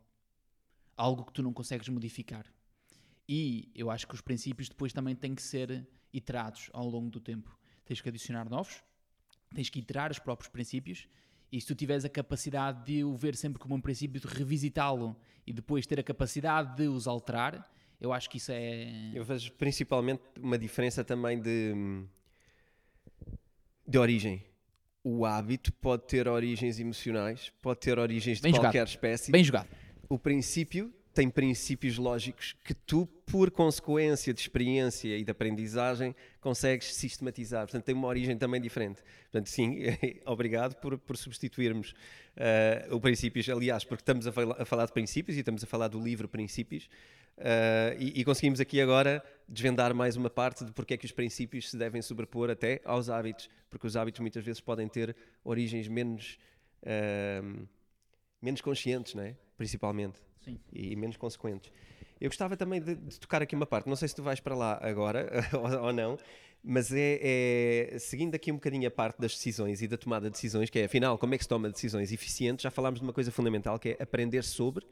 Algo 0.97 1.25
que 1.25 1.33
tu 1.33 1.43
não 1.43 1.53
consegues 1.53 1.89
modificar. 1.89 2.45
E 3.29 3.71
eu 3.75 3.91
acho 3.91 4.07
que 4.07 4.15
os 4.15 4.21
princípios 4.21 4.69
depois 4.69 4.93
também 4.93 5.15
têm 5.15 5.35
que 5.35 5.43
ser 5.43 5.87
iterados 6.13 6.69
ao 6.73 6.87
longo 6.87 7.11
do 7.11 7.21
tempo. 7.21 7.57
Tens 7.85 8.01
que 8.01 8.09
adicionar 8.09 8.51
novos, 8.51 8.83
tens 9.55 9.71
que 9.71 9.79
iterar 9.79 10.11
os 10.11 10.19
próprios 10.19 10.51
princípios, 10.51 11.09
e 11.53 11.61
se 11.61 11.67
tu 11.67 11.75
tiveres 11.75 12.05
a 12.05 12.09
capacidade 12.09 12.85
de 12.85 13.05
o 13.05 13.17
ver 13.17 13.35
sempre 13.35 13.59
como 13.59 13.75
um 13.75 13.81
princípio, 13.81 14.21
de 14.21 14.27
revisitá-lo 14.27 15.17
e 15.47 15.53
depois 15.53 15.87
ter 15.87 15.99
a 15.99 16.03
capacidade 16.03 16.77
de 16.77 16.87
os 16.87 17.09
alterar, 17.09 17.69
eu 18.01 18.13
acho 18.13 18.31
que 18.31 18.39
isso 18.39 18.51
é. 18.51 19.11
Eu 19.15 19.25
vejo 19.25 19.53
principalmente 19.53 20.23
uma 20.41 20.57
diferença 20.57 21.05
também 21.05 21.39
de, 21.39 21.75
de 23.87 23.99
origem. 23.99 24.43
O 25.05 25.25
hábito 25.27 25.73
pode 25.75 26.05
ter 26.07 26.27
origens 26.29 26.79
emocionais, 26.79 27.53
pode 27.61 27.81
ter 27.81 27.99
origens 27.99 28.39
de 28.39 28.43
Bem 28.43 28.53
qualquer 28.53 28.73
jogado. 28.73 28.89
espécie. 28.89 29.33
Bem 29.33 29.45
jogado. 29.45 29.69
O 30.09 30.19
princípio 30.19 30.93
tem 31.13 31.29
princípios 31.29 31.99
lógicos 31.99 32.55
que 32.65 32.73
tu, 32.73 33.07
por 33.27 33.51
consequência 33.51 34.33
de 34.33 34.41
experiência 34.41 35.17
e 35.17 35.25
de 35.25 35.31
aprendizagem, 35.31 36.15
consegues 36.41 36.95
sistematizar. 36.95 37.63
Portanto, 37.63 37.85
tem 37.85 37.95
uma 37.95 38.07
origem 38.07 38.39
também 38.39 38.61
diferente. 38.61 39.03
Portanto, 39.25 39.49
sim, 39.49 39.79
obrigado 40.25 40.77
por, 40.77 40.97
por 40.99 41.17
substituirmos 41.17 41.93
uh, 42.37 42.95
o 42.95 43.01
princípios. 43.01 43.49
Aliás, 43.49 43.85
porque 43.85 44.03
estamos 44.03 44.27
a, 44.27 44.31
a, 44.31 44.65
falar 44.65 44.87
de 44.87 44.93
princípios 44.93 45.37
e 45.37 45.41
estamos 45.41 45.65
a 45.65 45.67
falar 45.67 45.89
do 45.89 46.01
livro 46.01 46.29
Princípios. 46.29 46.89
Uh, 47.41 47.97
e, 47.99 48.21
e, 48.21 48.25
conseguimos 48.25 48.61
aqui 48.61 48.83
agora 48.83 49.25
desvendar 49.49 49.95
mais 49.95 50.15
uma 50.15 50.29
parte 50.29 50.63
de 50.63 50.73
porque 50.73 50.93
é 50.93 50.97
que 50.99 51.07
os 51.07 51.13
princípios 51.13 51.71
se 51.71 51.77
devem 51.77 52.03
sobrepor 52.03 52.51
até 52.51 52.83
aos 52.85 53.09
hábitos, 53.09 53.49
porque 53.71 53.87
os 53.87 53.97
hábitos 53.97 54.21
muitas 54.21 54.45
vezes 54.45 54.61
podem 54.61 54.87
ter 54.87 55.17
origens 55.43 55.89
menos, 55.89 56.39
uh, 56.83 57.67
menos 58.43 58.61
conscientes, 58.61 59.15
não 59.15 59.23
é? 59.23 59.35
principalmente. 59.57 60.19
Sim. 60.45 60.59
e 60.73 60.97
menos 60.97 61.17
consequentes. 61.17 61.71
Eu 62.21 62.29
gostava 62.29 62.57
também 62.57 62.81
de, 62.81 62.95
de, 62.95 63.21
tocar 63.21 63.43
aqui 63.43 63.55
uma 63.55 63.67
parte, 63.67 63.89
não 63.89 63.97
sei 63.97 64.09
se 64.09 64.15
tu 64.15 64.23
vais 64.23 64.41
para 64.41 64.55
lá 64.55 64.79
agora 64.83 65.29
ou, 65.53 65.87
ou 65.87 65.93
não, 65.93 66.19
mas 66.63 66.93
é, 66.93 67.93
é, 67.95 67.99
seguindo 67.99 68.35
aqui 68.35 68.53
um 68.53 68.57
bocadinho 68.57 68.87
a 68.87 68.91
parte 68.91 69.19
das 69.19 69.33
decisões 69.33 69.81
e 69.81 69.89
da 69.89 69.97
tomada 69.97 70.27
de 70.27 70.33
decisões, 70.33 70.69
que 70.69 70.79
é 70.79 70.85
afinal 70.85 71.17
como 71.17 71.35
é 71.35 71.39
que 71.39 71.45
se 71.45 71.49
toma 71.49 71.71
decisões 71.71 72.13
eficientes, 72.13 72.63
já 72.63 72.71
falámos 72.71 73.01
de 73.01 73.07
uma 73.07 73.13
coisa 73.13 73.31
fundamental 73.31 73.79
que 73.79 73.91
é 73.91 74.03
aprender 74.03 74.43
sobre 74.45 74.87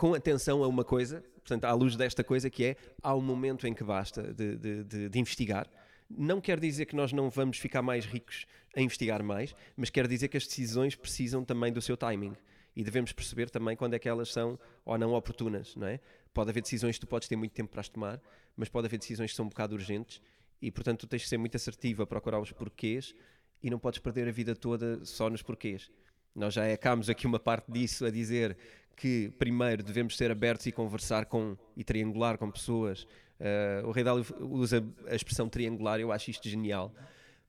com 0.00 0.14
atenção 0.14 0.64
a 0.64 0.66
uma 0.66 0.82
coisa, 0.82 1.22
portanto, 1.34 1.66
à 1.66 1.74
luz 1.74 1.94
desta 1.94 2.24
coisa 2.24 2.48
que 2.48 2.64
é, 2.64 2.76
há 3.02 3.14
um 3.14 3.20
momento 3.20 3.66
em 3.66 3.74
que 3.74 3.84
basta 3.84 4.32
de, 4.32 4.56
de, 4.56 4.82
de, 4.82 5.08
de 5.10 5.18
investigar. 5.18 5.68
Não 6.08 6.40
quer 6.40 6.58
dizer 6.58 6.86
que 6.86 6.96
nós 6.96 7.12
não 7.12 7.28
vamos 7.28 7.58
ficar 7.58 7.82
mais 7.82 8.06
ricos 8.06 8.46
a 8.74 8.80
investigar 8.80 9.22
mais, 9.22 9.54
mas 9.76 9.90
quer 9.90 10.08
dizer 10.08 10.28
que 10.28 10.38
as 10.38 10.46
decisões 10.46 10.96
precisam 10.96 11.44
também 11.44 11.70
do 11.70 11.82
seu 11.82 11.98
timing. 11.98 12.34
E 12.74 12.82
devemos 12.82 13.12
perceber 13.12 13.50
também 13.50 13.76
quando 13.76 13.92
é 13.92 13.98
que 13.98 14.08
elas 14.08 14.32
são 14.32 14.58
ou 14.86 14.96
não 14.96 15.12
oportunas, 15.12 15.76
não 15.76 15.86
é? 15.86 16.00
Pode 16.32 16.48
haver 16.48 16.62
decisões 16.62 16.96
que 16.96 17.00
tu 17.02 17.06
podes 17.06 17.28
ter 17.28 17.36
muito 17.36 17.52
tempo 17.52 17.70
para 17.70 17.82
as 17.82 17.88
tomar, 17.90 18.22
mas 18.56 18.70
pode 18.70 18.86
haver 18.86 18.98
decisões 18.98 19.32
que 19.32 19.36
são 19.36 19.44
um 19.44 19.50
bocado 19.50 19.74
urgentes 19.74 20.22
e, 20.62 20.70
portanto, 20.70 21.00
tu 21.00 21.08
tens 21.08 21.24
que 21.24 21.28
ser 21.28 21.36
muito 21.36 21.56
assertivo 21.56 22.02
a 22.02 22.06
procurar 22.06 22.40
os 22.40 22.52
porquês 22.52 23.14
e 23.62 23.68
não 23.68 23.78
podes 23.78 23.98
perder 23.98 24.28
a 24.28 24.32
vida 24.32 24.56
toda 24.56 25.04
só 25.04 25.28
nos 25.28 25.42
porquês. 25.42 25.90
Nós 26.34 26.54
já 26.54 26.72
acámos 26.72 27.10
aqui 27.10 27.26
uma 27.26 27.40
parte 27.40 27.70
disso 27.70 28.06
a 28.06 28.10
dizer 28.10 28.56
que 29.00 29.32
primeiro 29.38 29.82
devemos 29.82 30.14
ser 30.14 30.30
abertos 30.30 30.66
e 30.66 30.72
conversar 30.72 31.24
com 31.24 31.56
e 31.74 31.82
triangular 31.82 32.36
com 32.36 32.50
pessoas. 32.50 33.04
Uh, 33.40 33.88
o 33.88 33.92
Rei 33.92 34.04
Dálio 34.04 34.26
usa 34.40 34.84
a 35.08 35.14
expressão 35.14 35.48
triangular, 35.48 35.98
eu 35.98 36.12
acho 36.12 36.30
isto 36.30 36.46
genial, 36.46 36.94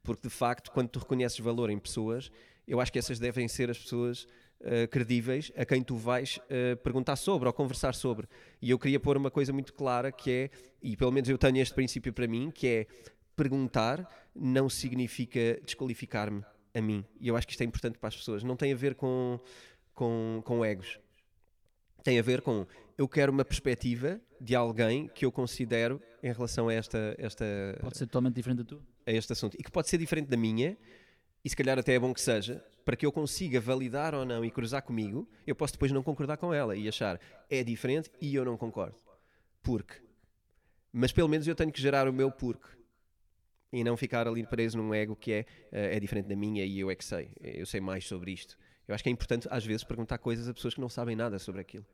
porque 0.01 0.29
de 0.29 0.33
facto, 0.33 0.71
quando 0.71 0.87
tu 0.87 0.99
reconheces 0.99 1.37
valor 1.39 1.69
em 1.69 1.77
pessoas, 1.77 2.31
eu 2.65 2.79
acho 2.79 2.89
que 2.89 2.97
essas 2.97 3.19
devem 3.19 3.49
ser 3.49 3.69
as 3.69 3.77
pessoas 3.77 4.23
uh, 4.61 4.87
credíveis 4.89 5.51
a 5.57 5.65
quem 5.65 5.83
tu 5.83 5.97
vais 5.97 6.37
uh, 6.37 6.77
perguntar 6.77 7.17
sobre 7.17 7.49
ou 7.49 7.53
conversar 7.53 7.93
sobre. 7.93 8.29
E 8.61 8.69
eu 8.69 8.79
queria 8.79 8.97
pôr 8.97 9.17
uma 9.17 9.29
coisa 9.29 9.51
muito 9.51 9.73
clara 9.73 10.09
que 10.09 10.31
é, 10.31 10.49
e 10.81 10.95
pelo 10.95 11.11
menos 11.11 11.27
eu 11.27 11.37
tenho 11.37 11.57
este 11.57 11.75
princípio 11.75 12.13
para 12.13 12.29
mim, 12.29 12.49
que 12.49 12.65
é 12.65 12.87
perguntar 13.35 14.09
não 14.33 14.69
significa 14.69 15.59
desqualificar-me 15.65 16.45
a 16.73 16.81
mim. 16.81 17.03
E 17.19 17.27
eu 17.27 17.35
acho 17.35 17.45
que 17.45 17.51
isto 17.51 17.61
é 17.61 17.65
importante 17.65 17.97
para 17.97 18.07
as 18.07 18.15
pessoas. 18.15 18.41
Não 18.41 18.55
tem 18.55 18.71
a 18.71 18.75
ver 18.75 18.95
com, 18.95 19.37
com, 19.93 20.41
com 20.45 20.63
egos 20.63 20.97
tem 22.03 22.19
a 22.19 22.21
ver 22.21 22.41
com 22.41 22.65
eu 22.97 23.07
quero 23.07 23.31
uma 23.31 23.45
perspectiva 23.45 24.19
de 24.39 24.55
alguém 24.55 25.07
que 25.07 25.25
eu 25.25 25.31
considero 25.31 26.01
em 26.21 26.31
relação 26.31 26.67
a 26.67 26.73
esta, 26.73 27.15
esta 27.17 27.45
pode 27.79 27.97
ser 27.97 28.05
totalmente 28.05 28.35
diferente 28.35 28.59
da 28.59 28.63
tua 28.63 28.81
a 29.05 29.11
este 29.11 29.33
assunto. 29.33 29.55
E 29.59 29.63
que 29.63 29.71
pode 29.71 29.89
ser 29.89 29.97
diferente 29.97 30.27
da 30.27 30.37
minha 30.37 30.77
e 31.43 31.49
se 31.49 31.55
calhar 31.55 31.77
até 31.79 31.93
é 31.93 31.99
bom 31.99 32.13
que 32.13 32.21
seja 32.21 32.63
para 32.85 32.95
que 32.95 33.05
eu 33.05 33.11
consiga 33.11 33.59
validar 33.59 34.13
ou 34.13 34.25
não 34.25 34.43
e 34.43 34.51
cruzar 34.51 34.83
comigo 34.83 35.27
eu 35.45 35.55
posso 35.55 35.73
depois 35.73 35.91
não 35.91 36.03
concordar 36.03 36.37
com 36.37 36.53
ela 36.53 36.75
e 36.75 36.87
achar 36.87 37.19
é 37.49 37.63
diferente 37.63 38.11
e 38.19 38.35
eu 38.35 38.45
não 38.45 38.57
concordo. 38.57 38.97
Porque. 39.63 39.95
Mas 40.91 41.11
pelo 41.11 41.29
menos 41.29 41.47
eu 41.47 41.55
tenho 41.55 41.71
que 41.71 41.81
gerar 41.81 42.07
o 42.07 42.13
meu 42.13 42.31
porque. 42.31 42.67
E 43.73 43.83
não 43.83 43.95
ficar 43.95 44.27
ali 44.27 44.45
preso 44.45 44.77
num 44.77 44.93
ego 44.93 45.15
que 45.15 45.31
é 45.31 45.45
eh, 45.71 45.95
é 45.95 45.99
diferente 45.99 46.27
da 46.27 46.35
minha 46.35 46.65
e 46.65 46.79
eu 46.79 46.91
é 46.91 46.95
que 46.95 47.05
sei. 47.05 47.31
Eu 47.41 47.65
sei 47.65 47.79
mais 47.79 48.05
sobre 48.05 48.31
isto 48.31 48.57
eu 48.91 48.95
acho 48.95 49.03
que 49.03 49.09
é 49.09 49.11
importante, 49.11 49.47
às 49.49 49.65
vezes, 49.65 49.85
perguntar 49.85 50.17
coisas 50.17 50.49
a 50.49 50.53
pessoas 50.53 50.73
que 50.73 50.81
não 50.81 50.89
sabem 50.89 51.15
nada 51.15 51.39
sobre 51.39 51.61
aquilo. 51.61 51.85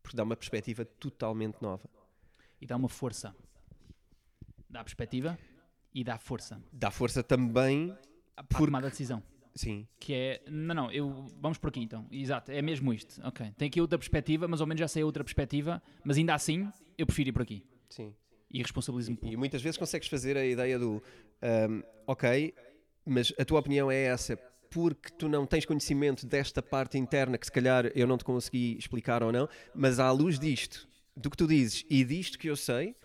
Porque 0.00 0.16
dá 0.16 0.22
uma 0.22 0.36
perspectiva 0.36 0.84
totalmente 0.84 1.60
nova. 1.60 1.88
E 2.60 2.66
dá 2.66 2.76
uma 2.76 2.88
força. 2.88 3.34
Dá 4.70 4.84
perspectiva 4.84 5.36
e 5.92 6.04
dá 6.04 6.16
força. 6.16 6.62
Dá 6.72 6.92
força 6.92 7.24
também. 7.24 7.96
Para 8.36 8.44
por... 8.44 8.66
tomar 8.66 8.84
a 8.84 8.88
decisão. 8.88 9.20
Sim. 9.52 9.86
Que 9.98 10.14
é, 10.14 10.42
não, 10.48 10.74
não, 10.74 10.92
eu, 10.92 11.26
vamos 11.40 11.58
por 11.58 11.68
aqui 11.68 11.80
então. 11.80 12.06
Exato, 12.10 12.52
é 12.52 12.62
mesmo 12.62 12.92
isto. 12.92 13.20
Ok. 13.26 13.52
Tem 13.56 13.66
aqui 13.66 13.80
outra 13.80 13.98
perspectiva, 13.98 14.46
mas 14.46 14.60
ao 14.60 14.66
menos 14.66 14.80
já 14.80 14.88
sei 14.88 15.02
outra 15.02 15.24
perspectiva, 15.24 15.82
mas 16.04 16.16
ainda 16.18 16.34
assim 16.34 16.70
eu 16.96 17.04
prefiro 17.04 17.30
ir 17.30 17.32
por 17.32 17.42
aqui. 17.42 17.64
Sim. 17.90 18.14
E 18.48 18.62
responsabilizo-me 18.62 19.18
E, 19.22 19.32
e 19.32 19.36
muitas 19.36 19.60
vezes 19.60 19.76
consegues 19.76 20.06
fazer 20.06 20.36
a 20.36 20.46
ideia 20.46 20.78
do, 20.78 21.02
um, 21.42 21.82
ok, 22.06 22.54
mas 23.04 23.32
a 23.38 23.44
tua 23.44 23.58
opinião 23.58 23.90
é 23.90 24.04
essa 24.04 24.38
porque 24.74 25.08
tu 25.10 25.28
não 25.28 25.46
tens 25.46 25.64
conhecimento 25.64 26.26
desta 26.26 26.60
parte 26.60 26.98
interna 26.98 27.38
que 27.38 27.46
se 27.46 27.52
calhar 27.52 27.86
eu 27.94 28.08
não 28.08 28.18
te 28.18 28.24
consegui 28.24 28.76
explicar 28.76 29.22
ou 29.22 29.30
não, 29.30 29.48
mas 29.72 30.00
à 30.00 30.10
luz 30.10 30.36
disto, 30.36 30.88
do 31.16 31.30
que 31.30 31.36
tu 31.36 31.46
dizes 31.46 31.86
e 31.88 32.02
disto 32.02 32.36
que 32.36 32.50
eu 32.50 32.56
sei, 32.56 32.96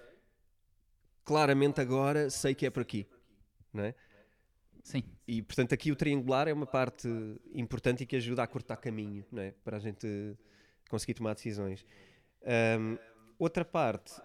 claramente 1.23 1.79
agora 1.79 2.27
sei 2.31 2.55
que 2.55 2.65
é 2.65 2.71
por 2.71 2.81
aqui, 2.81 3.05
não 3.71 3.83
é? 3.83 3.93
Sim. 4.81 5.03
E 5.27 5.43
portanto 5.43 5.71
aqui 5.71 5.91
o 5.91 5.95
triangular 5.95 6.47
é 6.47 6.53
uma 6.53 6.65
parte 6.65 7.07
importante 7.53 8.01
e 8.01 8.07
que 8.07 8.15
ajuda 8.15 8.41
a 8.41 8.47
cortar 8.47 8.77
caminho, 8.77 9.23
não 9.31 9.43
é? 9.43 9.51
Para 9.63 9.77
a 9.77 9.79
gente 9.79 10.35
conseguir 10.89 11.13
tomar 11.13 11.35
decisões. 11.35 11.85
Um, 12.79 12.97
outra 13.37 13.63
parte 13.63 14.19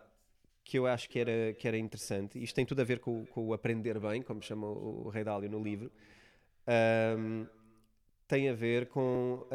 que 0.65 0.79
eu 0.79 0.87
acho 0.87 1.11
que 1.11 1.19
era, 1.19 1.53
que 1.53 1.69
era 1.69 1.77
interessante, 1.77 2.43
isto 2.43 2.55
tem 2.55 2.65
tudo 2.65 2.81
a 2.81 2.85
ver 2.85 3.01
com, 3.01 3.27
com 3.27 3.49
o 3.49 3.53
aprender 3.53 4.01
bem, 4.01 4.23
como 4.23 4.41
chama 4.41 4.67
o 4.67 5.11
Rei 5.11 5.23
Dálio 5.23 5.51
no 5.51 5.63
livro, 5.63 5.93
um, 7.19 7.47
tem 8.27 8.49
a 8.49 8.55
ver 8.55 8.87
com 8.87 9.47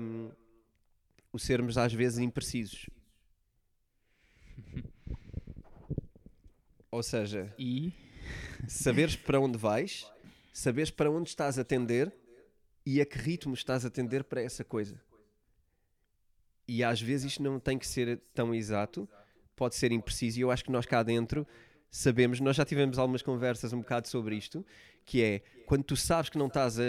um, 0.00 0.30
o 1.32 1.38
sermos 1.38 1.76
às 1.76 1.92
vezes 1.92 2.18
imprecisos. 2.18 2.88
Ou 6.90 7.02
seja, 7.02 7.52
e 7.58 7.92
saberes 8.68 9.16
para 9.16 9.40
onde 9.40 9.56
vais, 9.56 10.06
saberes 10.52 10.90
para 10.90 11.10
onde 11.10 11.28
estás 11.28 11.58
a 11.58 11.64
tender 11.64 12.12
e 12.84 13.00
a 13.00 13.06
que 13.06 13.18
ritmo 13.18 13.54
estás 13.54 13.84
a 13.84 13.90
tender 13.90 14.24
para 14.24 14.42
essa 14.42 14.62
coisa. 14.62 15.00
E 16.68 16.84
às 16.84 17.00
vezes 17.00 17.32
isto 17.32 17.42
não 17.42 17.58
tem 17.58 17.78
que 17.78 17.86
ser 17.86 18.20
tão 18.34 18.54
exato, 18.54 19.08
pode 19.56 19.74
ser 19.74 19.92
impreciso, 19.92 20.38
e 20.38 20.42
eu 20.42 20.50
acho 20.50 20.64
que 20.64 20.70
nós 20.70 20.86
cá 20.86 21.02
dentro 21.02 21.46
sabemos, 21.92 22.40
nós 22.40 22.56
já 22.56 22.64
tivemos 22.64 22.98
algumas 22.98 23.22
conversas 23.22 23.72
um 23.72 23.80
bocado 23.80 24.08
sobre 24.08 24.34
isto, 24.34 24.64
que 25.04 25.22
é 25.22 25.42
quando 25.66 25.84
tu 25.84 25.94
sabes 25.94 26.30
que 26.30 26.38
não 26.38 26.46
estás 26.46 26.80
a, 26.80 26.82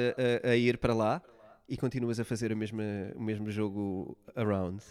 a, 0.43 0.51
a 0.51 0.55
ir 0.55 0.77
para 0.77 0.95
lá 0.95 1.21
e 1.67 1.75
continuas 1.75 2.19
a 2.19 2.23
fazer 2.23 2.53
o 2.53 2.57
mesmo, 2.57 2.81
o 3.15 3.21
mesmo 3.21 3.51
jogo 3.51 4.17
around. 4.35 4.81